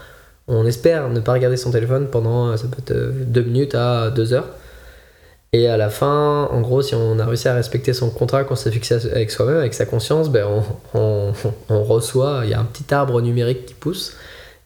on 0.48 0.66
espère 0.66 1.08
ne 1.08 1.20
pas 1.20 1.32
regarder 1.32 1.56
son 1.56 1.70
téléphone 1.70 2.08
pendant, 2.10 2.48
euh, 2.48 2.56
ça 2.56 2.64
peut 2.68 2.78
être 2.78 3.12
2 3.30 3.42
minutes 3.42 3.74
à 3.74 4.10
2 4.10 4.32
heures. 4.34 4.48
Et 5.52 5.68
à 5.68 5.76
la 5.76 5.90
fin, 5.90 6.48
en 6.50 6.60
gros, 6.60 6.82
si 6.82 6.94
on 6.94 7.18
a 7.18 7.24
réussi 7.24 7.48
à 7.48 7.54
respecter 7.54 7.92
son 7.92 8.10
contrat 8.10 8.44
qu'on 8.44 8.56
s'est 8.56 8.70
fixé 8.70 8.94
avec 9.10 9.30
soi-même, 9.30 9.58
avec 9.58 9.74
sa 9.74 9.86
conscience, 9.86 10.28
ben 10.30 10.46
on, 10.94 11.32
reçoit, 11.70 12.42
il 12.44 12.50
y 12.50 12.54
a 12.54 12.60
un 12.60 12.64
petit 12.64 12.92
arbre 12.92 13.20
numérique 13.22 13.66
qui 13.66 13.74
pousse. 13.74 14.16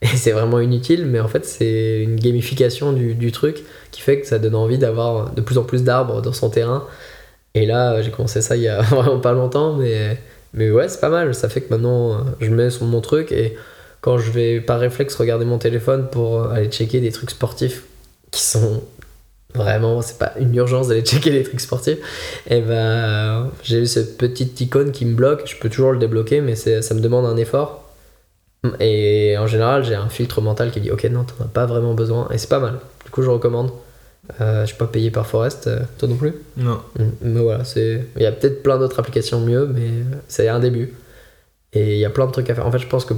Et 0.02 0.06
c'est 0.16 0.32
vraiment 0.32 0.58
inutile, 0.60 1.06
mais 1.06 1.20
en 1.20 1.28
fait, 1.28 1.44
c'est 1.44 2.02
une 2.02 2.16
gamification 2.16 2.92
du, 2.92 3.14
du 3.14 3.32
truc 3.32 3.62
qui 3.90 4.00
fait 4.00 4.20
que 4.20 4.26
ça 4.26 4.38
donne 4.38 4.54
envie 4.54 4.78
d'avoir 4.78 5.32
de 5.32 5.40
plus 5.40 5.58
en 5.58 5.64
plus 5.64 5.84
d'arbres 5.84 6.22
dans 6.22 6.32
son 6.32 6.50
terrain. 6.50 6.86
Et 7.54 7.66
là, 7.66 8.00
j'ai 8.02 8.10
commencé 8.10 8.42
ça 8.42 8.56
il 8.56 8.62
y 8.62 8.68
a 8.68 8.80
vraiment 8.82 9.20
pas 9.20 9.32
longtemps, 9.32 9.74
mais, 9.74 10.18
mais 10.54 10.70
ouais, 10.70 10.88
c'est 10.88 11.00
pas 11.00 11.10
mal. 11.10 11.34
Ça 11.34 11.48
fait 11.48 11.60
que 11.60 11.70
maintenant, 11.70 12.12
euh, 12.12 12.16
je 12.40 12.50
mets 12.50 12.70
sur 12.70 12.86
mon 12.86 13.00
truc 13.00 13.32
et 13.32 13.56
quand 14.00 14.18
je 14.18 14.30
vais 14.30 14.60
par 14.60 14.80
réflexe 14.80 15.14
regarder 15.16 15.44
mon 15.44 15.58
téléphone 15.58 16.08
pour 16.10 16.40
euh, 16.40 16.50
aller 16.50 16.68
checker 16.68 17.00
des 17.00 17.12
trucs 17.12 17.30
sportifs 17.30 17.84
qui 18.30 18.42
sont 18.42 18.82
vraiment, 19.54 20.02
c'est 20.02 20.18
pas 20.18 20.32
une 20.38 20.54
urgence 20.54 20.88
d'aller 20.88 21.02
checker 21.02 21.30
des 21.30 21.42
trucs 21.42 21.60
sportifs, 21.60 21.98
et 22.48 22.60
ben 22.60 23.50
j'ai 23.62 23.80
eu 23.80 23.86
cette 23.86 24.16
petite 24.18 24.60
icône 24.60 24.92
qui 24.92 25.04
me 25.06 25.14
bloque. 25.14 25.42
Je 25.46 25.56
peux 25.56 25.68
toujours 25.68 25.92
le 25.92 25.98
débloquer, 25.98 26.40
mais 26.40 26.56
ça 26.56 26.94
me 26.94 27.00
demande 27.00 27.26
un 27.26 27.36
effort. 27.36 27.84
Et 28.78 29.36
en 29.38 29.46
général, 29.46 29.84
j'ai 29.84 29.94
un 29.94 30.08
filtre 30.08 30.40
mental 30.42 30.70
qui 30.70 30.80
dit 30.80 30.90
Ok, 30.90 31.04
non, 31.04 31.24
t'en 31.24 31.44
as 31.44 31.48
pas 31.48 31.66
vraiment 31.66 31.94
besoin, 31.94 32.28
et 32.30 32.38
c'est 32.38 32.48
pas 32.48 32.60
mal. 32.60 32.78
Du 33.04 33.10
coup, 33.10 33.22
je 33.22 33.30
recommande. 33.30 33.70
Euh, 34.40 34.62
je 34.62 34.66
suis 34.66 34.76
pas 34.76 34.86
payé 34.86 35.10
par 35.10 35.26
Forest, 35.26 35.66
euh, 35.66 35.80
toi 35.98 36.08
non 36.08 36.16
plus? 36.16 36.34
Non. 36.56 36.80
Mm. 36.98 37.04
Mais 37.22 37.40
voilà, 37.40 37.64
c'est. 37.64 38.06
Il 38.16 38.22
y 38.22 38.26
a 38.26 38.32
peut-être 38.32 38.62
plein 38.62 38.78
d'autres 38.78 38.98
applications 39.00 39.40
mieux, 39.40 39.66
mais 39.66 39.90
c'est 40.28 40.48
un 40.48 40.60
début. 40.60 40.94
Et 41.72 41.94
il 41.94 41.98
y 41.98 42.04
a 42.04 42.10
plein 42.10 42.26
de 42.26 42.32
trucs 42.32 42.50
à 42.50 42.54
faire. 42.54 42.66
En 42.66 42.70
fait, 42.70 42.78
je 42.78 42.86
pense 42.86 43.04
que 43.04 43.14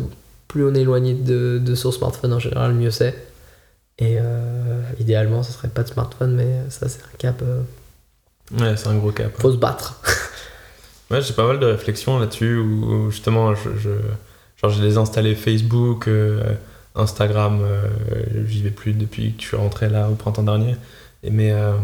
plus 0.49 0.65
on 0.65 0.75
est 0.75 0.83
éloigné 0.83 1.15
de, 1.15 1.59
de 1.59 1.75
son 1.75 1.91
smartphone 1.91 2.33
en 2.33 2.39
général, 2.39 2.73
mieux 2.75 2.91
c'est. 2.91 3.15
Et 3.99 4.17
euh, 4.19 4.83
idéalement, 4.99 5.43
ce 5.43 5.53
serait 5.53 5.69
pas 5.69 5.83
de 5.83 5.89
smartphone, 5.89 6.35
mais 6.35 6.49
ça, 6.71 6.89
c'est 6.89 7.03
un 7.03 7.17
cap. 7.19 7.41
euh, 7.43 7.63
Ouais, 8.59 8.77
c'est 8.77 8.89
un 8.89 8.97
gros 8.97 9.13
cap. 9.13 9.33
faut 9.39 9.53
se 9.53 9.57
battre. 9.59 10.01
Ouais, 11.11 11.21
j'ai 11.21 11.35
pas 11.35 11.47
mal 11.47 11.61
de 11.61 11.67
réflexions 11.67 12.19
là-dessus 12.19 12.57
où, 12.57 12.85
où 13.07 13.11
justement, 13.11 13.55
je, 13.55 13.69
je- 13.77 13.91
genre, 14.57 14.71
j'ai 14.71 14.81
désinstallé 14.81 15.35
Facebook, 15.35 16.09
euh, 16.09 16.43
Instagram, 16.95 17.61
euh, 17.63 17.87
j'y 18.47 18.63
vais 18.63 18.71
plus 18.71 18.95
depuis 18.95 19.35
que 19.35 19.43
je 19.43 19.49
suis 19.49 19.57
rentré 19.59 19.91
là 19.91 20.09
au 20.09 20.15
printemps 20.15 20.43
dernier. 20.43 20.75
Et 21.23 21.29
mais, 21.29 21.53
euh, 21.53 21.75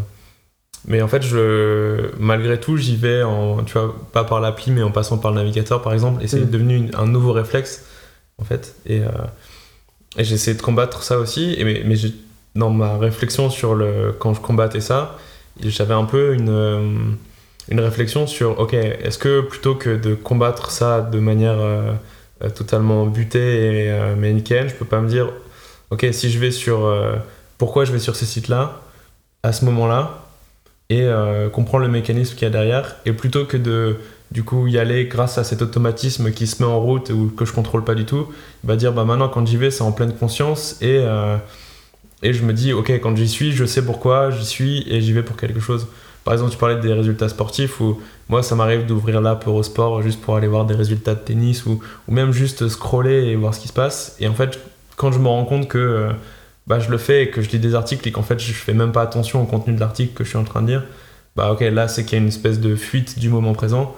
mais 0.86 1.02
en 1.02 1.08
fait, 1.08 1.20
je, 1.22 2.10
malgré 2.18 2.58
tout, 2.58 2.78
j'y 2.78 2.96
vais 2.96 3.22
en, 3.22 3.62
tu 3.64 3.74
vois, 3.74 3.94
pas 4.12 4.24
par 4.24 4.40
l'appli, 4.40 4.72
mais 4.72 4.82
en 4.82 4.90
passant 4.92 5.18
par 5.18 5.32
le 5.32 5.36
navigateur 5.36 5.82
par 5.82 5.92
exemple. 5.92 6.24
Et 6.24 6.26
c'est 6.26 6.40
Mm. 6.40 6.50
devenu 6.50 6.76
une- 6.76 6.94
un 6.96 7.06
nouveau 7.06 7.32
réflexe 7.34 7.84
en 8.38 8.44
fait. 8.44 8.76
Et, 8.86 9.02
et 10.16 10.24
j'ai 10.24 10.54
de 10.54 10.62
combattre 10.62 11.02
ça 11.02 11.18
aussi. 11.18 11.56
Mais, 11.64 11.82
mais 11.84 11.96
dans 12.54 12.70
ma 12.70 12.96
réflexion 12.98 13.50
sur 13.50 13.74
le, 13.74 14.14
quand 14.18 14.34
je 14.34 14.40
combattais 14.40 14.80
ça, 14.80 15.18
j'avais 15.62 15.94
un 15.94 16.04
peu 16.04 16.34
une. 16.34 16.48
euh, 16.48 17.12
une 17.70 17.80
réflexion 17.80 18.26
sur, 18.26 18.58
ok, 18.58 18.72
est-ce 18.74 19.18
que 19.18 19.42
plutôt 19.42 19.74
que 19.74 19.90
de 19.96 20.14
combattre 20.14 20.70
ça 20.70 21.02
de 21.02 21.18
manière 21.18 21.58
euh, 21.58 21.92
euh, 22.42 22.50
totalement 22.50 23.06
butée 23.06 23.84
et 23.84 23.90
euh, 23.90 24.16
manichéenne, 24.16 24.68
je 24.68 24.74
peux 24.74 24.84
pas 24.86 25.00
me 25.00 25.08
dire, 25.08 25.30
ok, 25.90 26.06
si 26.12 26.30
je 26.30 26.38
vais 26.38 26.50
sur, 26.50 26.90
pourquoi 27.58 27.84
je 27.84 27.92
vais 27.92 27.98
sur 27.98 28.16
ces 28.16 28.26
sites-là, 28.26 28.80
à 29.42 29.52
ce 29.52 29.64
moment-là, 29.66 30.24
et 30.90 31.06
comprendre 31.52 31.84
le 31.84 31.90
mécanisme 31.90 32.34
qu'il 32.34 32.44
y 32.44 32.46
a 32.46 32.50
derrière, 32.50 32.96
et 33.04 33.12
plutôt 33.12 33.44
que 33.44 33.56
de, 33.56 33.96
du 34.30 34.42
coup, 34.42 34.66
y 34.66 34.78
aller 34.78 35.06
grâce 35.06 35.38
à 35.38 35.44
cet 35.44 35.62
automatisme 35.62 36.30
qui 36.32 36.46
se 36.46 36.62
met 36.62 36.68
en 36.68 36.80
route 36.80 37.10
ou 37.10 37.32
que 37.34 37.44
je 37.44 37.52
contrôle 37.52 37.84
pas 37.84 37.94
du 37.94 38.04
tout, 38.04 38.28
bah 38.64 38.76
dire, 38.76 38.92
bah 38.92 39.04
maintenant 39.04 39.28
quand 39.28 39.46
j'y 39.46 39.56
vais, 39.56 39.70
c'est 39.70 39.82
en 39.82 39.92
pleine 39.92 40.12
conscience, 40.12 40.76
et, 40.80 40.98
euh, 40.98 41.36
et 42.22 42.32
je 42.32 42.44
me 42.44 42.52
dis, 42.52 42.72
ok, 42.72 42.90
quand 43.00 43.16
j'y 43.16 43.28
suis, 43.28 43.52
je 43.52 43.64
sais 43.64 43.84
pourquoi 43.84 44.30
j'y 44.30 44.44
suis, 44.44 44.84
et 44.88 45.00
j'y 45.00 45.12
vais 45.12 45.22
pour 45.22 45.36
quelque 45.36 45.60
chose. 45.60 45.86
Par 46.24 46.34
exemple, 46.34 46.52
tu 46.52 46.58
parlais 46.58 46.76
des 46.76 46.92
résultats 46.92 47.30
sportifs 47.30 47.80
où 47.80 47.98
moi, 48.28 48.42
ça 48.42 48.54
m'arrive 48.54 48.84
d'ouvrir 48.84 49.22
l'app 49.22 49.46
Eurosport 49.46 50.02
juste 50.02 50.20
pour 50.20 50.36
aller 50.36 50.46
voir 50.46 50.66
des 50.66 50.74
résultats 50.74 51.14
de 51.14 51.20
tennis 51.20 51.64
ou, 51.64 51.80
ou 52.06 52.12
même 52.12 52.32
juste 52.32 52.68
scroller 52.68 53.28
et 53.28 53.36
voir 53.36 53.54
ce 53.54 53.60
qui 53.60 53.68
se 53.68 53.72
passe. 53.72 54.14
Et 54.20 54.28
en 54.28 54.34
fait, 54.34 54.58
quand 54.96 55.10
je 55.10 55.18
me 55.20 55.28
rends 55.28 55.46
compte 55.46 55.68
que 55.68 55.78
euh, 55.78 56.10
bah, 56.66 56.80
je 56.80 56.90
le 56.90 56.98
fais 56.98 57.22
et 57.22 57.30
que 57.30 57.40
je 57.40 57.48
lis 57.48 57.58
des 57.58 57.74
articles 57.74 58.06
et 58.06 58.12
qu'en 58.12 58.22
fait, 58.22 58.38
je 58.38 58.52
fais 58.52 58.74
même 58.74 58.92
pas 58.92 59.00
attention 59.00 59.40
au 59.42 59.46
contenu 59.46 59.72
de 59.72 59.80
l'article 59.80 60.12
que 60.12 60.22
je 60.22 60.28
suis 60.28 60.38
en 60.38 60.44
train 60.44 60.60
de 60.60 60.66
lire, 60.66 60.84
bah 61.34 61.50
ok, 61.52 61.60
là, 61.60 61.88
c'est 61.88 62.04
qu'il 62.04 62.18
y 62.18 62.20
a 62.20 62.22
une 62.22 62.28
espèce 62.28 62.60
de 62.60 62.76
fuite 62.76 63.18
du 63.18 63.30
moment 63.30 63.54
présent. 63.54 63.96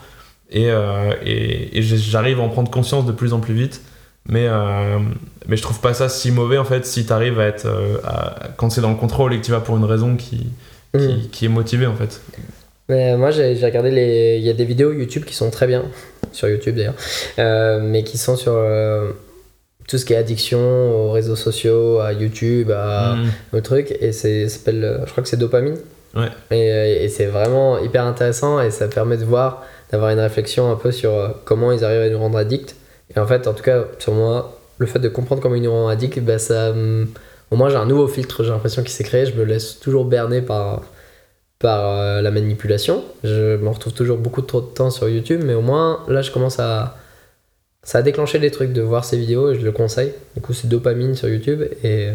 Et, 0.50 0.70
euh, 0.70 1.12
et, 1.24 1.78
et 1.78 1.82
j'arrive 1.82 2.40
à 2.40 2.42
en 2.42 2.48
prendre 2.48 2.70
conscience 2.70 3.06
de 3.06 3.12
plus 3.12 3.32
en 3.32 3.40
plus 3.40 3.54
vite. 3.54 3.82
Mais, 4.28 4.46
euh, 4.48 4.98
mais 5.46 5.56
je 5.56 5.62
trouve 5.62 5.80
pas 5.80 5.94
ça 5.94 6.08
si 6.08 6.30
mauvais 6.30 6.58
en 6.58 6.64
fait 6.64 6.84
si 6.84 7.06
tu 7.06 7.12
arrives 7.12 7.40
à 7.40 7.46
être. 7.46 7.66
euh, 7.66 7.96
à- 8.04 8.48
quand 8.56 8.68
c'est 8.70 8.80
dans 8.82 8.90
le 8.90 8.96
contrôle 8.96 9.32
et 9.32 9.38
que 9.40 9.44
tu 9.44 9.50
vas 9.50 9.60
pour 9.60 9.76
une 9.76 9.84
raison 9.84 10.16
qui, 10.16 10.46
qui, 10.92 10.98
Mm. 11.06 11.28
qui 11.32 11.44
est 11.46 11.48
motivée 11.48 11.86
en 11.86 11.94
fait. 11.94 12.20
Mais 12.88 13.16
moi, 13.16 13.30
j'ai 13.30 13.54
regardé 13.64 13.90
les. 13.92 14.38
Il 14.38 14.44
y 14.44 14.50
a 14.50 14.52
des 14.52 14.64
vidéos 14.64 14.92
YouTube 14.92 15.24
qui 15.24 15.34
sont 15.34 15.50
très 15.50 15.66
bien, 15.68 15.84
sur 16.32 16.48
YouTube 16.48 16.74
d'ailleurs, 16.76 16.96
euh, 17.38 17.80
mais 17.82 18.02
qui 18.02 18.18
sont 18.18 18.34
sur 18.36 18.52
euh, 18.56 19.12
tout 19.88 19.96
ce 19.96 20.04
qui 20.04 20.12
est 20.12 20.16
addiction 20.16 20.58
aux 20.60 21.12
réseaux 21.12 21.36
sociaux, 21.36 22.00
à 22.00 22.12
YouTube, 22.12 22.70
à 22.72 23.14
Mm. 23.14 23.56
au 23.56 23.60
truc, 23.60 23.96
et 24.00 24.10
c'est 24.12 24.48
s'appelle. 24.48 25.02
Je 25.06 25.10
crois 25.12 25.22
que 25.22 25.28
c'est 25.28 25.36
Dopamine. 25.38 25.76
Ouais. 26.16 26.26
Et, 26.50 27.04
et 27.04 27.08
c'est 27.08 27.26
vraiment 27.26 27.78
hyper 27.78 28.04
intéressant 28.04 28.60
et 28.60 28.72
ça 28.72 28.88
permet 28.88 29.16
de 29.16 29.24
voir, 29.24 29.64
d'avoir 29.90 30.10
une 30.10 30.20
réflexion 30.20 30.70
un 30.70 30.76
peu 30.76 30.92
sur 30.92 31.12
euh, 31.12 31.28
comment 31.44 31.72
ils 31.72 31.84
arrivent 31.84 32.02
à 32.02 32.10
nous 32.10 32.18
rendre 32.18 32.38
addicts. 32.38 32.76
Et 33.14 33.18
en 33.18 33.26
fait, 33.26 33.46
en 33.46 33.54
tout 33.54 33.62
cas, 33.62 33.84
sur 33.98 34.14
moi, 34.14 34.58
le 34.78 34.86
fait 34.86 34.98
de 34.98 35.08
comprendre 35.08 35.42
comment 35.42 35.56
ils 35.56 35.62
nous 35.62 35.70
rendent 35.70 35.90
addicts, 35.90 36.20
bah, 36.20 36.38
ça. 36.38 36.72
Au 37.50 37.56
moins, 37.56 37.68
j'ai 37.68 37.76
un 37.76 37.86
nouveau 37.86 38.06
filtre, 38.06 38.44
j'ai 38.44 38.50
l'impression 38.50 38.82
qu'il 38.82 38.92
s'est 38.92 39.04
créé. 39.04 39.26
Je 39.26 39.34
me 39.34 39.44
laisse 39.44 39.80
toujours 39.80 40.04
berner 40.04 40.40
par, 40.40 40.82
par 41.58 41.98
euh, 41.98 42.22
la 42.22 42.30
manipulation. 42.30 43.04
Je 43.22 43.56
me 43.56 43.68
retrouve 43.68 43.92
toujours 43.92 44.18
beaucoup 44.18 44.42
trop 44.42 44.60
de 44.60 44.66
temps 44.66 44.90
sur 44.90 45.08
YouTube, 45.08 45.42
mais 45.44 45.54
au 45.54 45.60
moins, 45.60 46.04
là, 46.08 46.22
je 46.22 46.30
commence 46.32 46.58
à. 46.58 46.96
Ça 47.82 47.98
a 47.98 48.02
déclenché 48.02 48.38
des 48.38 48.50
trucs 48.50 48.72
de 48.72 48.82
voir 48.82 49.04
ces 49.04 49.16
vidéos 49.16 49.52
et 49.52 49.54
je 49.54 49.64
le 49.64 49.72
conseille. 49.72 50.12
Du 50.34 50.42
coup, 50.42 50.52
c'est 50.52 50.68
dopamine 50.68 51.14
sur 51.14 51.28
YouTube 51.28 51.62
et 51.82 52.08
euh, 52.08 52.12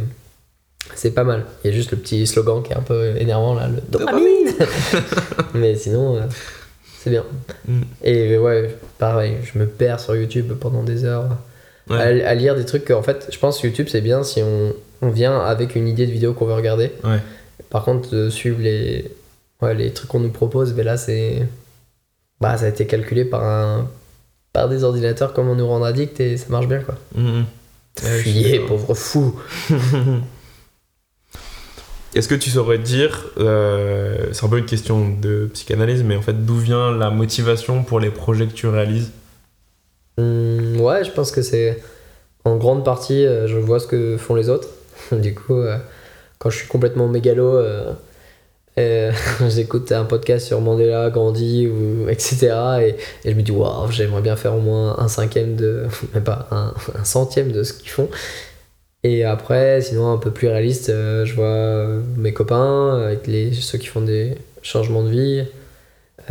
c'est 0.93 1.11
pas 1.11 1.23
mal. 1.23 1.45
Il 1.63 1.71
y 1.71 1.73
a 1.73 1.75
juste 1.75 1.91
le 1.91 1.97
petit 1.97 2.27
slogan 2.27 2.61
qui 2.61 2.71
est 2.71 2.75
un 2.75 2.81
peu 2.81 3.15
énervant 3.17 3.55
là, 3.55 3.67
le 3.67 3.81
dopamine. 3.89 4.53
mais 5.55 5.75
sinon, 5.75 6.17
euh, 6.17 6.21
c'est 7.05 7.11
bien. 7.11 7.23
Mm. 7.67 7.81
Et 8.03 8.37
ouais, 8.37 8.75
pareil, 8.97 9.35
je 9.43 9.57
me 9.59 9.65
perds 9.67 9.99
sur 10.01 10.15
YouTube 10.15 10.51
pendant 10.59 10.83
des 10.83 11.05
heures 11.05 11.29
Ouais. 11.87 12.23
à, 12.23 12.29
à 12.29 12.33
lire 12.33 12.55
des 12.55 12.65
trucs 12.65 12.83
que, 12.83 12.93
en 12.93 13.03
fait, 13.03 13.27
je 13.31 13.37
pense 13.37 13.59
que 13.61 13.67
YouTube 13.67 13.85
c'est 13.91 14.01
bien 14.01 14.23
si 14.23 14.41
on, 14.41 14.73
on 15.03 15.09
vient 15.09 15.39
avec 15.39 15.75
une 15.75 15.87
idée 15.87 16.07
de 16.07 16.11
vidéo 16.11 16.33
qu'on 16.33 16.47
veut 16.47 16.55
regarder. 16.55 16.91
Ouais. 17.03 17.19
Par 17.69 17.83
contre, 17.85 18.09
de 18.09 18.31
suivre 18.31 18.59
les, 18.59 19.05
ouais, 19.61 19.75
les 19.75 19.91
trucs 19.93 20.09
qu'on 20.09 20.19
nous 20.19 20.31
propose, 20.31 20.73
ben 20.73 20.83
là 20.83 20.97
c'est. 20.97 21.43
Bah, 22.41 22.57
ça 22.57 22.65
a 22.65 22.69
été 22.69 22.87
calculé 22.87 23.23
par 23.23 23.43
un 23.43 23.87
par 24.51 24.67
des 24.67 24.83
ordinateurs 24.83 25.33
comment 25.33 25.53
nous 25.53 25.67
rendre 25.67 25.85
addicts 25.85 26.19
et 26.19 26.37
ça 26.37 26.47
marche 26.49 26.67
bien 26.67 26.79
quoi. 26.79 26.95
Fuyez, 28.01 28.53
d'accord. 28.59 28.67
pauvre 28.67 28.93
fou. 28.95 29.39
Est-ce 32.15 32.29
que 32.29 32.35
tu 32.35 32.49
saurais 32.49 32.77
dire, 32.77 33.25
euh, 33.39 34.27
c'est 34.31 34.45
un 34.45 34.47
peu 34.47 34.57
une 34.57 34.65
question 34.65 35.09
de 35.09 35.49
psychanalyse, 35.53 36.01
mais 36.01 36.15
en 36.15 36.21
fait, 36.21 36.45
d'où 36.45 36.55
vient 36.55 36.95
la 36.95 37.09
motivation 37.09 37.83
pour 37.83 37.99
les 37.99 38.09
projets 38.09 38.47
que 38.47 38.53
tu 38.53 38.67
réalises? 38.67 39.11
Hum, 40.17 40.79
ouais, 40.79 41.03
je 41.03 41.11
pense 41.11 41.29
que 41.29 41.41
c'est 41.41 41.83
en 42.45 42.55
grande 42.55 42.85
partie, 42.85 43.25
euh, 43.25 43.47
je 43.47 43.57
vois 43.57 43.81
ce 43.81 43.87
que 43.87 44.15
font 44.15 44.33
les 44.33 44.47
autres. 44.47 44.69
du 45.11 45.35
coup, 45.35 45.59
euh, 45.59 45.77
quand 46.39 46.49
je 46.49 46.59
suis 46.59 46.69
complètement 46.69 47.09
mégalo, 47.09 47.61
j'écoute 49.49 49.91
un 49.91 50.05
podcast 50.05 50.47
sur 50.47 50.61
Mandela, 50.61 51.09
Gandhi, 51.09 51.67
ou, 51.67 52.07
etc. 52.07 52.95
Et, 53.25 53.29
je 53.29 53.35
me 53.35 53.41
dis, 53.41 53.51
waouh, 53.51 53.91
j'aimerais 53.91 54.21
bien 54.21 54.37
faire 54.37 54.55
au 54.55 54.61
moins 54.61 54.97
un 54.99 55.09
cinquième 55.09 55.57
de. 55.57 55.83
même 56.13 56.23
pas, 56.23 56.47
un 56.49 57.03
centième 57.03 57.51
de 57.51 57.63
ce 57.63 57.73
qu'ils 57.73 57.89
font. 57.89 58.07
Et 59.05 59.23
après, 59.23 59.81
sinon, 59.81 60.11
un 60.11 60.17
peu 60.17 60.31
plus 60.31 60.47
réaliste, 60.47 60.89
euh, 60.89 61.25
je 61.25 61.35
vois 61.35 62.01
mes 62.17 62.33
copains, 62.33 63.03
avec 63.05 63.27
les, 63.27 63.53
ceux 63.53 63.77
qui 63.77 63.87
font 63.87 64.01
des 64.01 64.35
changements 64.63 65.03
de 65.03 65.09
vie. 65.09 65.45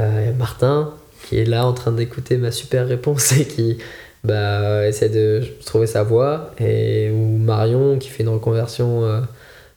Euh, 0.01 0.33
Martin, 0.35 0.95
qui 1.25 1.39
est 1.39 1.45
là 1.45 1.67
en 1.67 1.73
train 1.75 1.93
d'écouter 1.93 2.37
ma 2.39 2.51
super 2.53 2.87
réponse 2.89 3.33
et 3.39 3.47
qui 3.47 3.79
bah, 4.25 4.87
essaie 4.89 5.09
de 5.11 5.43
trouver 5.67 5.87
sa 5.87 6.03
voie. 6.05 6.53
Et, 6.61 7.11
ou 7.11 7.39
Marion, 7.39 7.99
qui 7.99 8.09
fait 8.11 8.23
une 8.25 8.31
reconversion 8.31 9.05
euh, 9.05 9.21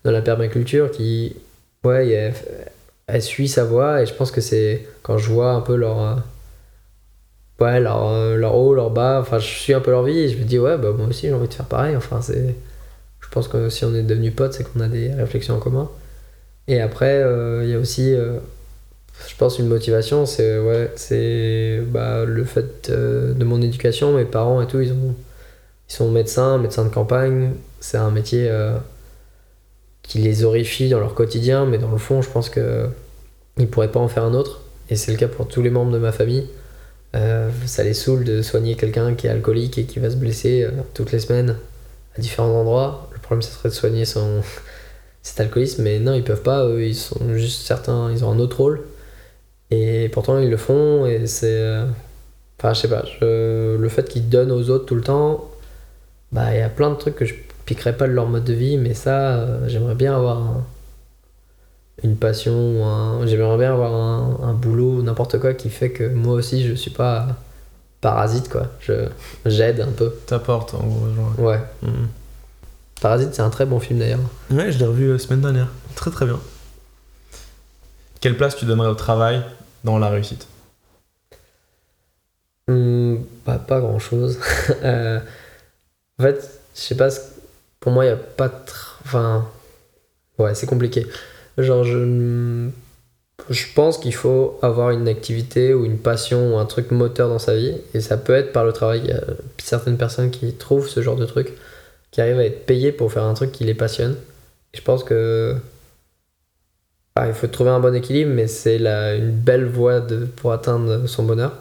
dans 0.05 0.11
la 0.11 0.21
permaculture, 0.21 0.91
qui, 0.91 1.35
ouais, 1.85 2.33
elle, 3.07 3.23
suit 3.23 3.47
sa 3.49 3.65
voie. 3.65 4.01
Et 4.03 4.05
je 4.07 4.13
pense 4.15 4.31
que 4.31 4.41
c'est 4.41 4.87
quand 5.03 5.17
je 5.19 5.29
vois 5.31 5.51
un 5.53 5.61
peu 5.61 5.75
leur. 5.75 6.01
euh, 6.01 6.15
Ouais, 7.59 7.79
leur, 7.79 8.07
euh, 8.09 8.35
leur 8.37 8.55
haut, 8.55 8.73
leur 8.75 8.91
bas, 8.91 9.19
enfin 9.19 9.39
je 9.39 9.47
suis 9.47 9.73
un 9.73 9.79
peu 9.79 9.89
leur 9.91 10.03
vie 10.03 10.19
et 10.19 10.29
je 10.29 10.37
me 10.37 10.43
dis 10.43 10.59
ouais 10.59 10.77
bah 10.77 10.91
moi 10.95 11.07
aussi 11.07 11.27
j'ai 11.27 11.33
envie 11.33 11.47
de 11.47 11.53
faire 11.53 11.65
pareil, 11.65 11.95
enfin 11.95 12.21
c'est... 12.21 12.55
Je 13.27 13.31
pense 13.31 13.47
que 13.47 13.69
si 13.69 13.85
on 13.85 13.93
est 13.93 14.03
devenus 14.03 14.33
potes 14.35 14.53
c'est 14.53 14.63
qu'on 14.63 14.79
a 14.79 14.87
des 14.87 15.13
réflexions 15.13 15.55
en 15.55 15.59
commun. 15.59 15.89
Et 16.67 16.81
après 16.81 17.21
euh, 17.23 17.63
il 17.63 17.69
y 17.69 17.73
a 17.75 17.79
aussi... 17.79 18.13
euh, 18.13 18.39
Je 19.27 19.35
pense 19.35 19.57
une 19.59 19.67
motivation, 19.67 20.25
c'est 20.25 20.59
ouais, 20.59 20.91
bah, 21.87 22.23
le 22.25 22.43
fait 22.45 22.89
euh, 22.89 23.33
de 23.33 23.43
mon 23.43 23.61
éducation, 23.61 24.13
mes 24.13 24.25
parents 24.25 24.61
et 24.61 24.67
tout, 24.67 24.79
ils, 24.79 24.91
ont, 24.91 25.15
ils 25.89 25.93
sont 25.93 26.11
médecins, 26.11 26.57
médecins 26.59 26.83
de 26.85 26.89
campagne. 26.89 27.51
C'est 27.79 27.97
un 27.97 28.11
métier 28.11 28.51
qui 30.03 30.19
les 30.19 30.43
horrifie 30.43 30.89
dans 30.89 30.99
leur 30.99 31.13
quotidien, 31.15 31.65
mais 31.65 31.77
dans 31.79 31.91
le 31.91 31.97
fond, 31.97 32.21
je 32.21 32.29
pense 32.29 32.49
que 32.49 32.87
ils 33.57 33.67
pourraient 33.67 33.91
pas 33.91 33.99
en 33.99 34.07
faire 34.07 34.23
un 34.23 34.33
autre. 34.33 34.61
Et 34.89 34.95
c'est 34.95 35.11
le 35.11 35.17
cas 35.17 35.27
pour 35.27 35.47
tous 35.47 35.61
les 35.63 35.71
membres 35.71 35.91
de 35.91 35.99
ma 35.99 36.11
famille. 36.11 36.47
Ça 37.13 37.83
les 37.83 37.93
saoule 37.95 38.23
de 38.23 38.41
soigner 38.43 38.75
quelqu'un 38.75 39.15
qui 39.15 39.25
est 39.27 39.31
alcoolique 39.31 39.77
et 39.79 39.85
qui 39.85 39.99
va 39.99 40.09
se 40.11 40.15
blesser 40.15 40.67
toutes 40.93 41.11
les 41.11 41.19
semaines 41.19 41.55
à 42.15 42.21
différents 42.21 42.53
endroits. 42.53 43.06
Le 43.29 43.35
problème, 43.35 43.41
ce 43.41 43.51
serait 43.51 43.69
de 43.69 43.73
soigner 43.73 44.05
son 44.05 44.41
cet 45.23 45.39
alcoolisme, 45.41 45.83
mais 45.83 45.99
non, 45.99 46.13
ils 46.13 46.23
peuvent 46.23 46.41
pas. 46.43 46.63
Eux, 46.65 46.83
ils 46.85 46.95
sont 46.95 47.19
juste 47.35 47.65
certains, 47.67 48.11
ils 48.11 48.23
ont 48.25 48.31
un 48.31 48.39
autre 48.39 48.57
rôle. 48.57 48.81
Et 49.71 50.09
pourtant, 50.13 50.39
ils 50.39 50.49
le 50.49 50.57
font. 50.57 51.05
Et 51.05 51.27
c'est. 51.27 51.47
euh, 51.61 51.85
Enfin, 52.59 52.73
je 52.73 52.81
sais 52.81 52.87
pas. 52.89 53.03
je- 53.21 53.75
Le 53.77 53.89
fait 53.89 54.07
qu'ils 54.09 54.29
donnent 54.29 54.51
aux 54.51 54.69
autres 54.71 54.85
tout 54.85 54.95
le 54.95 55.01
temps, 55.01 55.51
bah, 56.31 56.53
il 56.55 56.59
y 56.59 56.61
a 56.63 56.69
plein 56.69 56.89
de 56.89 56.95
trucs 56.95 57.15
que 57.15 57.25
je 57.25 57.35
piquerais 57.65 57.95
pas 57.97 58.07
de 58.07 58.13
leur 58.13 58.27
mode 58.27 58.45
de 58.45 58.53
vie, 58.53 58.77
mais 58.77 58.93
ça, 58.95 59.37
euh, 59.39 59.67
j'aimerais 59.69 59.95
bien 59.95 60.15
avoir 60.15 60.37
un- 60.39 60.65
une 62.03 62.15
passion, 62.15 62.53
ou 62.79 62.83
un- 62.83 63.25
j'aimerais 63.27 63.57
bien 63.57 63.73
avoir 63.73 63.93
un, 63.93 64.39
un 64.43 64.53
boulot, 64.53 65.01
n'importe 65.01 65.39
quoi 65.39 65.53
qui 65.53 65.69
fait 65.69 65.89
que 65.91 66.07
moi 66.07 66.33
aussi 66.35 66.67
je 66.67 66.73
suis 66.73 66.91
pas 66.91 67.27
parasite 68.01 68.49
quoi. 68.49 68.67
Je 68.81 69.07
j'aide 69.45 69.81
un 69.81 69.91
peu. 69.91 70.11
T'apportes 70.27 70.73
en 70.75 70.79
gros. 70.85 71.07
Genre. 71.15 71.39
Ouais. 71.47 71.59
Mhm. 71.83 72.07
Parasite 73.01 73.33
c'est 73.33 73.41
un 73.41 73.49
très 73.49 73.65
bon 73.65 73.79
film 73.79 73.99
d'ailleurs. 73.99 74.19
Ouais, 74.49 74.71
je 74.71 74.79
l'ai 74.79 74.85
revu 74.85 75.11
la 75.11 75.19
semaine 75.19 75.41
dernière. 75.41 75.69
Très 75.95 76.11
très 76.11 76.25
bien. 76.25 76.39
Quelle 78.21 78.35
place 78.37 78.55
tu 78.55 78.65
donnerais 78.65 78.89
au 78.89 78.95
travail 78.95 79.43
dans 79.83 79.99
la 79.99 80.09
réussite? 80.09 80.47
Hmm, 82.67 83.17
pas, 83.45 83.57
pas 83.59 83.79
grand 83.79 83.99
chose. 83.99 84.39
en 84.83 86.23
fait, 86.23 86.59
je 86.75 86.79
sais 86.81 86.95
pas, 86.95 87.09
pour 87.79 87.91
moi 87.91 88.05
il 88.05 88.09
y 88.09 88.11
a 88.11 88.17
pas. 88.17 88.47
tr- 88.47 88.95
Enfin. 89.05 89.47
Ouais, 90.37 90.53
c'est 90.55 90.67
compliqué. 90.67 91.05
Genre, 91.57 91.83
je. 91.83 92.69
Je 93.49 93.65
pense 93.75 93.99
qu'il 93.99 94.15
faut 94.15 94.59
avoir 94.63 94.89
une 94.89 95.07
activité 95.07 95.73
ou 95.73 95.85
une 95.85 95.99
passion 95.99 96.55
ou 96.55 96.57
un 96.57 96.65
truc 96.65 96.91
moteur 96.91 97.29
dans 97.29 97.39
sa 97.39 97.55
vie. 97.55 97.77
Et 97.93 98.01
ça 98.01 98.17
peut 98.17 98.33
être 98.33 98.51
par 98.51 98.65
le 98.65 98.73
travail. 98.73 99.01
Il 99.05 99.09
y 99.11 99.13
a 99.13 99.21
certaines 99.59 99.97
personnes 99.97 100.31
qui 100.31 100.53
trouvent 100.53 100.89
ce 100.89 101.01
genre 101.01 101.15
de 101.15 101.25
truc, 101.25 101.53
qui 102.17 102.21
arrivent 102.21 102.39
à 102.39 102.45
être 102.45 102.65
payées 102.65 102.91
pour 102.91 103.13
faire 103.13 103.25
un 103.25 103.35
truc 103.35 103.51
qui 103.51 103.63
les 103.63 103.75
passionne. 103.75 104.15
Je 104.73 104.81
pense 104.81 105.03
que. 105.03 105.55
il 107.15 107.33
faut 107.33 107.45
trouver 107.45 107.69
un 107.69 107.79
bon 107.79 107.93
équilibre, 107.93 108.31
mais 108.33 108.47
c'est 108.47 108.77
une 108.77 109.29
belle 109.29 109.65
voie 109.65 110.01
pour 110.37 110.51
atteindre 110.51 111.05
son 111.05 111.21
bonheur. 111.25 111.53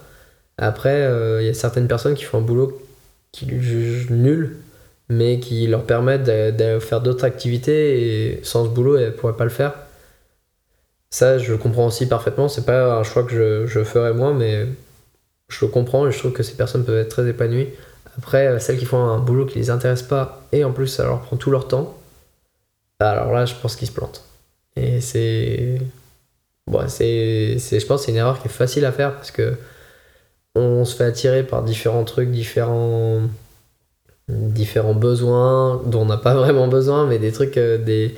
Après, 0.57 1.03
euh, 1.03 1.43
il 1.43 1.47
y 1.47 1.51
a 1.51 1.55
certaines 1.55 1.89
personnes 1.89 2.15
qui 2.15 2.25
font 2.25 2.39
un 2.39 2.41
boulot 2.41 2.81
qui 3.33 3.47
jugent 3.61 4.09
nul, 4.09 4.57
mais 5.11 5.41
qui 5.41 5.67
leur 5.67 5.85
permettent 5.85 6.25
de, 6.25 6.79
faire 6.79 7.03
d'autres 7.03 7.25
activités 7.25 8.31
et 8.31 8.41
sans 8.43 8.65
ce 8.65 8.71
boulot, 8.71 8.97
elles 8.97 9.09
ne 9.09 9.11
pourraient 9.11 9.37
pas 9.37 9.45
le 9.45 9.51
faire. 9.51 9.75
Ça, 11.11 11.37
je 11.37 11.53
comprends 11.53 11.89
aussi 11.89 12.09
parfaitement. 12.09 12.49
C'est 12.49 12.65
pas 12.65 12.97
un 12.97 13.03
choix 13.03 13.25
que 13.25 13.33
je, 13.33 13.67
je 13.67 13.85
ferais 13.85 14.15
moi, 14.15 14.33
mais 14.33 14.67
je 15.51 15.67
le 15.67 15.71
comprends 15.71 16.07
et 16.09 16.13
je 16.13 16.19
trouve 16.19 16.33
que 16.33 16.43
ces 16.43 16.55
personnes 16.57 16.87
peuvent 16.87 16.97
être 16.97 17.11
très 17.11 17.29
épanouies. 17.29 17.69
Après, 18.19 18.47
euh, 18.47 18.59
celles 18.59 18.79
qui 18.79 18.87
font 18.87 19.03
un 19.03 19.19
boulot 19.19 19.47
qui 19.47 19.59
les 19.59 19.71
intéresse 19.71 20.03
pas 20.03 20.43
et 20.53 20.65
en 20.65 20.73
plus 20.73 20.87
ça 20.87 21.05
leur 21.05 21.21
prend 21.21 21.37
tout 21.37 21.51
leur 21.51 21.69
temps, 21.69 21.97
bah, 23.01 23.11
alors 23.11 23.33
là, 23.33 23.45
je 23.45 23.55
pense 23.55 23.77
qu'ils 23.77 23.89
se 23.89 23.93
plantent. 23.93 24.25
Et 24.77 25.01
c'est. 25.01 25.81
Bon, 26.67 26.89
c'est, 26.89 27.59
je 27.59 27.87
pense 27.87 28.01
que 28.01 28.07
c'est 28.07 28.13
une 28.13 28.19
erreur 28.19 28.41
qui 28.41 28.49
est 28.49 28.51
facile 28.51 28.85
à 28.85 28.93
faire 28.93 29.15
parce 29.15 29.31
que 29.31 29.57
on 30.57 30.85
se 30.85 30.97
fait 30.97 31.05
attirer 31.05 31.43
par 31.45 31.63
différents 31.63 32.05
trucs, 32.05 32.31
différents, 32.31 33.21
différents 34.29 34.95
besoins 34.95 35.83
dont 35.87 36.03
on 36.03 36.07
n'a 36.07 36.17
pas 36.17 36.35
vraiment 36.43 36.69
besoin, 36.69 37.07
mais 37.07 37.19
des 37.19 37.33
trucs, 37.33 37.57
euh, 37.59 37.79
des... 37.79 38.15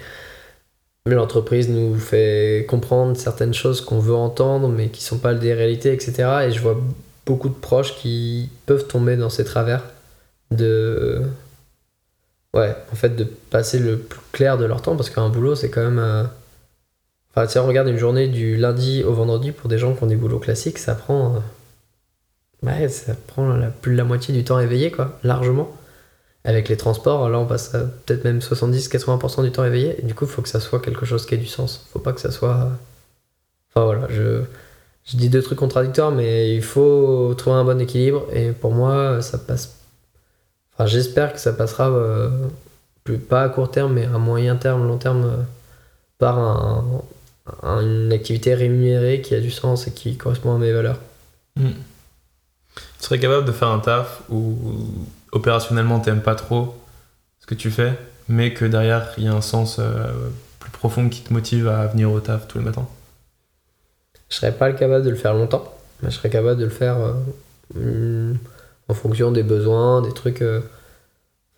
mais 1.07 1.15
l'entreprise 1.15 1.69
nous 1.69 1.97
fait 1.99 2.67
comprendre 2.69 3.17
certaines 3.17 3.55
choses 3.55 3.81
qu'on 3.81 3.99
veut 3.99 4.15
entendre, 4.15 4.69
mais 4.69 4.89
qui 4.89 5.03
sont 5.03 5.19
pas 5.19 5.35
des 5.35 5.55
réalités, 5.55 5.93
etc. 5.93 6.47
Et 6.47 6.53
je 6.53 6.61
vois 6.61 6.79
beaucoup 7.29 7.51
de 7.51 7.55
proches 7.55 7.97
qui 7.97 8.51
peuvent 8.67 8.89
tomber 8.89 9.17
dans 9.17 9.31
ces 9.31 9.45
travers 9.45 9.85
de, 10.51 11.23
ouais, 12.55 12.75
en 12.93 12.97
fait, 12.97 13.11
de 13.17 13.25
passer 13.25 13.79
le 13.79 13.99
plus 13.99 14.21
clair 14.33 14.59
de 14.59 14.65
leur 14.65 14.83
temps, 14.83 14.97
parce 14.97 15.11
qu'un 15.11 15.29
boulot, 15.29 15.55
c'est 15.55 15.71
quand 15.71 15.83
même. 15.83 15.99
euh, 15.99 16.25
Enfin, 17.31 17.49
si 17.49 17.59
on 17.59 17.67
regarde 17.67 17.89
une 17.89 17.97
journée 17.97 18.29
du 18.29 18.57
lundi 18.57 19.03
au 19.03 19.15
vendredi 19.15 19.53
pour 19.53 19.69
des 19.71 19.79
gens 19.79 19.95
qui 19.95 20.03
ont 20.03 20.07
des 20.07 20.17
boulots 20.17 20.39
classiques, 20.41 20.79
ça 20.79 20.95
prend. 20.95 21.37
euh, 21.37 21.41
Ouais, 22.63 22.89
ça 22.89 23.15
prend 23.29 23.49
la, 23.55 23.69
plus 23.69 23.93
de 23.93 23.97
la 23.99 24.05
moitié 24.05 24.35
du 24.35 24.45
temps 24.45 24.59
éveillé, 24.59 24.91
quoi, 24.91 25.19
largement. 25.23 25.77
Avec 26.45 26.69
les 26.69 26.77
transports, 26.77 27.29
là, 27.31 27.39
on 27.39 27.47
passe 27.47 27.75
à 27.75 27.81
peut-être 27.85 28.25
même 28.25 28.41
70-80% 28.41 29.43
du 29.45 29.53
temps 29.53 29.65
éveillé. 29.65 29.97
Du 30.05 30.15
coup, 30.15 30.27
faut 30.27 30.43
que 30.43 30.49
ça 30.51 30.61
soit 30.61 30.81
quelque 30.81 31.07
chose 31.07 31.27
qui 31.27 31.35
ait 31.35 31.39
du 31.39 31.47
sens. 31.47 31.87
Faut 31.93 32.01
pas 32.01 32.13
que 32.13 32.21
ça 32.21 32.31
soit. 32.33 32.71
Enfin, 33.75 33.85
voilà, 33.87 34.09
je, 34.11 34.43
je 35.11 35.17
dis 35.17 35.29
deux 35.29 35.43
trucs 35.43 35.59
contradictoires, 35.59 36.11
mais 36.13 36.55
il 36.55 36.63
faut 36.63 37.35
trouver 37.37 37.57
un 37.57 37.65
bon 37.65 37.81
équilibre. 37.81 38.27
Et 38.33 38.53
pour 38.53 38.73
moi, 38.73 39.23
ça 39.23 39.39
passe. 39.39 39.77
Enfin, 40.75 40.87
j'espère 40.87 41.33
que 41.33 41.41
ça 41.41 41.53
passera, 41.53 41.89
euh, 41.91 42.29
plus, 43.05 43.19
pas 43.19 43.43
à 43.43 43.49
court 43.49 43.71
terme, 43.71 43.95
mais 43.95 44.05
à 44.05 44.19
moyen 44.19 44.57
terme, 44.57 44.87
long 44.87 44.99
terme, 44.99 45.25
euh, 45.25 45.43
par 46.19 46.39
un, 46.39 46.85
un- 47.63 47.81
une 47.83 48.13
activité 48.13 48.55
rémunérée 48.55 49.23
qui 49.23 49.35
a 49.35 49.41
du 49.41 49.51
sens 49.51 49.87
et 49.89 49.93
qui 49.93 50.17
correspond 50.17 50.55
à 50.55 50.59
mes 50.59 50.73
valeurs. 50.73 50.99
Hmm. 51.57 51.71
Tu 52.99 53.05
serais 53.05 53.19
capable 53.19 53.47
de 53.47 53.53
faire 53.53 53.69
un 53.69 53.79
taf 53.79 54.23
où 54.29 54.57
opérationnellement 55.33 56.01
t'aimes 56.01 56.23
pas 56.23 56.35
trop 56.35 56.77
ce 57.41 57.47
que 57.47 57.55
tu 57.55 57.71
fais, 57.71 57.93
mais 58.29 58.53
que 58.53 58.65
derrière 58.65 59.13
il 59.17 59.25
y 59.25 59.29
a 59.29 59.33
un 59.33 59.41
sens 59.41 59.79
euh, 59.79 60.13
plus 60.59 60.71
profond 60.71 61.09
qui 61.09 61.23
te 61.23 61.33
motive 61.33 61.69
à 61.69 61.87
venir 61.87 62.13
au 62.13 62.21
taf 62.21 62.47
tous 62.49 62.59
les 62.59 62.65
matins? 62.65 62.87
Je 64.31 64.37
serais 64.37 64.53
pas 64.53 64.73
capable 64.73 65.05
de 65.05 65.11
le 65.11 65.17
faire 65.17 65.35
longtemps, 65.35 65.73
mais 66.03 66.11
je 66.11 66.17
serais 66.17 66.31
capable 66.31 66.59
de 66.61 66.65
le 66.65 66.71
faire 66.71 66.97
euh, 66.99 67.13
mm, 68.33 68.37
en 68.89 68.95
fonction 68.95 69.31
des 69.33 69.43
besoins, 69.43 70.03
des 70.03 70.13
trucs. 70.13 70.43
euh. 70.43 70.61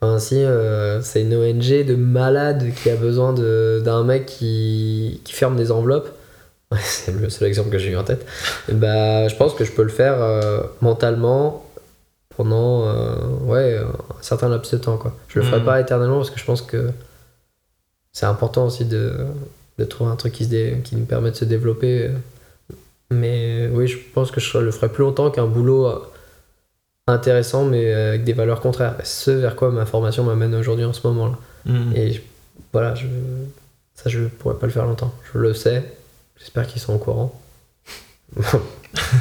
Enfin, 0.00 0.18
si, 0.18 0.42
euh, 0.42 1.02
c'est 1.02 1.20
une 1.22 1.35
ONG 1.35 1.85
de 1.85 1.94
malade 1.94 2.72
qui 2.83 2.88
a 2.90 2.96
besoin 2.96 3.33
de- 3.35 3.83
d'un 3.85 4.02
mec 4.02 4.24
qui, 4.26 5.20
qui 5.24 5.33
ferme 5.35 5.56
des 5.56 5.70
enveloppes. 5.70 6.11
Ouais, 6.72 6.78
c'est 6.83 7.12
le 7.12 7.28
seul 7.28 7.48
exemple 7.48 7.70
que 7.70 7.78
j'ai 7.78 7.90
eu 7.90 7.96
en 7.96 8.04
tête. 8.04 8.24
Bah, 8.72 9.28
je 9.28 9.37
pense 9.37 9.52
que 9.54 9.64
je 9.64 9.72
peux 9.72 9.83
le 9.83 9.88
faire 9.90 10.16
mentalement 10.80 11.66
pendant 12.37 12.87
ouais, 13.42 13.76
un 13.78 13.92
certain 14.22 14.48
laps 14.48 14.72
de 14.72 14.78
temps. 14.78 14.96
Quoi. 14.96 15.14
Je 15.28 15.40
le 15.40 15.44
ferai 15.44 15.59
Mhm. 15.59 15.66
pas 15.66 15.80
éternellement 15.80 16.16
parce 16.18 16.30
que 16.30 16.38
je 16.38 16.44
pense 16.46 16.62
que 16.62 16.90
c'est 18.12 18.26
important 18.26 18.66
aussi 18.66 18.85
de, 18.87 19.12
de 19.78 19.85
trouver 19.85 20.11
un 20.11 20.16
truc 20.16 20.33
qui, 20.33 20.44
se 20.44 20.50
dé- 20.50 20.78
qui 20.85 20.96
nous 20.96 21.04
permet 21.04 21.30
de 21.33 21.37
se 21.37 21.44
développer. 21.44 22.11
Euh, 23.12 23.16
mais 23.16 23.68
oui, 23.73 23.87
je 23.88 23.99
pense 24.14 24.31
que 24.31 24.40
je 24.40 24.59
le 24.59 24.70
ferai 24.70 24.88
plus 24.88 25.03
longtemps 25.03 25.31
qu'un 25.31 25.46
boulot 25.46 25.87
euh, 25.87 25.99
intéressant, 27.07 27.64
mais 27.64 27.92
euh, 27.92 28.09
avec 28.11 28.25
des 28.25 28.33
valeurs 28.33 28.61
contraires. 28.61 28.96
Ce 29.05 29.31
vers 29.31 29.57
quoi 29.57 29.70
ma 29.70 29.87
formation 29.87 30.25
m'amène 30.25 30.55
aujourd'hui 30.55 30.85
en 30.85 30.92
ce 30.92 31.07
moment-là. 31.09 31.38
Hmm. 31.66 31.92
Et 31.94 32.12
je- 32.12 32.20
voilà, 32.73 32.94
je, 32.94 33.07
ça, 33.94 34.09
je 34.11 34.20
pourrais 34.25 34.55
pas 34.57 34.66
le 34.66 34.73
faire 34.73 34.87
longtemps. 34.87 35.12
Je 35.33 35.38
le 35.38 35.55
sais. 35.55 35.83
J'espère 36.38 36.66
qu'ils 36.66 36.81
sont 36.81 36.94
au 36.94 36.99
courant. 36.99 37.38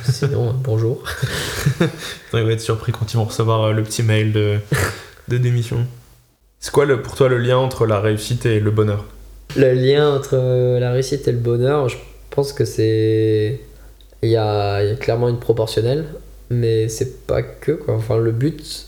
Sinon, 0.09 0.49
euh, 0.49 0.53
bonjour. 0.63 1.03
Ils 2.33 2.41
vont 2.41 2.49
être 2.49 2.61
surpris 2.61 2.91
quand 2.91 3.11
ils 3.11 3.17
vont 3.17 3.25
recevoir 3.25 3.63
euh, 3.65 3.73
le 3.73 3.83
petit 3.83 4.03
mail 4.03 4.31
de, 4.33 4.57
de 5.27 5.37
démission. 5.37 5.85
C'est 6.59 6.71
quoi 6.71 6.85
le, 6.85 7.01
pour 7.01 7.15
toi 7.15 7.27
le 7.29 7.37
lien 7.37 7.57
entre 7.57 7.85
la 7.85 7.99
réussite 7.99 8.45
et 8.45 8.59
le 8.59 8.69
bonheur? 8.71 9.05
Le 9.55 9.73
lien 9.73 10.13
entre 10.15 10.31
euh, 10.35 10.79
la 10.79 10.91
réussite 10.91 11.27
et 11.27 11.31
le 11.31 11.37
bonheur, 11.39 11.89
je 11.89 11.97
pense 12.29 12.53
que 12.53 12.65
c'est. 12.65 13.59
Il 14.21 14.29
y 14.29 14.35
a, 14.37 14.83
il 14.83 14.89
y 14.89 14.91
a 14.91 14.95
clairement 14.95 15.29
une 15.29 15.39
proportionnelle, 15.39 16.05
mais 16.49 16.89
c'est 16.89 17.25
pas 17.25 17.41
que 17.41 17.71
quoi. 17.73 17.95
Enfin, 17.95 18.17
le 18.17 18.31
but. 18.31 18.87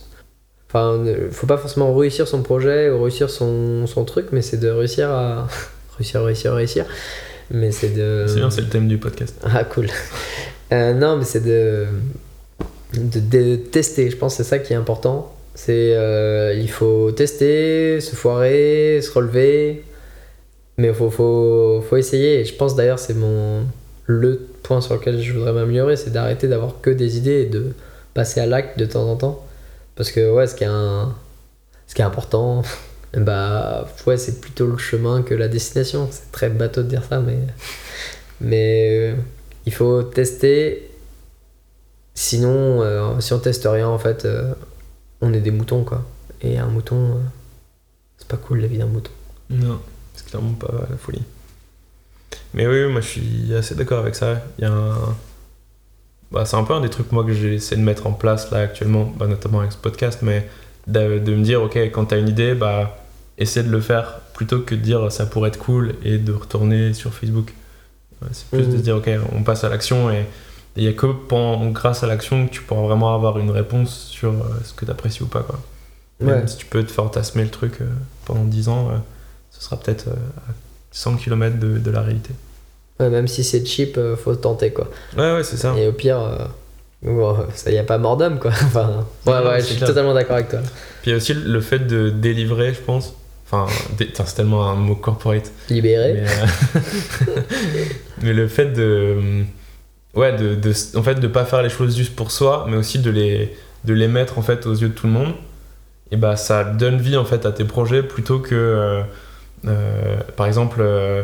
Enfin, 0.68 0.98
ne- 0.98 1.30
faut 1.30 1.48
pas 1.48 1.58
forcément 1.58 1.94
réussir 1.96 2.28
son 2.28 2.42
projet 2.44 2.90
ou 2.90 3.02
réussir 3.02 3.30
son, 3.30 3.88
son 3.88 4.06
truc, 4.06 4.28
mais 4.32 4.42
c'est 4.42 4.58
de 4.58 4.70
réussir 4.70 5.10
à. 5.10 5.48
réussir, 5.98 6.24
réussir, 6.24 6.54
réussir. 6.54 6.86
Mais 7.50 7.72
c'est 7.72 7.90
de. 7.90 8.26
C'est 8.28 8.36
bien, 8.36 8.50
c'est 8.50 8.62
le 8.62 8.70
thème 8.70 8.88
du 8.88 8.98
podcast. 8.98 9.36
Ah, 9.44 9.64
cool. 9.64 9.88
Euh, 10.72 10.94
non, 10.94 11.18
mais 11.18 11.26
c'est 11.26 11.44
de, 11.44 11.86
de, 12.94 13.20
de 13.20 13.56
tester. 13.58 14.10
Je 14.10 14.16
pense 14.18 14.38
que 14.38 14.44
c'est 14.44 14.50
ça 14.50 14.60
qui 14.60 14.74
est 14.74 14.78
important. 14.78 15.36
C'est 15.54 15.94
euh, 15.96 16.54
il 16.58 16.70
faut 16.70 17.12
tester, 17.12 18.00
se 18.00 18.16
foirer, 18.16 19.02
se 19.02 19.12
relever. 19.12 19.84
Mais 20.78 20.88
il 20.88 20.94
faut, 20.94 21.10
faut, 21.10 21.84
faut 21.88 21.98
essayer. 21.98 22.40
Et 22.40 22.46
je 22.46 22.56
pense 22.56 22.76
d'ailleurs, 22.76 23.00
c'est 23.00 23.14
mon 23.14 23.66
le 24.12 24.48
point 24.64 24.82
sur 24.82 24.96
lequel 24.96 25.22
je 25.22 25.34
voudrais 25.34 25.54
m'améliorer, 25.54 25.96
c'est 25.96 26.12
d'arrêter 26.12 26.48
d'avoir 26.48 26.82
que 26.82 26.90
des 26.90 27.18
idées 27.18 27.42
et 27.42 27.46
de 27.46 27.74
passer 28.14 28.40
à 28.40 28.46
l'acte 28.46 28.78
de 28.78 28.86
temps 28.86 29.10
en 29.10 29.16
temps. 29.16 29.46
Parce 29.96 30.12
que 30.12 30.32
ouais, 30.32 30.48
ce 30.48 30.56
qui 30.56 30.64
est, 30.64 30.68
un, 30.68 31.16
ce 31.88 31.96
qui 31.96 32.02
est 32.02 32.06
important, 32.06 32.64
bah 33.14 33.88
ouais, 34.06 34.18
c'est 34.18 34.42
plutôt 34.42 34.68
le 34.68 34.78
chemin 34.78 35.22
que 35.24 35.34
la 35.34 35.48
destination. 35.48 36.08
C'est 36.12 36.32
très 36.32 36.50
bateau 36.50 36.84
de 36.84 36.88
dire 36.88 37.04
ça, 37.04 37.20
mais, 37.20 37.38
mais 38.40 39.12
euh, 39.12 39.16
il 39.66 39.74
faut 39.74 40.04
tester. 40.04 40.90
Sinon, 42.14 42.82
euh, 42.82 43.20
si 43.20 43.34
on 43.34 43.40
teste 43.40 43.66
rien, 43.66 43.88
en 43.88 43.98
fait, 43.98 44.26
euh, 44.26 44.54
on 45.22 45.34
est 45.34 45.40
des 45.40 45.52
moutons, 45.52 45.84
quoi. 45.84 46.06
Et 46.42 46.58
un 46.58 46.68
mouton, 46.68 47.18
c'est 48.18 48.28
pas 48.28 48.38
cool 48.38 48.62
la 48.62 48.68
vie 48.68 48.78
d'un 48.78 48.88
mouton. 48.88 49.12
Non, 49.50 49.80
c'est 50.14 50.26
clairement 50.26 50.54
pas 50.54 50.88
la 50.90 50.98
folie. 50.98 51.24
Mais 52.54 52.68
oui, 52.68 52.92
moi 52.92 53.02
je 53.02 53.08
suis 53.08 53.56
assez 53.56 53.76
d'accord 53.76 54.00
avec 54.00 54.16
ça. 54.16 54.42
Il 54.58 54.64
y 54.64 54.68
a 54.68 54.72
un... 54.72 55.16
bah, 56.32 56.46
c'est 56.46 56.56
un 56.58 56.64
peu 56.64 56.74
un 56.74 56.82
des 56.82 56.90
trucs 56.90 57.12
moi 57.12 57.24
que 57.24 57.34
j'essaie 57.34 57.76
de 57.76 57.82
mettre 57.82 58.08
en 58.08 58.14
place 58.14 58.52
là 58.52 58.60
actuellement, 58.60 59.06
bah, 59.18 59.28
notamment 59.28 59.60
avec 59.60 59.72
ce 59.72 59.78
podcast, 59.78 60.20
mais 60.22 60.48
de, 60.88 61.20
de 61.20 61.36
me 61.36 61.44
dire 61.44 61.62
ok 61.62 61.78
quand 61.92 62.06
t'as 62.06 62.18
une 62.20 62.30
idée, 62.30 62.54
bah 62.56 62.98
essaie 63.38 63.64
de 63.64 63.70
le 63.70 63.82
faire 63.82 64.20
plutôt 64.34 64.60
que 64.60 64.76
de 64.76 64.82
dire 64.82 65.12
ça 65.12 65.26
pourrait 65.26 65.50
être 65.50 65.60
cool 65.60 65.94
et 66.04 66.18
de 66.18 66.32
retourner 66.34 66.94
sur 66.94 67.14
Facebook. 67.14 67.54
Ouais, 68.22 68.28
c'est 68.34 68.46
plus 68.48 68.60
de 68.68 68.72
Mhm. 68.72 68.78
se 68.78 68.82
dire 68.84 68.96
ok 68.98 69.10
on 69.34 69.44
passe 69.44 69.64
à 69.64 69.70
l'action 69.70 70.12
et 70.12 70.26
il 70.78 70.84
y 70.84 70.88
a 70.88 70.94
que 70.94 71.08
pendant- 71.08 71.70
grâce 71.72 72.04
à 72.04 72.08
l'action 72.08 72.48
que 72.48 72.52
tu 72.52 72.62
pourras 72.62 72.82
vraiment 72.84 73.14
avoir 73.16 73.40
une 73.40 73.52
réponse 73.52 74.08
sur 74.10 74.30
euh, 74.32 74.60
ce 74.64 74.74
que 74.74 74.86
t'apprécies 74.86 75.24
ou 75.24 75.28
pas 75.28 75.42
quoi. 75.42 75.60
Même 76.20 76.42
Ouais. 76.42 76.48
si 76.48 76.58
tu 76.58 76.66
peux 76.68 76.84
te 76.84 76.92
fantasmer 76.92 77.44
le 77.44 77.50
truc 77.50 77.82
euh, 77.82 77.86
pendant 78.26 78.44
10 78.46 78.70
ans, 78.70 78.90
euh, 78.92 78.98
ce 79.50 79.62
sera 79.64 79.78
peut-être 79.80 80.08
à 80.10 80.52
100 80.92 81.16
km 81.18 81.58
de, 81.60 81.78
de 81.78 81.92
la 81.92 82.02
réalité. 82.02 82.32
Ouais, 83.00 83.10
même 83.10 83.28
si 83.28 83.44
c'est 83.44 83.66
cheap, 83.66 83.98
euh, 83.98 84.16
faut 84.16 84.36
tenter, 84.36 84.72
quoi. 84.72 84.90
Ouais, 85.18 85.34
ouais, 85.34 85.44
c'est 85.44 85.58
ça. 85.58 85.74
Et 85.78 85.88
au 85.88 85.92
pire, 85.94 86.20
euh, 86.20 86.38
bon, 87.02 87.36
ça 87.56 87.72
y 87.72 87.78
a 87.78 87.84
pas 87.84 87.98
mort 87.98 88.18
d'homme, 88.18 88.40
quoi. 88.40 88.52
enfin, 88.64 89.06
ouais, 89.26 89.34
ouais, 89.48 89.60
je 89.62 89.66
suis 89.66 89.76
clair. 89.78 89.88
totalement 89.90 90.14
d'accord 90.14 90.36
avec 90.36 90.50
toi. 90.50 90.60
Puis 91.02 91.10
il 91.10 91.10
y 91.12 91.14
a 91.14 91.18
aussi 91.18 91.34
le 91.34 91.62
fait 91.62 91.80
de 91.80 92.10
délivrer, 92.10 92.74
je 92.74 92.82
pense. 92.82 93.16
Enfin, 93.50 93.66
dé- 93.98 94.10
c'est 94.14 94.36
tellement 94.36 94.70
un 94.70 94.76
mot 94.76 94.96
corporate. 94.96 95.52
Libéré. 95.70 96.14
Mais, 96.14 96.28
euh, 96.30 97.42
mais 98.22 98.34
le 98.34 98.48
fait 98.48 98.68
de. 98.68 99.44
Ouais, 100.14 100.36
de, 100.36 100.56
de, 100.56 100.74
en 100.98 101.04
fait, 101.04 101.16
de 101.16 101.28
pas 101.28 101.46
faire 101.46 101.64
les 101.64 101.70
choses 101.70 101.96
juste 101.96 102.16
pour 102.16 102.32
soi, 102.32 102.66
mais 102.70 102.76
aussi 102.78 103.00
de 103.00 103.10
les, 103.10 103.56
de 103.86 103.94
les 103.94 104.08
mettre 104.10 104.38
en 104.38 104.42
fait 104.42 104.66
aux 104.68 104.74
yeux 104.74 104.90
de 104.90 104.94
tout 104.94 105.08
le 105.08 105.14
monde. 105.14 105.34
Et 106.12 106.18
bah, 106.18 106.36
ça 106.36 106.66
donne 106.66 106.98
vie 107.00 107.16
en 107.16 107.24
fait 107.26 107.46
à 107.46 107.52
tes 107.52 107.64
projets 107.64 108.04
plutôt 108.04 108.40
que. 108.40 108.54
euh, 108.56 109.02
euh, 109.02 109.04
par 110.36 110.48
exemple, 110.48 110.80
euh, 110.82 111.24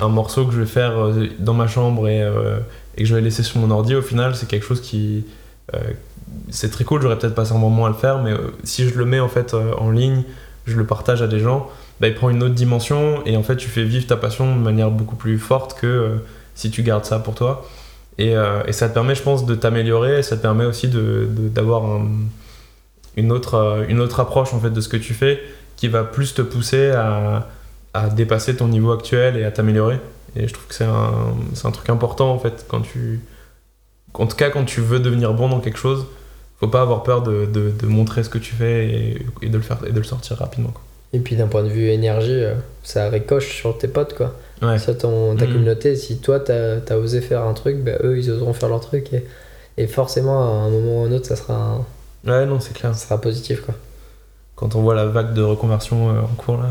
un 0.00 0.08
morceau 0.08 0.46
que 0.46 0.52
je 0.52 0.60
vais 0.60 0.66
faire 0.66 0.98
euh, 0.98 1.26
dans 1.38 1.54
ma 1.54 1.66
chambre 1.66 2.08
et, 2.08 2.22
euh, 2.22 2.58
que 2.96 3.04
je 3.04 3.14
vais 3.14 3.20
laisser 3.20 3.42
sur 3.42 3.58
mon 3.60 3.70
ordi, 3.70 3.94
au 3.94 4.02
final, 4.02 4.34
c'est 4.34 4.48
quelque 4.48 4.66
chose 4.66 4.80
qui. 4.80 5.24
euh, 5.74 5.78
c'est 6.50 6.70
très 6.70 6.84
cool, 6.84 7.02
j'aurais 7.02 7.18
peut-être 7.18 7.34
passé 7.34 7.52
un 7.52 7.58
moment 7.58 7.86
à 7.86 7.88
le 7.88 7.94
faire, 7.94 8.22
mais 8.22 8.30
euh, 8.32 8.38
si 8.62 8.88
je 8.88 8.96
le 8.96 9.04
mets 9.04 9.20
en 9.20 9.28
fait 9.28 9.52
euh, 9.54 9.72
en 9.78 9.90
ligne, 9.90 10.22
je 10.66 10.76
le 10.76 10.86
partage 10.86 11.22
à 11.22 11.26
des 11.26 11.40
gens, 11.40 11.68
bah, 12.00 12.06
il 12.08 12.14
prend 12.14 12.30
une 12.30 12.42
autre 12.42 12.54
dimension 12.54 13.22
et 13.26 13.36
en 13.36 13.42
fait 13.42 13.56
tu 13.56 13.68
fais 13.68 13.82
vivre 13.82 14.06
ta 14.06 14.16
passion 14.16 14.54
de 14.54 14.60
manière 14.60 14.90
beaucoup 14.90 15.16
plus 15.16 15.38
forte 15.38 15.78
que 15.78 15.86
euh, 15.86 16.16
si 16.54 16.70
tu 16.70 16.82
gardes 16.82 17.04
ça 17.04 17.18
pour 17.18 17.34
toi. 17.34 17.68
Et, 18.18 18.36
euh, 18.36 18.70
ça 18.72 18.88
te 18.88 18.94
permet, 18.94 19.14
je 19.14 19.22
pense, 19.22 19.44
de 19.46 19.54
t'améliorer 19.54 20.18
et 20.20 20.22
ça 20.22 20.36
te 20.36 20.42
permet 20.42 20.64
aussi 20.66 20.88
de- 20.88 21.26
de- 21.30 21.48
d'avoir 21.48 21.84
un- 21.84 22.06
une, 23.16 23.32
autre, 23.32 23.54
euh, 23.54 23.84
une 23.88 24.00
autre 24.00 24.20
approche 24.20 24.54
en 24.54 24.60
fait 24.60 24.70
de 24.70 24.80
ce 24.80 24.88
que 24.88 24.96
tu 24.98 25.14
fais 25.14 25.40
qui 25.80 25.88
va 25.88 26.04
plus 26.04 26.34
te 26.34 26.42
pousser 26.42 26.90
à, 26.90 27.48
à 27.94 28.08
dépasser 28.10 28.54
ton 28.54 28.68
niveau 28.68 28.92
actuel 28.92 29.36
et 29.38 29.44
à 29.44 29.50
t'améliorer. 29.50 29.98
Et 30.36 30.46
je 30.46 30.52
trouve 30.52 30.66
que 30.66 30.74
c'est 30.74 30.84
un, 30.84 31.12
c'est 31.54 31.66
un 31.66 31.70
truc 31.72 31.88
important 31.88 32.30
en 32.32 32.38
fait 32.38 32.64
quand 32.68 32.82
tu. 32.82 33.20
En 34.14 34.26
tout 34.26 34.36
cas, 34.36 34.50
quand 34.50 34.64
tu 34.64 34.80
veux 34.82 35.00
devenir 35.00 35.32
bon 35.32 35.48
dans 35.48 35.60
quelque 35.60 35.78
chose, 35.78 36.04
faut 36.60 36.68
pas 36.68 36.82
avoir 36.82 37.02
peur 37.02 37.22
de, 37.22 37.46
de- 37.46 37.70
de 37.70 37.86
montrer 37.86 38.22
ce 38.22 38.28
que 38.28 38.38
tu 38.38 38.54
fais 38.54 38.86
et, 38.88 39.26
et 39.42 39.48
de, 39.48 39.56
le 39.56 39.62
faire, 39.62 39.78
et 39.86 39.92
de 39.92 39.98
le 39.98 40.04
sortir 40.04 40.36
rapidement. 40.36 40.70
quoi. 40.70 40.82
Et 41.14 41.18
puis 41.20 41.34
d'un 41.34 41.46
point 41.46 41.62
de 41.64 41.68
vue 41.68 41.88
énergie, 41.88 42.30
euh, 42.44 42.54
ça 42.84 43.08
ricoche 43.08 43.48
sur 43.56 43.76
tes 43.78 43.88
potes, 43.88 44.14
quoi. 44.14 44.34
Ouais. 44.62 44.78
Sur 44.78 44.98
ton, 44.98 45.34
ta 45.36 45.46
Mhm. 45.46 45.52
communauté, 45.54 45.96
si 45.96 46.18
toi 46.18 46.38
t'as 46.38 46.76
as 46.88 46.96
osé 46.98 47.20
faire 47.22 47.42
un 47.44 47.54
truc, 47.54 47.78
bah, 47.82 47.92
eux 48.04 48.18
ils 48.18 48.30
oseront 48.30 48.52
faire 48.52 48.68
leur 48.68 48.80
truc 48.80 49.10
et, 49.14 49.24
et 49.78 49.86
forcément 49.86 50.42
à 50.42 50.66
un 50.66 50.70
moment 50.70 51.00
ou 51.00 51.04
à 51.04 51.08
un 51.08 51.12
autre 51.12 51.26
ça 51.26 51.36
sera, 51.36 51.54
un- 51.54 52.30
Ouais, 52.30 52.44
non, 52.44 52.60
c'est 52.60 52.74
clair. 52.74 52.94
ça 52.94 53.06
sera 53.06 53.18
positif 53.20 53.62
quoi. 53.62 53.74
Quand 54.60 54.74
on 54.74 54.82
voit 54.82 54.94
la 54.94 55.06
vague 55.06 55.32
de 55.32 55.40
reconversion 55.40 56.10
euh, 56.10 56.20
en 56.20 56.34
cours 56.36 56.58
là. 56.58 56.68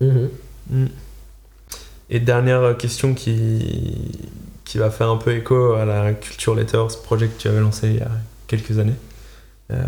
Mhm. 0.00 0.28
Mm. 0.70 0.86
Et 2.10 2.18
dernière 2.20 2.76
question 2.76 3.14
qui, 3.14 4.10
qui 4.64 4.76
va 4.76 4.90
faire 4.90 5.08
un 5.08 5.16
peu 5.16 5.32
écho 5.34 5.74
à 5.74 5.84
la 5.84 6.12
Culture 6.14 6.54
Letter, 6.56 6.82
ce 6.90 6.96
projet 6.98 7.28
que 7.28 7.40
tu 7.40 7.46
avais 7.48 7.60
lancé 7.60 7.86
il 7.90 7.96
y 7.96 8.00
a 8.00 8.10
quelques 8.48 8.78
années. 8.80 8.96
Euh, 9.70 9.78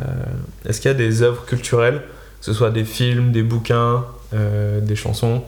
Est-ce 0.64 0.80
qu'il 0.80 0.90
y 0.90 0.94
a 0.94 0.96
des 0.96 1.22
œuvres 1.22 1.44
culturelles, 1.44 1.98
que 2.38 2.46
ce 2.46 2.52
soit 2.52 2.70
des 2.70 2.84
films, 2.84 3.32
des 3.32 3.42
bouquins, 3.42 4.04
euh, 4.32 4.80
des 4.80 4.96
chansons, 4.96 5.42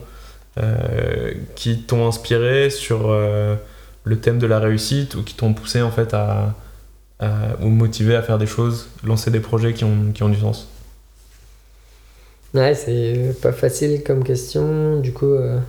euh, 0.59 1.33
qui 1.55 1.83
t'ont 1.83 2.05
inspiré 2.07 2.69
sur 2.69 3.09
le 3.09 4.19
thème 4.19 4.37
de 4.39 4.45
la 4.47 4.59
réussite 4.59 5.15
ou 5.15 5.23
qui 5.23 5.35
t'ont 5.35 5.53
poussé 5.53 5.81
en 5.81 5.91
fait 5.91 6.13
à, 6.13 6.53
à- 7.19 7.55
ou 7.61 7.69
motivé 7.69 8.15
à 8.15 8.21
faire 8.21 8.37
des 8.37 8.45
choses, 8.47 8.89
lancer 9.03 9.31
des 9.31 9.39
projets 9.39 9.73
qui 9.73 9.83
ont, 9.85 10.11
qui 10.13 10.21
ont 10.23 10.29
du 10.29 10.39
sens? 10.39 10.67
Ouais, 12.53 12.73
c'est 12.75 13.35
pas 13.41 13.51
facile 13.51 14.03
comme 14.03 14.23
question. 14.23 14.99
Du 14.99 15.13
coup, 15.13 15.33
euh, 15.33 15.59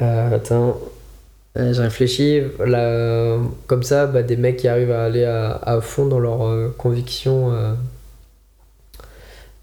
euh, 0.00 0.36
attends, 0.36 0.78
Euh, 1.58 1.72
je 1.74 1.82
réfléchis. 1.82 2.40
Là, 2.64 3.38
comme 3.66 3.82
ça, 3.82 4.06
bah, 4.06 4.22
des 4.22 4.36
mecs 4.38 4.56
qui 4.58 4.68
arrivent 4.68 4.90
à 4.92 5.04
aller 5.04 5.24
à, 5.24 5.52
à 5.52 5.80
fond 5.82 6.06
dans 6.06 6.18
leurs 6.20 6.44
euh, 6.46 6.74
convictions 6.78 7.52
euh, 7.52 7.74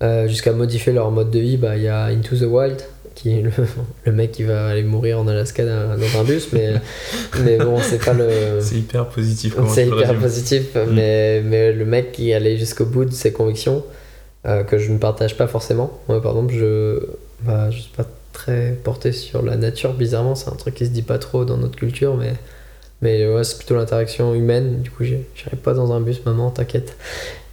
euh, 0.04 0.28
jusqu'à 0.28 0.54
modifier 0.54 0.94
leur 0.94 1.12
mode 1.12 1.32
de 1.32 1.40
vie, 1.40 1.58
bah, 1.58 1.76
il 1.76 1.84
y 1.84 1.88
a 1.88 2.06
Into 2.06 2.36
the 2.38 2.44
Wild, 2.44 2.78
qui 3.16 3.38
est 3.38 3.42
le, 3.42 3.52
le 4.06 4.12
mec 4.12 4.32
qui 4.32 4.44
va 4.44 4.68
aller 4.68 4.84
mourir 4.84 5.20
en 5.20 5.28
Alaska 5.28 5.66
dans, 5.66 5.98
dans 5.98 6.20
un 6.20 6.24
bus, 6.24 6.50
mais, 6.54 6.74
mais 7.44 7.58
bon, 7.58 7.80
c'est 7.82 8.04
pas 8.04 8.14
le. 8.14 8.30
C'est 8.62 8.76
hyper 8.76 9.08
positif. 9.10 9.56
C'est 9.68 9.88
hyper 9.88 10.16
positif, 10.18 10.76
Mm. 10.76 10.94
mais, 10.94 11.42
mais 11.44 11.72
le 11.74 11.86
mec 11.86 12.12
qui 12.14 12.34
allait 12.34 12.58
jusqu'au 12.58 12.86
bout 12.86 13.06
de 13.06 13.12
ses 13.12 13.34
convictions, 13.34 13.84
euh, 14.46 14.64
que 14.64 14.78
je 14.78 14.92
ne 14.92 14.98
partage 14.98 15.38
pas 15.38 15.48
forcément. 15.48 16.00
Par 16.08 16.18
exemple, 16.18 16.54
je 16.54 17.00
bah, 17.42 17.70
je 17.72 17.80
suis 17.80 17.92
pas 17.92 18.06
très 18.34 18.72
porté 18.84 19.12
sur 19.12 19.42
la 19.42 19.58
nature, 19.58 19.94
bizarrement, 19.94 20.36
c'est 20.36 20.50
un 20.50 20.56
truc 20.56 20.76
qui 20.76 20.86
se 20.86 20.92
dit 20.92 21.02
pas 21.02 21.18
trop 21.18 21.46
dans 21.46 21.58
notre 21.58 21.76
culture, 21.76 22.16
mais, 22.16 22.34
mais 23.02 23.28
ouais, 23.28 23.44
c'est 23.44 23.58
plutôt 23.58 23.76
l'interaction 23.76 24.34
humaine. 24.34 24.82
Du 24.82 24.92
coup, 24.92 25.04
j'irai 25.04 25.58
pas 25.62 25.74
dans 25.74 25.92
un 25.94 26.02
bus, 26.02 26.24
maman, 26.26 26.52
t'inquiète. 26.52 26.96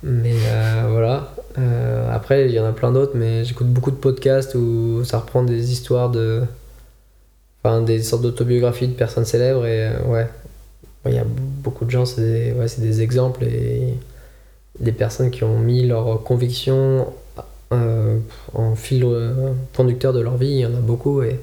Mais 0.02 0.34
euh, 0.34 0.86
voilà. 0.90 1.34
Euh, 1.58 2.14
après, 2.14 2.46
il 2.46 2.52
y 2.52 2.60
en 2.60 2.66
a 2.66 2.72
plein 2.72 2.92
d'autres, 2.92 3.12
mais 3.14 3.44
j'écoute 3.44 3.68
beaucoup 3.68 3.90
de 3.90 3.96
podcasts 3.96 4.54
où 4.54 5.02
ça 5.04 5.18
reprend 5.18 5.42
des 5.42 5.72
histoires 5.72 6.10
de. 6.10 6.42
Enfin, 7.62 7.82
des 7.82 8.02
sortes 8.02 8.22
d'autobiographies 8.22 8.88
de 8.88 8.94
personnes 8.94 9.24
célèbres, 9.24 9.66
et 9.66 9.90
ouais, 10.06 10.28
il 11.06 11.14
y 11.14 11.18
a 11.18 11.24
beaucoup 11.26 11.84
de 11.84 11.90
gens, 11.90 12.04
c'est 12.04 12.20
des, 12.20 12.52
ouais, 12.52 12.66
des 12.78 13.02
exemples 13.02 13.44
et 13.44 13.94
des 14.80 14.92
personnes 14.92 15.30
qui 15.30 15.44
ont 15.44 15.58
mis 15.58 15.86
leurs 15.86 16.22
convictions 16.22 17.12
euh, 17.72 18.18
en 18.54 18.74
fil 18.76 19.04
euh, 19.04 19.52
conducteur 19.76 20.12
de 20.12 20.20
leur 20.20 20.36
vie. 20.36 20.48
Il 20.50 20.58
y 20.60 20.66
en 20.66 20.74
a 20.74 20.80
beaucoup 20.80 21.22
et, 21.22 21.40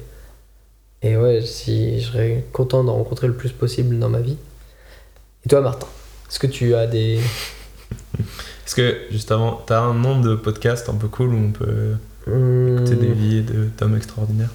et 1.02 1.16
ouais, 1.16 1.40
si 1.42 2.00
je 2.00 2.06
serais 2.08 2.44
content 2.52 2.84
d'en 2.84 2.94
rencontrer 2.94 3.26
le 3.26 3.34
plus 3.34 3.52
possible 3.52 3.98
dans 3.98 4.08
ma 4.08 4.20
vie. 4.20 4.36
Et 5.44 5.48
toi, 5.48 5.60
Martin, 5.60 5.86
est-ce 6.30 6.38
que 6.38 6.46
tu 6.46 6.74
as 6.74 6.86
des. 6.86 7.18
Est-ce 8.66 8.74
que, 8.76 8.96
juste 9.10 9.30
avant, 9.30 9.60
t'as 9.66 9.80
un 9.80 9.92
nom 9.92 10.20
de 10.20 10.34
podcast 10.36 10.88
un 10.88 10.94
peu 10.94 11.08
cool 11.08 11.34
où 11.34 11.36
on 11.36 11.52
peut 11.52 11.96
écouter 12.26 12.96
des 12.96 13.08
Hum, 13.08 13.12
vies 13.12 13.42
de- 13.42 13.68
d'hommes 13.78 13.94
extraordinaires? 13.96 14.48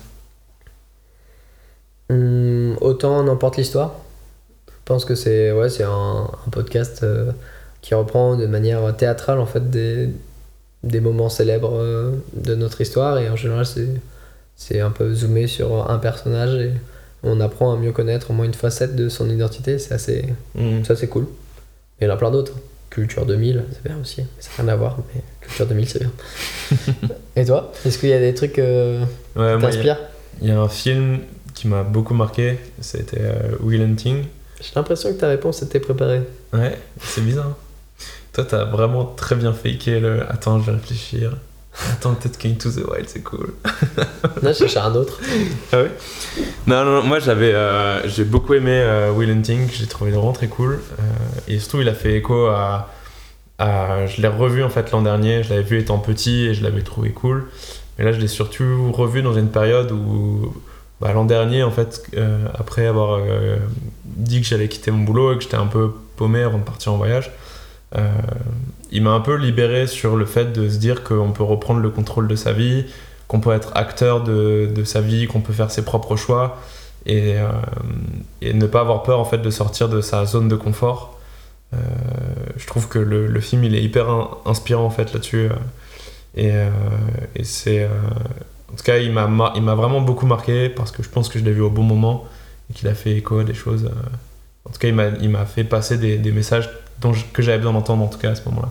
Hum, 2.09 2.75
autant 2.82 3.21
n'importe 3.23 3.57
l'histoire. 3.57 3.93
Je 4.67 4.73
pense 4.86 5.05
que 5.05 5.13
c'est 5.13 5.51
ouais, 5.51 5.67
un, 5.84 6.27
un 6.47 6.49
podcast 6.51 7.03
euh, 7.03 7.32
qui 7.82 7.93
reprend 7.95 8.36
de 8.36 8.45
manière 8.45 8.95
théâtrale 8.97 9.39
en 9.39 9.45
fait 9.45 9.69
des, 9.69 10.09
des 10.84 10.99
moments 10.99 11.30
célèbres 11.30 11.73
euh, 11.75 12.11
de 12.34 12.55
notre 12.55 12.82
histoire. 12.82 13.17
Et 13.19 13.30
en 13.30 13.36
général 13.36 13.65
c'est 13.65 13.88
c'est 14.55 14.82
un 14.82 14.89
peu 14.91 15.13
zoomé 15.13 15.47
sur 15.47 15.89
un 15.89 15.97
personnage 15.99 16.53
et 16.55 16.71
on 17.23 17.39
apprend 17.39 17.73
à 17.73 17.77
mieux 17.77 17.91
connaître 17.93 18.32
au 18.32 18.34
moins 18.34 18.45
une 18.45 18.53
facette 18.53 18.95
de 18.95 19.07
son 19.09 19.30
identité. 19.30 19.80
C'est 19.80 19.93
assez 19.93 20.25
Mm. 20.55 20.84
ça 20.84 20.95
c'est 20.95 21.07
cool. 21.07 21.27
Il 22.01 22.07
y 22.07 22.09
en 22.09 22.13
a 22.13 22.17
plein 22.17 22.32
d'autres 22.32 22.53
culture 22.89 23.25
2000 23.25 23.63
c'est 23.71 23.84
bien 23.84 23.97
aussi. 24.01 24.23
Ça 24.39 24.49
n'a 24.57 24.63
rien 24.63 24.73
à 24.73 24.75
voir 24.75 24.97
mais 25.15 25.21
culture 25.41 25.65
2000 25.67 25.88
c'est 25.88 25.99
bien. 25.99 26.11
Et 27.36 27.45
toi 27.45 27.71
est-ce 27.86 27.97
qu'il 27.97 28.09
y 28.09 28.13
a 28.13 28.19
des 28.19 28.34
trucs 28.34 28.59
euh, 28.59 29.01
Ouais, 29.36 29.53
qui 29.53 29.59
moi, 29.59 29.69
il 29.71 29.86
y 29.86 29.89
a- 29.89 29.95
t'inspirent? 29.95 29.97
il 30.41 30.47
y, 30.47 30.51
a 30.51 30.59
un 30.59 30.69
film 30.69 31.19
qui 31.53 31.67
m'a 31.67 31.84
beaucoup 31.84 32.13
marqué, 32.13 32.57
c'était 32.82 33.19
euh, 33.21 33.57
Will 33.61 33.82
Hunting. 33.82 34.23
j'ai 34.61 34.71
l'impression 34.75 35.13
que 35.13 35.19
ta 35.19 35.27
réponse 35.27 35.61
était 35.61 35.80
préparée. 35.82 36.21
Ouais, 36.53 36.77
c'est 37.01 37.21
bizarre. 37.21 37.57
Toi, 38.34 38.45
t'as 38.45 38.65
vraiment 38.65 39.05
très 39.05 39.36
bien 39.36 39.53
faké 39.53 39.99
le. 39.99 40.21
Attends, 40.32 40.59
je 40.59 40.65
vais 40.67 40.77
réfléchir. 40.77 41.36
Attends, 41.93 42.13
peut-être 42.15 42.38
qu'Into 42.38 42.69
the 42.69 42.84
Wild, 42.89 43.07
c'est 43.07 43.23
cool. 43.23 43.53
non 44.43 44.49
je 44.51 44.57
cherchais 44.57 44.80
un 44.80 44.93
autre 44.95 45.19
Ah 45.71 45.77
oui? 45.84 45.89
Non, 46.67 46.84
non, 46.84 46.95
non, 46.97 47.03
moi 47.03 47.19
j'avais, 47.19 47.53
euh, 47.53 48.05
j'ai 48.07 48.25
beaucoup 48.25 48.53
aimé 48.53 48.71
euh, 48.73 49.11
Will 49.11 49.30
Hunting, 49.30 49.67
j'ai 49.71 49.88
trouvé 49.88 50.11
vraiment 50.11 50.34
très 50.34 50.47
cool. 50.47 50.73
Euh, 50.99 51.03
et 51.47 51.59
surtout, 51.59 51.80
il 51.82 51.88
a 51.89 51.93
fait 51.93 52.15
écho 52.15 52.47
à. 52.47 52.89
à- 53.59 54.07
je 54.07 54.21
l'ai 54.21 54.27
revu 54.27 54.63
en 54.63 54.69
fait 54.69 54.91
l'an 54.91 55.01
dernier, 55.01 55.43
je 55.43 55.49
l'avais 55.51 55.63
vu 55.63 55.80
étant 55.80 55.99
petit 55.99 56.47
et 56.47 56.53
je 56.53 56.63
l'avais 56.63 56.82
trouvé 56.82 57.11
cool. 57.11 57.47
Mais 57.97 58.03
là, 58.05 58.11
je 58.11 58.19
l'ai 58.19 58.27
surtout 58.27 58.91
revu 58.91 59.21
dans 59.21 59.34
une 59.34 59.49
période 59.49 59.91
où, 59.91 60.53
bah, 61.01 61.13
l'an 61.13 61.25
dernier, 61.25 61.63
en 61.63 61.71
fait, 61.71 62.03
euh, 62.17 62.45
après 62.57 62.88
avoir 62.88 63.19
dit 64.05 64.41
que 64.41 64.47
j'allais 64.47 64.67
quitter 64.67 64.91
mon 64.91 65.03
boulot 65.03 65.34
et 65.34 65.38
que 65.38 65.43
j'étais 65.43 65.55
un 65.57 65.67
peu 65.67 65.91
paumé 66.17 66.41
avant 66.43 66.57
de 66.57 66.63
partir 66.63 66.93
en 66.93 66.97
voyage, 66.97 67.32
il 68.91 69.01
m'a 69.03 69.11
un 69.11 69.19
peu 69.19 69.35
libéré 69.35 69.87
sur 69.87 70.15
le 70.15 70.25
fait 70.25 70.51
de 70.53 70.69
se 70.69 70.77
dire 70.77 71.03
qu'on 71.03 71.31
peut 71.31 71.43
reprendre 71.43 71.79
le 71.79 71.89
contrôle 71.89 72.27
de 72.27 72.35
sa 72.35 72.53
vie, 72.53 72.85
qu'on 73.27 73.39
peut 73.39 73.53
être 73.53 73.71
acteur 73.75 74.23
de, 74.23 74.83
sa 74.83 75.01
vie, 75.01 75.27
qu'on 75.27 75.41
peut 75.41 75.53
faire 75.53 75.71
ses 75.71 75.83
propres 75.85 76.15
choix 76.15 76.57
et, 77.05 77.35
euh, 77.37 77.49
et 78.41 78.53
ne 78.53 78.65
pas 78.65 78.81
avoir 78.81 79.03
peur 79.03 79.19
en 79.19 79.25
fait 79.25 79.37
de 79.37 79.49
sortir 79.49 79.87
de 79.89 80.01
sa 80.01 80.25
zone 80.25 80.47
de 80.49 80.55
confort. 80.55 81.19
Euh, 81.73 81.77
je 82.57 82.65
trouve 82.65 82.87
que 82.87 82.97
le, 82.97 83.39
film 83.39 83.63
il 83.63 83.75
est 83.75 83.83
hyper 83.83 84.09
in- 84.09 84.29
inspirant 84.45 84.85
en 84.85 84.89
fait 84.89 85.13
là-dessus 85.13 85.45
euh, 85.45 85.49
et, 86.35 86.51
euh, 86.51 86.69
c'est 87.43 87.83
euh, 87.83 87.87
en 88.71 88.75
tout 88.75 88.83
cas 88.83 88.97
il 88.97 89.11
m'a 89.11 89.53
il 89.55 89.61
m'a 89.61 89.75
vraiment 89.75 90.01
beaucoup 90.01 90.25
marqué 90.25 90.67
parce 90.69 90.89
que 90.91 91.03
je 91.03 91.09
pense 91.09 91.29
que 91.29 91.37
je 91.37 91.43
l'ai 91.43 91.51
vu 91.51 91.61
au 91.61 91.69
bon 91.69 91.83
moment 91.83 92.25
et 92.69 92.73
qu'il 92.73 92.87
a 92.87 92.95
fait 92.95 93.11
écho 93.11 93.37
à 93.37 93.43
des 93.43 93.53
choses 93.53 93.85
euh, 93.85 94.09
en 94.67 94.71
tout 94.71 94.79
cas 94.79 94.87
il 94.87 94.95
m'a 94.95 95.09
il 95.21 95.29
m'a 95.29 95.45
fait 95.45 95.63
passer 95.63 95.99
des, 95.99 96.17
des 96.17 96.31
messages 96.31 96.71
dont 97.02 97.14
je- 97.14 97.26
que 97.34 97.41
j'avais 97.41 97.58
besoin 97.58 97.74
d'entendre 97.74 98.04
en 98.04 98.08
tout 98.08 98.18
cas 98.20 98.32
à 98.32 98.36
ce 98.36 98.43
moment-là 98.50 98.70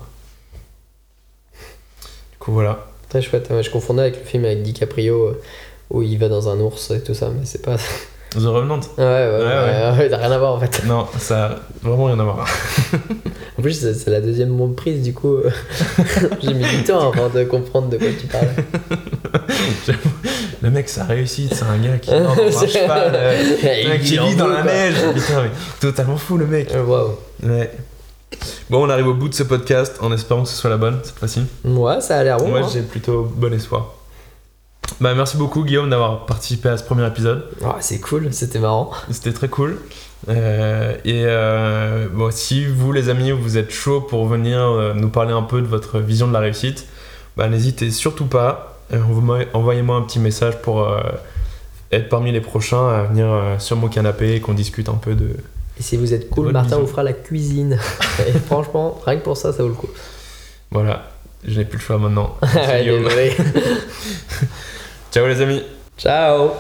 du 2.33 2.39
coup 2.39 2.53
voilà 2.53 2.85
Très 3.09 3.22
chouette. 3.22 3.49
Ouais, 3.51 3.62
je 3.62 3.70
confondais 3.70 4.03
avec 4.03 4.18
le 4.18 4.24
film 4.24 4.45
avec 4.45 4.62
DiCaprio 4.62 5.29
euh, 5.29 5.41
où 5.89 6.03
il 6.03 6.18
va 6.18 6.29
dans 6.29 6.51
un 6.51 6.61
ours 6.61 6.91
et 6.91 7.03
tout 7.03 7.14
ça, 7.14 7.31
mais 7.31 7.47
c'est 7.47 7.62
pas. 7.62 7.76
The 8.33 8.43
Revenant 8.45 8.81
Ouais, 8.99 9.05
ouais, 9.05 9.29
ouais, 9.31 9.45
ouais. 9.45 9.99
ouais, 9.99 10.11
t'as 10.11 10.18
rien 10.18 10.31
à 10.33 10.37
voir 10.39 10.53
en 10.53 10.61
fait. 10.61 10.83
non 10.85 11.07
ça 11.18 11.47
a 11.47 11.57
vraiment 11.83 12.05
rien 12.05 12.20
à 12.20 12.24
voir 12.24 12.47
En 13.59 13.62
plus, 13.62 13.72
c'est 13.95 14.11
la 14.11 14.20
deuxième 14.20 14.74
prise, 14.74 15.01
du 15.03 15.14
coup, 15.14 15.39
j'ai 16.43 16.53
mis 16.53 16.64
du 16.68 16.85
temps 16.85 17.11
avant 17.11 17.31
de 17.31 17.43
comprendre 17.45 17.89
de 17.89 17.97
quoi 17.97 18.09
tu 18.20 18.26
parlais. 18.26 18.51
le 20.61 20.70
mec 20.70 20.91
ça 20.91 21.05
réussit 21.05 21.53
c'est 21.55 21.64
un 21.64 21.79
gars 21.79 21.97
qui 21.99 22.11
non, 22.11 22.35
marche 22.35 22.87
pas 22.87 23.09
Le 23.09 23.89
mec 23.89 24.03
qui 24.03 24.18
vit 24.18 24.37
dans 24.37 24.49
la 24.49 24.62
neige 24.62 24.97
putain 25.14 25.43
mais 25.45 25.51
totalement 25.81 26.18
fou 26.18 26.37
le 26.37 26.47
mec 26.47 26.70
Euh, 26.74 26.85
Waouh. 26.85 27.12
Ouais. 27.43 27.70
Bon, 28.70 28.87
on 28.87 28.91
arrive 28.91 29.09
au 29.09 29.14
bout 29.14 29.29
de 29.29 29.35
ce 29.35 29.43
podcast 29.43 29.97
en 30.01 30.12
espérant 30.12 30.43
que 30.43 30.49
ce 30.49 30.57
soit 30.57 30.70
la 30.70 30.76
bonne 30.76 30.99
cette 31.03 31.18
fois-ci. 31.18 31.43
Ouais, 31.64 32.01
ça 32.01 32.18
a 32.18 32.24
l'air 32.24 32.37
bon. 32.37 32.49
Moi, 32.49 32.61
hein. 32.61 32.68
j'ai 32.72 32.83
plutôt 32.83 33.22
bon 33.22 33.53
espoir. 33.53 33.95
Bah, 35.01 35.14
merci 35.14 35.37
beaucoup, 35.37 35.64
Guillaume, 35.64 35.91
d'avoir 35.91 36.26
participé 36.26 36.68
à 36.68 36.76
ce 36.76 36.83
premier 36.83 37.07
épisode. 37.07 37.45
Ouais, 37.61 37.70
c'est 37.81 38.01
cool, 38.01 38.33
c'était 38.33 38.59
marrant. 38.59 38.91
C'était 39.11 39.33
très 39.33 39.49
cool. 39.49 39.79
Euh, 40.29 40.95
et 41.05 41.22
euh, 41.24 42.09
bon, 42.12 42.31
si 42.33 42.66
vous, 42.66 42.93
les 42.93 43.09
amis, 43.09 43.31
vous 43.31 43.59
êtes 43.59 43.70
chaud 43.70 44.01
pour 44.01 44.26
venir 44.26 44.59
euh, 44.59 44.95
nous 44.95 45.09
parler 45.09 45.33
un 45.33 45.43
peu 45.43 45.61
de 45.61 45.66
votre 45.66 46.01
vision 46.01 46.26
de 46.26 46.33
la 46.33 46.41
réussite, 46.41 46.87
bah, 47.37 47.49
n'hésitez 47.49 47.91
surtout 47.91 48.26
pas. 48.26 48.81
Envoyez-moi 49.53 49.97
un 49.97 50.03
petit 50.03 50.18
message 50.18 50.62
pour 50.62 50.89
être 51.93 52.09
parmi 52.09 52.33
les 52.33 52.41
prochains 52.41 52.89
à 52.89 53.03
venir 53.03 53.29
sur 53.59 53.76
mon 53.76 53.89
canapé 53.89 54.37
et 54.37 54.41
qu'on 54.41 54.55
discute 54.55 54.89
un 54.89 54.95
peu 54.95 55.14
de. 55.14 55.37
Et 55.79 55.83
si 55.83 55.97
vous 55.97 56.12
êtes 56.12 56.29
cool, 56.31 56.51
Martin 56.53 56.79
vous 56.79 56.87
fera 56.87 57.03
la 57.03 57.12
cuisine. 57.12 57.79
et 58.26 58.33
franchement, 58.33 59.01
rien 59.05 59.18
que 59.18 59.24
pour 59.24 59.37
ça, 59.37 59.53
ça 59.53 59.62
vaut 59.62 59.68
le 59.68 59.74
coup. 59.74 59.89
Voilà, 60.70 61.11
je 61.45 61.59
n'ai 61.59 61.64
plus 61.64 61.79
le 61.79 61.83
choix 61.83 61.99
maintenant. 61.99 62.37
Ouais. 62.43 63.37
Ciao, 65.12 65.26
les 65.26 65.41
amis. 65.41 65.62
Ciao. 65.97 66.51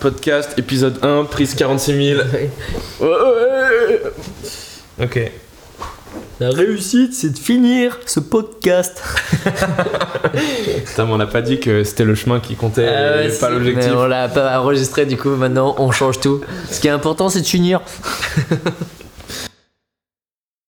Podcast 0.00 0.58
épisode 0.58 0.98
1, 1.02 1.24
prise 1.24 1.54
46 1.54 2.14
000. 2.14 2.22
Ok. 5.00 5.32
La 6.40 6.50
réussite, 6.50 7.14
c'est 7.14 7.30
de 7.30 7.38
finir 7.38 7.98
ce 8.06 8.20
podcast. 8.20 9.02
Putain, 10.86 11.04
mais 11.04 11.12
on 11.12 11.16
n'a 11.16 11.26
pas 11.26 11.42
dit 11.42 11.58
que 11.58 11.82
c'était 11.82 12.04
le 12.04 12.14
chemin 12.14 12.38
qui 12.38 12.54
comptait 12.54 12.86
Ah 12.86 13.24
et 13.24 13.28
pas 13.30 13.50
l'objectif. 13.50 13.90
On 13.92 14.06
l'a 14.06 14.28
pas 14.28 14.60
enregistré, 14.60 15.04
du 15.04 15.16
coup, 15.16 15.30
maintenant 15.30 15.74
on 15.78 15.90
change 15.90 16.20
tout. 16.20 16.40
Ce 16.70 16.78
qui 16.78 16.86
est 16.86 16.92
important, 16.92 17.28
c'est 17.28 17.40
de 17.40 17.46
finir. 17.46 17.80